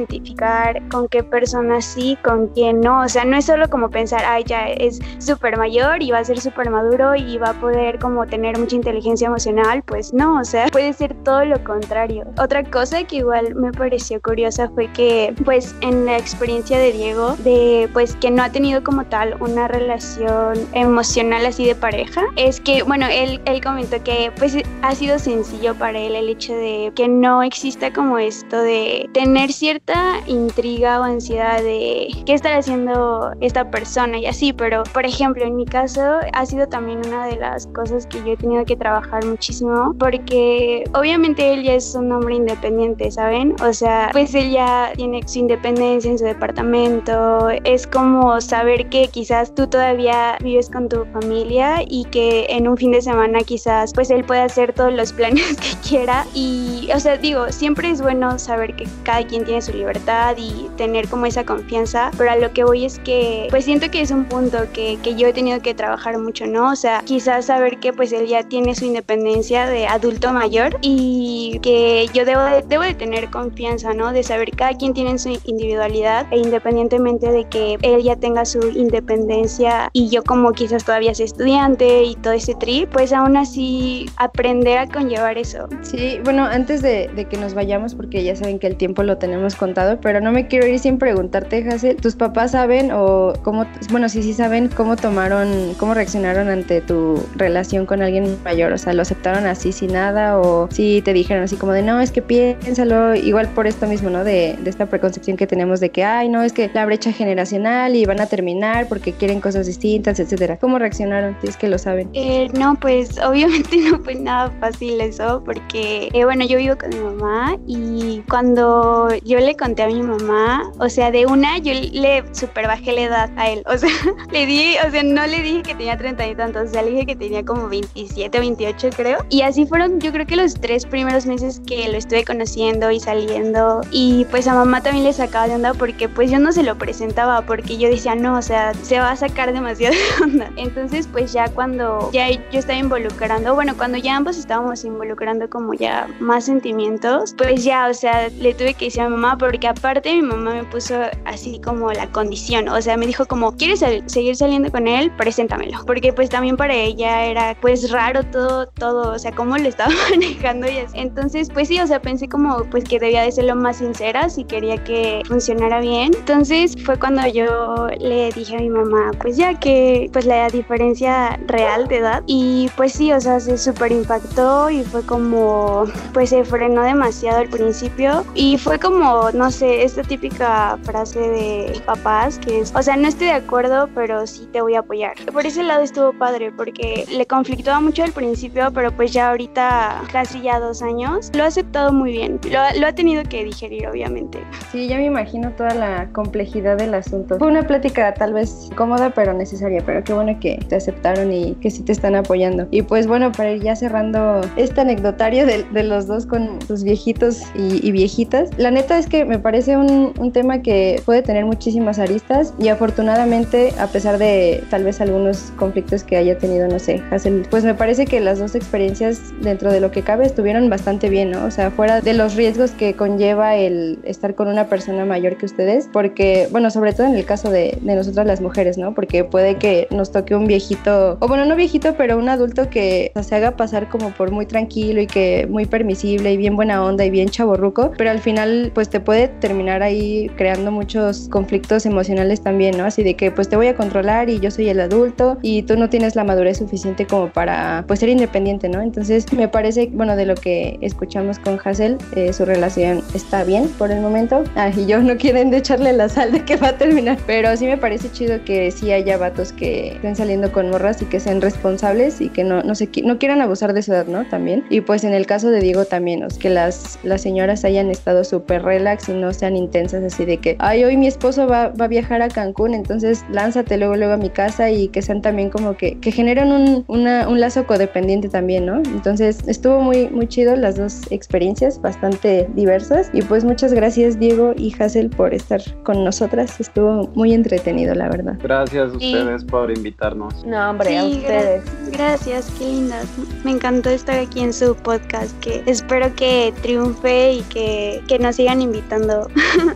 con 0.89 1.07
qué 1.07 1.23
persona 1.23 1.81
sí, 1.81 2.17
con 2.23 2.47
quién 2.47 2.81
no. 2.81 3.01
O 3.01 3.09
sea, 3.09 3.25
no 3.25 3.37
es 3.37 3.45
solo 3.45 3.69
como 3.69 3.89
pensar, 3.89 4.23
ay, 4.25 4.43
ya 4.45 4.67
es 4.67 4.99
súper 5.19 5.57
mayor 5.57 6.01
y 6.01 6.11
va 6.11 6.19
a 6.19 6.23
ser 6.23 6.39
súper 6.39 6.69
maduro 6.69 7.15
y 7.15 7.37
va 7.37 7.49
a 7.49 7.59
poder 7.59 7.99
como 7.99 8.25
tener 8.25 8.57
mucha 8.57 8.75
inteligencia 8.75 9.27
emocional. 9.27 9.83
Pues 9.83 10.13
no, 10.13 10.39
o 10.39 10.43
sea, 10.43 10.67
puede 10.67 10.93
ser 10.93 11.13
todo 11.23 11.45
lo 11.45 11.63
contrario. 11.63 12.25
Otra 12.37 12.63
cosa 12.63 13.03
que 13.03 13.17
igual 13.17 13.55
me 13.55 13.71
pareció 13.71 14.21
curiosa 14.21 14.69
fue 14.69 14.91
que, 14.93 15.33
pues, 15.45 15.75
en 15.81 16.05
la 16.05 16.17
experiencia 16.17 16.77
de 16.77 16.91
Diego, 16.91 17.35
de 17.43 17.89
pues 17.93 18.15
que 18.15 18.31
no 18.31 18.43
ha 18.43 18.51
tenido 18.51 18.83
como 18.83 19.05
tal 19.05 19.35
una 19.39 19.67
relación 19.67 20.53
emocional 20.73 21.45
así 21.45 21.65
de 21.65 21.75
pareja, 21.75 22.23
es 22.35 22.59
que, 22.59 22.83
bueno, 22.83 23.07
él, 23.09 23.41
él 23.45 23.61
comentó 23.61 24.01
que 24.03 24.31
pues 24.37 24.57
ha 24.81 24.95
sido 24.95 25.19
sencillo 25.19 25.75
para 25.75 25.99
él 25.99 26.15
el 26.15 26.29
hecho 26.29 26.53
de 26.53 26.91
que 26.95 27.07
no 27.07 27.43
exista 27.43 27.91
como 27.93 28.17
esto 28.17 28.61
de 28.61 29.09
tener 29.13 29.51
cierta 29.85 30.19
intriga 30.27 31.01
o 31.01 31.03
ansiedad 31.03 31.61
de 31.61 32.07
qué 32.25 32.33
está 32.33 32.55
haciendo 32.55 33.31
esta 33.41 33.69
persona 33.69 34.17
y 34.17 34.25
así, 34.25 34.53
pero 34.53 34.83
por 34.93 35.05
ejemplo 35.05 35.43
en 35.43 35.55
mi 35.55 35.65
caso 35.65 36.01
ha 36.31 36.45
sido 36.45 36.67
también 36.67 37.01
una 37.05 37.27
de 37.27 37.35
las 37.35 37.67
cosas 37.67 38.05
que 38.07 38.19
yo 38.19 38.33
he 38.33 38.37
tenido 38.37 38.63
que 38.65 38.75
trabajar 38.75 39.25
muchísimo 39.25 39.93
porque 39.99 40.83
obviamente 40.93 41.53
él 41.53 41.63
ya 41.63 41.73
es 41.73 41.95
un 41.95 42.11
hombre 42.11 42.35
independiente, 42.35 43.11
¿saben? 43.11 43.55
O 43.61 43.73
sea, 43.73 44.09
pues 44.13 44.33
él 44.35 44.51
ya 44.51 44.91
tiene 44.95 45.21
su 45.27 45.39
independencia 45.39 46.09
en 46.11 46.17
su 46.17 46.25
departamento, 46.25 47.49
es 47.63 47.85
como 47.85 48.39
saber 48.39 48.89
que 48.89 49.07
quizás 49.09 49.53
tú 49.53 49.67
todavía 49.67 50.37
vives 50.41 50.69
con 50.69 50.87
tu 50.87 51.05
familia 51.05 51.83
y 51.87 52.05
que 52.05 52.45
en 52.49 52.67
un 52.67 52.77
fin 52.77 52.91
de 52.91 53.01
semana 53.01 53.39
quizás 53.39 53.93
pues 53.93 54.09
él 54.09 54.23
puede 54.23 54.41
hacer 54.41 54.73
todos 54.73 54.93
los 54.93 55.11
planes 55.11 55.57
que 55.61 55.89
quiera 55.89 56.25
y 56.33 56.89
o 56.93 56.99
sea 56.99 57.17
digo, 57.17 57.51
siempre 57.51 57.89
es 57.89 58.01
bueno 58.01 58.39
saber 58.39 58.75
que 58.75 58.87
cada 59.03 59.25
quien 59.25 59.43
tiene 59.43 59.61
su 59.61 59.72
libertad 59.73 60.35
y 60.37 60.69
tener 60.77 61.07
como 61.07 61.25
esa 61.25 61.45
confianza, 61.45 62.11
pero 62.17 62.31
a 62.31 62.35
lo 62.35 62.53
que 62.53 62.63
voy 62.63 62.85
es 62.85 62.99
que 62.99 63.47
pues 63.49 63.65
siento 63.65 63.89
que 63.91 64.01
es 64.01 64.11
un 64.11 64.25
punto 64.25 64.57
que, 64.73 64.97
que 65.03 65.15
yo 65.15 65.27
he 65.27 65.33
tenido 65.33 65.61
que 65.61 65.73
trabajar 65.73 66.17
mucho, 66.17 66.45
¿no? 66.45 66.71
O 66.71 66.75
sea, 66.75 67.01
quizás 67.05 67.45
saber 67.45 67.79
que 67.79 67.93
pues 67.93 68.11
él 68.11 68.27
ya 68.27 68.43
tiene 68.43 68.75
su 68.75 68.85
independencia 68.85 69.65
de 69.67 69.87
adulto 69.87 70.31
mayor 70.31 70.77
y 70.81 71.59
que 71.61 72.07
yo 72.13 72.25
debo 72.25 72.43
de, 72.43 72.63
debo 72.67 72.83
de 72.83 72.93
tener 72.93 73.29
confianza, 73.29 73.93
¿no? 73.93 74.11
De 74.11 74.23
saber 74.23 74.51
cada 74.51 74.73
quien 74.73 74.93
tiene 74.93 75.17
su 75.17 75.39
individualidad 75.45 76.25
e 76.31 76.37
independientemente 76.37 77.31
de 77.31 77.45
que 77.45 77.77
él 77.81 78.03
ya 78.03 78.15
tenga 78.15 78.45
su 78.45 78.59
independencia 78.69 79.89
y 79.93 80.09
yo 80.09 80.23
como 80.23 80.51
quizás 80.51 80.83
todavía 80.83 81.13
soy 81.13 81.25
estudiante 81.25 82.03
y 82.03 82.15
todo 82.15 82.33
ese 82.33 82.55
trip, 82.55 82.89
pues 82.89 83.13
aún 83.13 83.37
así 83.37 84.05
aprender 84.17 84.77
a 84.77 84.87
conllevar 84.87 85.37
eso. 85.37 85.67
Sí, 85.81 86.19
bueno, 86.23 86.45
antes 86.45 86.81
de, 86.81 87.09
de, 87.15 87.25
que 87.25 87.37
nos 87.37 87.53
vayamos, 87.53 87.95
porque 87.95 88.23
ya 88.23 88.35
saben 88.35 88.59
que 88.59 88.67
el 88.67 88.75
tiempo 88.75 89.03
lo 89.03 89.17
tenemos 89.17 89.55
contado, 89.63 89.97
pero 90.01 90.19
no 90.19 90.33
me 90.33 90.47
quiero 90.47 90.67
ir 90.67 90.77
sin 90.77 90.97
preguntarte, 90.97 91.65
Hazel, 91.69 91.95
¿tus 91.95 92.15
papás 92.15 92.51
saben 92.51 92.91
o 92.91 93.31
cómo, 93.43 93.65
bueno, 93.91 94.09
sí, 94.09 94.21
sí 94.21 94.33
saben 94.33 94.67
cómo 94.67 94.97
tomaron, 94.97 95.73
cómo 95.79 95.93
reaccionaron 95.93 96.49
ante 96.49 96.81
tu 96.81 97.23
relación 97.37 97.85
con 97.85 98.01
alguien 98.01 98.37
mayor? 98.43 98.73
O 98.73 98.77
sea, 98.77 98.91
¿lo 98.91 99.03
aceptaron 99.03 99.45
así 99.45 99.71
sin 99.71 99.93
nada 99.93 100.37
o 100.37 100.67
si 100.69 101.01
te 101.01 101.13
dijeron 101.13 101.45
así 101.45 101.55
como 101.55 101.71
de, 101.71 101.81
no, 101.81 102.01
es 102.01 102.11
que 102.11 102.21
piénsalo, 102.21 103.15
igual 103.15 103.47
por 103.55 103.65
esto 103.67 103.87
mismo, 103.87 104.09
¿no? 104.09 104.25
De, 104.25 104.57
de 104.61 104.69
esta 104.69 104.87
preconcepción 104.87 105.37
que 105.37 105.47
tenemos 105.47 105.79
de 105.79 105.91
que, 105.91 106.03
ay, 106.03 106.27
no, 106.27 106.43
es 106.43 106.51
que 106.51 106.69
la 106.73 106.85
brecha 106.85 107.13
generacional 107.13 107.95
y 107.95 108.05
van 108.05 108.19
a 108.19 108.25
terminar 108.25 108.87
porque 108.89 109.13
quieren 109.13 109.39
cosas 109.39 109.65
distintas, 109.65 110.19
etcétera. 110.19 110.57
¿Cómo 110.57 110.77
reaccionaron? 110.77 111.37
Si 111.41 111.47
es 111.47 111.55
que 111.55 111.69
lo 111.69 111.77
saben. 111.77 112.09
Eh, 112.11 112.49
no, 112.59 112.75
pues 112.75 113.17
obviamente 113.25 113.77
no 113.77 113.99
fue 113.99 114.15
nada 114.15 114.51
fácil 114.59 114.99
eso 114.99 115.41
porque, 115.45 116.09
eh, 116.13 116.25
bueno, 116.25 116.45
yo 116.45 116.57
vivo 116.57 116.75
con 116.77 116.89
mi 116.89 116.99
mamá 116.99 117.57
y 117.65 118.23
cuando 118.29 119.07
yo 119.23 119.39
le 119.39 119.52
conté 119.55 119.83
a 119.83 119.87
mi 119.87 120.01
mamá, 120.01 120.71
o 120.79 120.89
sea, 120.89 121.11
de 121.11 121.25
una 121.25 121.57
yo 121.57 121.73
le 121.73 122.23
super 122.33 122.67
bajé 122.67 122.93
la 122.93 123.01
edad 123.01 123.31
a 123.37 123.49
él, 123.49 123.63
o 123.65 123.77
sea, 123.77 123.89
le 124.31 124.45
di, 124.45 124.75
o 124.85 124.91
sea, 124.91 125.03
no 125.03 125.25
le 125.27 125.41
dije 125.41 125.63
que 125.63 125.75
tenía 125.75 125.97
30 125.97 126.27
y 126.27 126.35
tantos, 126.35 126.69
o 126.69 126.73
sea, 126.73 126.81
le 126.81 126.91
dije 126.91 127.05
que 127.05 127.15
tenía 127.15 127.43
como 127.43 127.67
27, 127.67 128.39
28 128.39 128.89
creo. 128.95 129.25
Y 129.29 129.41
así 129.41 129.65
fueron 129.65 129.99
yo 129.99 130.11
creo 130.11 130.25
que 130.25 130.35
los 130.35 130.53
tres 130.55 130.85
primeros 130.85 131.25
meses 131.25 131.61
que 131.65 131.87
lo 131.89 131.97
estuve 131.97 132.23
conociendo 132.23 132.91
y 132.91 132.99
saliendo 132.99 133.81
y 133.91 134.25
pues 134.25 134.47
a 134.47 134.53
mamá 134.53 134.81
también 134.81 135.05
le 135.05 135.13
sacaba 135.13 135.47
de 135.47 135.55
onda 135.55 135.73
porque 135.73 136.09
pues 136.09 136.31
yo 136.31 136.39
no 136.39 136.51
se 136.51 136.63
lo 136.63 136.77
presentaba 136.77 137.41
porque 137.41 137.77
yo 137.77 137.89
decía, 137.89 138.15
no, 138.15 138.37
o 138.37 138.41
sea, 138.41 138.73
se 138.73 138.99
va 138.99 139.11
a 139.11 139.15
sacar 139.15 139.53
demasiado 139.53 139.95
de 139.95 140.23
onda. 140.23 140.51
Entonces 140.57 141.07
pues 141.11 141.33
ya 141.33 141.47
cuando 141.49 142.11
ya 142.11 142.29
yo 142.29 142.59
estaba 142.59 142.77
involucrando, 142.77 143.53
bueno, 143.53 143.75
cuando 143.77 143.97
ya 143.97 144.15
ambos 144.15 144.37
estábamos 144.37 144.83
involucrando 144.83 145.49
como 145.49 145.73
ya 145.73 146.07
más 146.19 146.45
sentimientos, 146.45 147.33
pues 147.37 147.63
ya, 147.63 147.87
o 147.87 147.93
sea, 147.93 148.29
le 148.29 148.53
tuve 148.53 148.73
que 148.73 148.85
decir 148.85 149.01
a 149.01 149.09
mamá 149.09 149.37
porque 149.43 149.67
aparte 149.67 150.15
mi 150.15 150.21
mamá 150.21 150.53
me 150.53 150.63
puso 150.63 150.95
así 151.25 151.59
como 151.59 151.91
la 151.91 152.09
condición, 152.09 152.69
o 152.69 152.81
sea, 152.81 152.95
me 152.95 153.05
dijo 153.05 153.25
como, 153.25 153.51
¿quieres 153.57 153.81
sal 153.81 154.01
seguir 154.05 154.37
saliendo 154.37 154.71
con 154.71 154.87
él? 154.87 155.11
Preséntamelo, 155.17 155.83
porque 155.85 156.13
pues 156.13 156.29
también 156.29 156.55
para 156.55 156.73
ella 156.73 157.25
era 157.25 157.57
pues 157.59 157.91
raro 157.91 158.23
todo, 158.23 158.67
todo, 158.67 159.11
o 159.11 159.19
sea, 159.19 159.33
cómo 159.33 159.57
lo 159.57 159.67
estaba 159.67 159.91
manejando 160.11 160.71
y 160.71 160.77
así. 160.77 160.97
Entonces 160.97 161.49
pues 161.53 161.67
sí, 161.67 161.77
o 161.81 161.87
sea, 161.87 162.01
pensé 162.01 162.29
como 162.29 162.63
pues 162.71 162.85
que 162.85 162.99
debía 162.99 163.23
de 163.23 163.33
ser 163.33 163.43
lo 163.43 163.55
más 163.57 163.77
sincera 163.77 164.29
si 164.29 164.45
quería 164.45 164.81
que 164.81 165.21
funcionara 165.27 165.81
bien. 165.81 166.13
Entonces 166.15 166.75
fue 166.85 166.97
cuando 166.97 167.27
yo 167.27 167.87
le 167.99 168.31
dije 168.31 168.55
a 168.55 168.59
mi 168.59 168.69
mamá, 168.69 169.11
pues 169.21 169.35
ya 169.35 169.59
que 169.59 170.09
pues 170.13 170.25
la 170.25 170.47
diferencia 170.47 171.37
real 171.47 171.89
de 171.89 171.97
edad 171.97 172.23
y 172.27 172.69
pues 172.77 172.93
sí, 172.93 173.11
o 173.11 173.19
sea, 173.19 173.41
se 173.41 173.57
súper 173.57 173.91
impactó 173.91 174.69
y 174.69 174.83
fue 174.83 175.05
como 175.05 175.83
pues 176.13 176.29
se 176.29 176.45
frenó 176.45 176.83
demasiado 176.83 177.39
al 177.39 177.49
principio 177.49 178.25
y 178.35 178.57
fue 178.57 178.79
como, 178.79 179.22
no 179.31 179.51
sé, 179.51 179.83
esta 179.83 180.03
típica 180.03 180.77
frase 180.83 181.19
de 181.19 181.81
papás 181.85 182.39
que 182.39 182.59
es, 182.59 182.73
o 182.75 182.81
sea, 182.81 182.95
no 182.95 183.07
estoy 183.07 183.27
de 183.27 183.33
acuerdo, 183.33 183.89
pero 183.95 184.25
sí 184.27 184.47
te 184.51 184.61
voy 184.61 184.75
a 184.75 184.79
apoyar. 184.79 185.13
Por 185.31 185.45
ese 185.45 185.63
lado 185.63 185.83
estuvo 185.83 186.13
padre 186.13 186.51
porque 186.51 187.05
le 187.11 187.25
conflictaba 187.25 187.79
mucho 187.79 188.03
al 188.03 188.11
principio, 188.11 188.71
pero 188.73 188.91
pues 188.91 189.13
ya 189.13 189.29
ahorita, 189.29 190.01
casi 190.11 190.41
ya 190.41 190.59
dos 190.59 190.81
años, 190.81 191.31
lo 191.33 191.43
ha 191.43 191.47
aceptado 191.47 191.93
muy 191.93 192.11
bien. 192.11 192.39
Lo, 192.49 192.87
ha 192.87 192.93
tenido 192.93 193.23
que 193.23 193.43
digerir, 193.43 193.87
obviamente. 193.87 194.39
Sí, 194.71 194.87
ya 194.87 194.97
me 194.97 195.05
imagino 195.05 195.51
toda 195.51 195.73
la 195.73 196.09
complejidad 196.11 196.77
del 196.77 196.93
asunto. 196.93 197.37
Fue 197.37 197.47
una 197.47 197.63
plática 197.63 198.13
tal 198.13 198.33
vez 198.33 198.69
cómoda, 198.75 199.11
pero 199.11 199.33
necesaria, 199.33 199.81
pero 199.85 200.03
qué 200.03 200.13
bueno 200.13 200.37
que 200.39 200.57
te 200.67 200.75
aceptaron 200.75 201.31
y 201.31 201.55
que 201.55 201.69
sí 201.69 201.83
te 201.83 201.91
están 201.91 202.15
apoyando. 202.15 202.67
Y 202.71 202.81
pues 202.81 203.07
bueno, 203.07 203.31
para 203.31 203.51
ir 203.51 203.61
ya 203.61 203.75
cerrando 203.75 204.41
este 204.55 204.81
anecdotario 204.81 205.45
de, 205.45 205.83
los 205.83 206.07
dos 206.07 206.25
con 206.25 206.61
sus 206.61 206.83
viejitos 206.83 207.43
y, 207.55 207.85
y, 207.85 207.91
viejitas, 207.91 208.49
la 208.57 208.71
neta 208.71 208.97
es 208.97 209.07
que 209.07 209.12
me 209.25 209.39
parece 209.39 209.77
un, 209.77 210.13
un 210.17 210.31
tema 210.31 210.61
que 210.61 211.01
puede 211.05 211.21
tener 211.21 211.45
muchísimas 211.45 211.99
aristas 211.99 212.53
y 212.59 212.69
afortunadamente, 212.69 213.73
a 213.79 213.87
pesar 213.87 214.17
de 214.17 214.63
tal 214.69 214.83
vez 214.83 214.99
algunos 215.01 215.53
conflictos 215.55 216.03
que 216.03 216.17
haya 216.17 216.37
tenido, 216.37 216.67
no 216.67 216.79
sé, 216.79 217.01
Hazel, 217.11 217.45
pues 217.49 217.63
me 217.63 217.75
parece 217.75 218.05
que 218.05 218.19
las 218.19 218.39
dos 218.39 218.55
experiencias 218.55 219.33
dentro 219.41 219.71
de 219.71 219.79
lo 219.79 219.91
que 219.91 220.01
cabe 220.01 220.25
estuvieron 220.25 220.69
bastante 220.69 221.09
bien, 221.09 221.31
¿no? 221.31 221.45
O 221.45 221.51
sea, 221.51 221.71
fuera 221.71 222.01
de 222.01 222.13
los 222.13 222.35
riesgos 222.35 222.71
que 222.71 222.95
conlleva 222.95 223.55
el 223.55 223.99
estar 224.03 224.35
con 224.35 224.47
una 224.47 224.67
persona 224.67 225.05
mayor 225.05 225.37
que 225.37 225.45
ustedes, 225.45 225.87
porque, 225.93 226.47
bueno, 226.51 226.71
sobre 226.71 226.93
todo 226.93 227.07
en 227.07 227.15
el 227.15 227.25
caso 227.25 227.51
de, 227.51 227.77
de 227.81 227.95
nosotras 227.95 228.25
las 228.25 228.41
mujeres, 228.41 228.77
¿no? 228.77 228.93
Porque 228.93 229.23
puede 229.23 229.55
que 229.55 229.87
nos 229.91 230.11
toque 230.11 230.35
un 230.35 230.47
viejito, 230.47 231.17
o 231.19 231.27
bueno, 231.27 231.45
no 231.45 231.55
viejito, 231.55 231.95
pero 231.97 232.17
un 232.17 232.29
adulto 232.29 232.69
que 232.69 233.11
se 233.21 233.35
haga 233.35 233.51
pasar 233.51 233.89
como 233.89 234.11
por 234.11 234.31
muy 234.31 234.45
tranquilo 234.45 235.01
y 235.01 235.07
que 235.07 235.47
muy 235.49 235.65
permisible 235.65 236.31
y 236.31 236.37
bien 236.37 236.55
buena 236.55 236.83
onda 236.83 237.05
y 237.05 237.09
bien 237.09 237.29
chaborruco, 237.29 237.91
pero 237.97 238.09
al 238.09 238.19
final 238.19 238.71
pues 238.73 238.89
te 238.89 238.99
puede 239.03 239.27
terminar 239.27 239.83
ahí 239.83 240.29
creando 240.35 240.71
muchos 240.71 241.27
conflictos 241.29 241.85
emocionales 241.85 242.41
también, 242.41 242.77
¿no? 242.77 242.85
Así 242.85 243.03
de 243.03 243.15
que 243.15 243.31
pues 243.31 243.49
te 243.49 243.55
voy 243.55 243.67
a 243.67 243.75
controlar 243.75 244.29
y 244.29 244.39
yo 244.39 244.51
soy 244.51 244.69
el 244.69 244.79
adulto 244.79 245.37
y 245.41 245.63
tú 245.63 245.77
no 245.77 245.89
tienes 245.89 246.15
la 246.15 246.23
madurez 246.23 246.57
suficiente 246.57 247.05
como 247.05 247.29
para 247.29 247.83
pues 247.87 247.99
ser 247.99 248.09
independiente, 248.09 248.69
¿no? 248.69 248.81
Entonces 248.81 249.31
me 249.33 249.47
parece, 249.47 249.89
bueno, 249.93 250.15
de 250.15 250.25
lo 250.25 250.35
que 250.35 250.77
escuchamos 250.81 251.39
con 251.39 251.59
Hazel, 251.63 251.97
eh, 252.15 252.33
su 252.33 252.45
relación 252.45 253.03
está 253.13 253.43
bien 253.43 253.67
por 253.77 253.91
el 253.91 254.01
momento. 254.01 254.43
Ah, 254.55 254.71
y 254.75 254.85
yo 254.85 255.01
no 255.01 255.17
quieren 255.17 255.51
de 255.51 255.57
echarle 255.57 255.93
la 255.93 256.09
sal 256.09 256.31
de 256.31 256.43
que 256.45 256.55
va 256.57 256.69
a 256.69 256.77
terminar, 256.77 257.17
pero 257.25 257.55
sí 257.57 257.65
me 257.65 257.77
parece 257.77 258.11
chido 258.11 258.43
que 258.43 258.71
sí 258.71 258.91
haya 258.91 259.17
vatos 259.17 259.51
que 259.51 259.93
estén 259.93 260.15
saliendo 260.15 260.51
con 260.51 260.69
morras 260.69 261.01
y 261.01 261.05
que 261.05 261.19
sean 261.19 261.41
responsables 261.41 262.21
y 262.21 262.29
que 262.29 262.43
no, 262.43 262.63
no, 262.63 262.75
se, 262.75 262.89
no 263.03 263.17
quieran 263.19 263.41
abusar 263.41 263.73
de 263.73 263.81
su 263.81 263.93
edad, 263.93 264.07
¿no? 264.07 264.25
También. 264.25 264.63
Y 264.69 264.81
pues 264.81 265.03
en 265.03 265.13
el 265.13 265.25
caso 265.25 265.49
de 265.49 265.59
Diego 265.59 265.85
también, 265.85 266.23
que 266.39 266.49
las, 266.49 266.99
las 267.03 267.21
señoras 267.21 267.65
hayan 267.65 267.89
estado 267.89 268.23
súper 268.23 268.63
relax 268.93 269.09
y 269.09 269.13
no 269.13 269.33
sean 269.33 269.55
intensas 269.55 270.03
así 270.03 270.25
de 270.25 270.37
que, 270.37 270.55
ay, 270.59 270.83
hoy 270.83 270.97
mi 270.97 271.07
esposo 271.07 271.47
va, 271.47 271.69
va, 271.69 271.85
a 271.85 271.87
viajar 271.87 272.21
a 272.21 272.29
Cancún, 272.29 272.73
entonces 272.73 273.25
lánzate 273.29 273.77
luego, 273.77 273.95
luego 273.95 274.13
a 274.13 274.17
mi 274.17 274.29
casa 274.29 274.69
y 274.69 274.87
que 274.87 275.01
sean 275.01 275.21
también 275.21 275.49
como 275.49 275.75
que, 275.75 275.99
que 275.99 276.11
generen 276.11 276.51
un, 276.51 276.85
una, 276.87 277.27
un 277.27 277.39
lazo 277.39 277.65
codependiente 277.65 278.29
también, 278.29 278.65
¿no? 278.65 278.77
Entonces 278.77 279.39
estuvo 279.47 279.81
muy, 279.81 280.09
muy 280.09 280.27
chido 280.27 280.55
las 280.55 280.75
dos 280.77 281.01
experiencias, 281.11 281.81
bastante 281.81 282.47
diversas. 282.55 283.09
Y 283.13 283.21
pues 283.21 283.43
muchas 283.43 283.73
gracias 283.73 284.19
Diego 284.19 284.53
y 284.55 284.73
Hazel 284.77 285.09
por 285.09 285.33
estar 285.33 285.61
con 285.83 286.03
nosotras, 286.03 286.59
estuvo 286.59 287.09
muy 287.15 287.33
entretenido, 287.33 287.93
la 287.95 288.09
verdad. 288.09 288.37
Gracias 288.41 288.91
a 288.91 288.95
ustedes 288.95 289.41
sí. 289.41 289.47
por 289.47 289.71
invitarnos. 289.71 290.45
No, 290.45 290.69
hombre, 290.69 290.89
sí, 290.89 290.95
a 290.95 291.05
ustedes. 291.05 291.63
Gracias, 291.91 292.51
qué 292.57 292.65
lindas. 292.65 293.05
Me 293.43 293.51
encantó 293.51 293.89
estar 293.89 294.19
aquí 294.19 294.41
en 294.41 294.53
su 294.53 294.75
podcast, 294.75 295.37
que 295.39 295.63
espero 295.65 296.13
que 296.15 296.53
triunfe 296.61 297.33
y 297.33 297.41
que, 297.41 298.01
que 298.07 298.19
nos 298.19 298.35
sigan 298.35 298.61
invitando. 298.61 298.82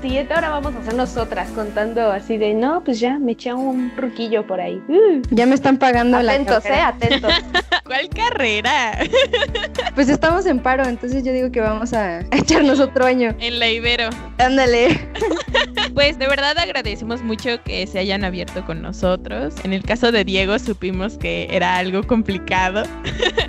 Siguiente 0.01 0.33
ahora 0.35 0.49
vamos 0.49 0.75
a 0.75 0.79
hacer 0.79 0.93
nosotras 0.93 1.49
contando 1.51 2.11
así 2.11 2.37
de, 2.37 2.53
no, 2.53 2.83
pues 2.83 2.99
ya 2.99 3.17
me 3.17 3.31
eché 3.31 3.53
un 3.53 3.91
ruquillo 3.95 4.45
por 4.45 4.59
ahí. 4.59 4.81
Uh. 4.87 5.21
Ya 5.31 5.45
me 5.45 5.55
están 5.55 5.77
pagando 5.77 6.17
atentos, 6.17 6.63
la 6.65 6.77
eh, 6.77 6.81
atentos. 6.81 7.31
¿Cuál 7.85 8.09
carrera? 8.09 8.99
pues 9.95 10.09
estamos 10.09 10.45
en 10.45 10.59
paro, 10.59 10.85
entonces 10.85 11.23
yo 11.23 11.31
digo 11.31 11.51
que 11.51 11.61
vamos 11.61 11.93
a 11.93 12.19
echarnos 12.31 12.79
otro 12.79 13.05
año. 13.05 13.35
En 13.39 13.59
la 13.59 13.69
Ibero. 13.69 14.09
Ándale. 14.37 15.09
pues 15.93 16.19
de 16.19 16.27
verdad 16.27 16.57
agradecemos 16.57 17.23
mucho 17.23 17.63
que 17.63 17.87
se 17.87 17.99
hayan 17.99 18.23
abierto 18.23 18.65
con 18.65 18.81
nosotros. 18.81 19.55
En 19.63 19.73
el 19.73 19.83
caso 19.83 20.11
de 20.11 20.25
Diego 20.25 20.59
supimos 20.59 21.17
que 21.17 21.47
era 21.49 21.77
algo 21.77 22.03
complicado. 22.03 22.83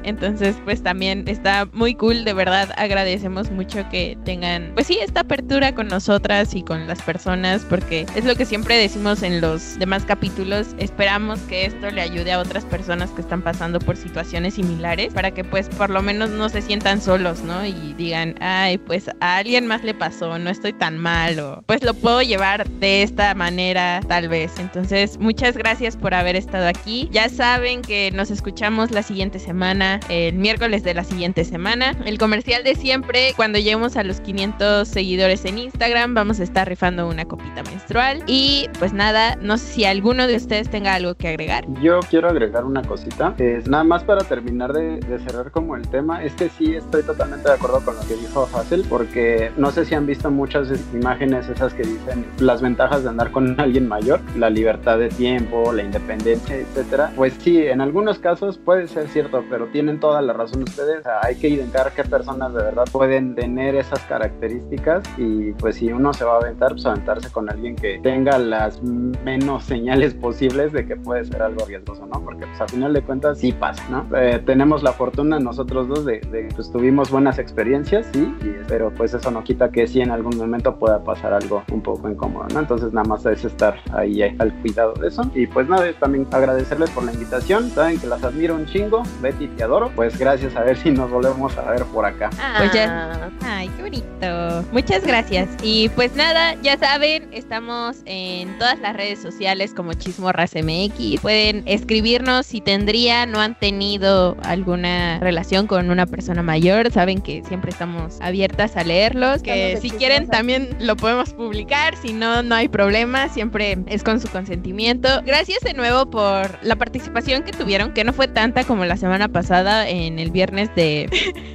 Entonces, 0.05 0.57
pues 0.65 0.83
también 0.83 1.27
está 1.27 1.69
muy 1.73 1.95
cool, 1.95 2.25
de 2.25 2.33
verdad 2.33 2.71
agradecemos 2.77 3.51
mucho 3.51 3.87
que 3.91 4.17
tengan, 4.25 4.71
pues 4.75 4.87
sí, 4.87 4.99
esta 5.03 5.21
apertura 5.21 5.48
con 5.75 5.89
nosotras 5.89 6.55
y 6.55 6.63
con 6.63 6.87
las 6.87 7.01
personas, 7.01 7.65
porque 7.69 8.05
es 8.15 8.27
lo 8.27 8.37
que 8.37 8.45
siempre 8.45 8.77
decimos 8.77 9.23
en 9.23 9.41
los 9.41 9.79
demás 9.79 10.05
capítulos. 10.05 10.69
Esperamos 10.79 11.41
que 11.41 11.65
esto 11.65 11.91
le 11.91 12.03
ayude 12.03 12.33
a 12.33 12.39
otras 12.39 12.67
personas 12.67 13.11
que 13.11 13.23
están 13.23 13.41
pasando 13.41 13.79
por 13.79 13.97
situaciones 13.97 14.55
similares, 14.55 15.15
para 15.15 15.31
que 15.31 15.45
pues 15.45 15.71
por 15.71 15.89
lo 15.89 16.03
menos 16.03 16.29
no 16.31 16.51
se 16.51 16.61
sientan 16.61 17.01
solos, 17.01 17.41
¿no? 17.41 17.65
Y 17.65 17.95
digan, 17.95 18.35
ay, 18.41 18.77
pues 18.77 19.09
a 19.21 19.37
alguien 19.39 19.67
más 19.67 19.83
le 19.85 19.95
pasó, 19.95 20.39
no 20.39 20.51
estoy 20.51 20.75
tan 20.75 20.99
mal, 20.99 21.41
o 21.41 21.63
pues 21.67 21.83
lo 21.83 21.95
puedo 21.95 22.21
llevar 22.21 22.69
de 22.69 23.03
esta 23.03 23.35
manera, 23.35 24.01
tal 24.07 24.29
vez. 24.29 24.53
Entonces, 24.59 25.19
muchas 25.19 25.57
gracias 25.57 25.97
por 25.97 26.13
haber 26.13 26.37
estado 26.37 26.69
aquí. 26.69 27.09
Ya 27.11 27.31
saben 27.31 27.81
que 27.81 28.11
nos 28.13 28.31
escuchamos 28.31 28.91
la 28.91 29.03
siguiente 29.03 29.39
semana, 29.39 29.99
el 30.11 30.35
miércoles 30.35 30.85
de 30.85 30.93
la 30.93 31.05
siguiente 31.05 31.47
semana. 31.47 31.97
El 32.05 32.19
comercial 32.19 32.65
de 32.65 32.75
siempre, 32.75 33.33
cuando 33.35 33.59
lleguemos 33.59 33.97
a 33.97 34.05
los 34.05 34.21
500 34.21 34.87
seguidores 34.87 35.38
en 35.45 35.59
Instagram. 35.59 36.15
Vamos 36.15 36.41
a 36.41 36.43
estar 36.43 36.69
rifando 36.69 37.09
una 37.09 37.25
copita 37.25 37.63
menstrual. 37.63 38.23
Y 38.27 38.69
pues 38.79 38.93
nada, 38.93 39.37
no 39.37 39.59
sé 39.59 39.67
si 39.67 39.85
alguno 39.85 40.27
de 40.27 40.37
ustedes 40.37 40.69
tenga 40.69 40.95
algo 40.95 41.15
que 41.15 41.29
agregar. 41.29 41.65
Yo 41.81 42.01
quiero 42.09 42.29
agregar 42.29 42.65
una 42.65 42.83
cosita. 42.83 43.35
Es 43.39 43.69
nada 43.69 43.85
más 43.85 44.05
para 44.05 44.25
terminar 44.25 44.73
de, 44.73 45.01
cerrar 45.21 45.51
como 45.51 45.77
el 45.77 45.87
tema. 45.89 46.25
Es 46.25 46.35
que 46.35 46.49
sí 46.49 46.75
estoy 46.75 47.03
totalmente 47.03 47.49
de 47.49 47.55
acuerdo 47.55 47.81
con 47.85 47.97
lo 47.97 48.01
que 48.03 48.15
dijo 48.15 48.49
Hassel, 48.55 48.85
porque 48.89 49.53
no 49.57 49.71
sé 49.71 49.85
si 49.85 49.95
han 49.95 50.07
visto 50.07 50.31
muchas 50.31 50.69
imágenes 50.93 51.49
esas 51.49 51.75
que 51.75 51.83
dicen 51.83 52.25
las 52.39 52.61
ventajas 52.61 53.03
de 53.03 53.11
andar 53.11 53.31
con 53.31 53.59
alguien 53.61 53.89
mayor, 53.89 54.21
la 54.37 54.51
libertad 54.51 54.99
de 54.99 55.09
tiempo, 55.09 55.73
la 55.73 55.83
independencia, 55.83 56.57
etcétera. 56.57 57.13
Pues 57.17 57.35
sí, 57.41 57.59
en 57.59 57.81
algunos 57.81 58.19
casos 58.19 58.59
puede 58.59 58.89
ser 58.89 59.09
cierto, 59.09 59.45
pero 59.49 59.67
tienen 59.67 60.01
toda 60.01 60.23
la 60.23 60.33
razón 60.33 60.63
ustedes. 60.63 61.05
Hay 61.23 61.37
que 61.37 61.49
identificar 61.49 61.93
qué 61.95 62.05
personas 62.05 62.53
de 62.55 62.63
verdad 62.63 62.85
pueden 62.91 63.35
tener 63.35 63.75
esas 63.75 64.01
características 64.01 65.05
y 65.19 65.28
pues 65.59 65.77
si 65.77 65.93
uno 65.93 66.13
se 66.13 66.25
va 66.25 66.35
a 66.35 66.37
aventar, 66.39 66.73
pues 66.73 66.87
aventarse 66.87 67.31
con 67.31 67.51
alguien 67.51 67.77
que 67.77 67.99
tenga 68.03 68.39
las 68.39 68.83
menos 68.83 69.65
señales 69.65 70.15
posibles 70.15 70.73
de 70.73 70.87
que 70.87 70.97
puede 70.97 71.25
ser 71.25 71.43
algo 71.43 71.65
riesgoso, 71.67 72.07
¿no? 72.07 72.23
Porque 72.23 72.47
pues 72.47 72.61
a 72.61 72.69
final 72.69 72.93
de 72.93 73.03
cuentas 73.03 73.39
sí 73.39 73.53
pasa, 73.53 73.83
¿no? 73.91 74.07
Eh, 74.17 74.43
tenemos 74.45 74.83
la 74.83 74.93
fortuna 74.93 75.39
nosotros 75.39 75.89
dos 75.89 76.05
de, 76.05 76.21
de 76.21 76.49
pues 76.55 76.71
tuvimos 76.71 77.11
buenas 77.11 77.39
experiencias, 77.39 78.07
sí, 78.13 78.35
y, 78.43 78.65
pero 78.67 78.93
pues 78.93 79.15
eso 79.15 79.31
no 79.31 79.45
quita 79.45 79.71
que 79.71 79.87
sí 79.87 80.01
en 80.01 80.11
algún 80.11 80.37
momento 80.37 80.77
pueda 80.77 81.03
pasar 81.03 81.33
algo 81.33 81.63
un 81.73 81.83
poco 81.83 82.09
incómodo, 82.09 82.47
¿no? 82.53 82.61
Entonces 82.61 82.93
nada 82.93 83.09
más 83.09 83.25
es 83.27 83.45
estar 83.45 83.79
ahí 83.93 84.23
eh, 84.23 84.37
al 84.39 84.53
cuidado 84.61 84.95
de 84.95 85.09
eso. 85.09 85.23
Y 85.35 85.47
pues 85.47 85.69
nada, 85.69 85.91
también 85.99 86.27
agradecerles 86.31 86.91
por 86.91 87.05
la 87.05 87.13
invitación. 87.13 87.71
Saben 87.71 87.99
que 87.99 88.07
las 88.07 88.23
admiro 88.23 88.55
un 88.55 88.67
chingo. 88.67 89.03
Betty, 89.21 89.49
te 89.49 89.65
adoro. 89.65 89.91
Pues 89.95 90.19
gracias 90.19 90.57
a 90.57 90.63
ver 90.63 90.77
si 90.77 90.91
nos 90.91 91.11
volvemos 91.11 91.57
a 91.57 91.71
ver 91.71 91.85
por 91.85 92.05
acá. 92.05 92.31
Pues 92.59 92.73
ya. 92.73 93.31
Ay, 93.43 93.69
qué 93.77 93.83
bonito. 93.83 94.65
Muchas 94.73 95.07
gracias. 95.09 95.49
Y 95.63 95.89
pues 95.89 96.15
nada, 96.15 96.55
ya 96.63 96.77
saben, 96.77 97.31
estamos 97.33 97.97
en 98.05 98.59
todas 98.59 98.79
las 98.79 98.95
redes 98.95 99.19
sociales 99.19 99.73
como 99.75 99.95
Chismorras 99.95 100.53
MX. 100.55 101.23
Pueden 101.23 101.63
escribirnos 101.67 102.45
si 102.45 102.61
tendrían 102.61 103.35
o 103.35 103.41
han 103.41 103.59
tenido 103.59 104.37
alguna 104.43 105.19
relación 105.21 105.67
con 105.67 105.91
una 105.91 106.05
persona 106.05 106.43
mayor. 106.43 106.93
Saben 106.93 107.23
que 107.23 107.43
siempre 107.49 107.71
estamos 107.71 108.21
abiertas 108.21 108.77
a 108.77 108.85
leerlos. 108.85 109.43
Que 109.43 109.79
si 109.81 109.91
quieren 109.91 110.29
también 110.29 110.77
lo 110.79 110.95
podemos 110.95 111.33
publicar. 111.33 111.97
Si 111.97 112.13
no, 112.13 112.43
no 112.43 112.55
hay 112.55 112.69
problema. 112.69 113.31
Siempre 113.31 113.79
es 113.87 114.05
con 114.05 114.21
su 114.21 114.29
consentimiento. 114.29 115.09
Gracias 115.25 115.61
de 115.61 115.73
nuevo 115.73 116.11
por 116.11 116.63
la 116.63 116.77
participación 116.77 117.45
que 117.45 117.53
tuvieron, 117.53 117.95
que 117.95 118.05
no 118.05 118.13
fue 118.13 118.29
tanta 118.29 118.65
como 118.65 118.85
la 118.85 118.99
semana 118.99 119.29
pasada 119.29 119.89
en 119.89 120.19
el 120.19 120.31
viernes 120.31 120.69
de 120.75 121.09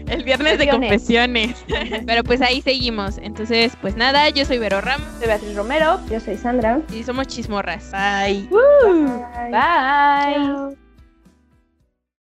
el 0.07 0.23
viernes 0.23 0.57
de 0.57 0.69
confesiones. 0.69 1.63
Pero 2.07 2.23
pues 2.23 2.41
ahí 2.41 2.59
seguimos. 2.59 3.19
Entonces, 3.19 3.42
pues 3.81 3.95
nada, 3.95 4.29
yo 4.29 4.45
soy 4.45 4.57
Vero 4.57 4.81
Ramos. 4.81 5.07
Soy 5.19 5.27
Beatriz 5.27 5.55
Romero. 5.55 5.99
Yo 6.09 6.19
soy 6.19 6.37
Sandra. 6.37 6.81
Y 6.91 7.03
somos 7.03 7.27
chismorras. 7.27 7.91
Bye. 7.91 8.47
Bye. 8.49 9.51
Bye. 9.51 10.82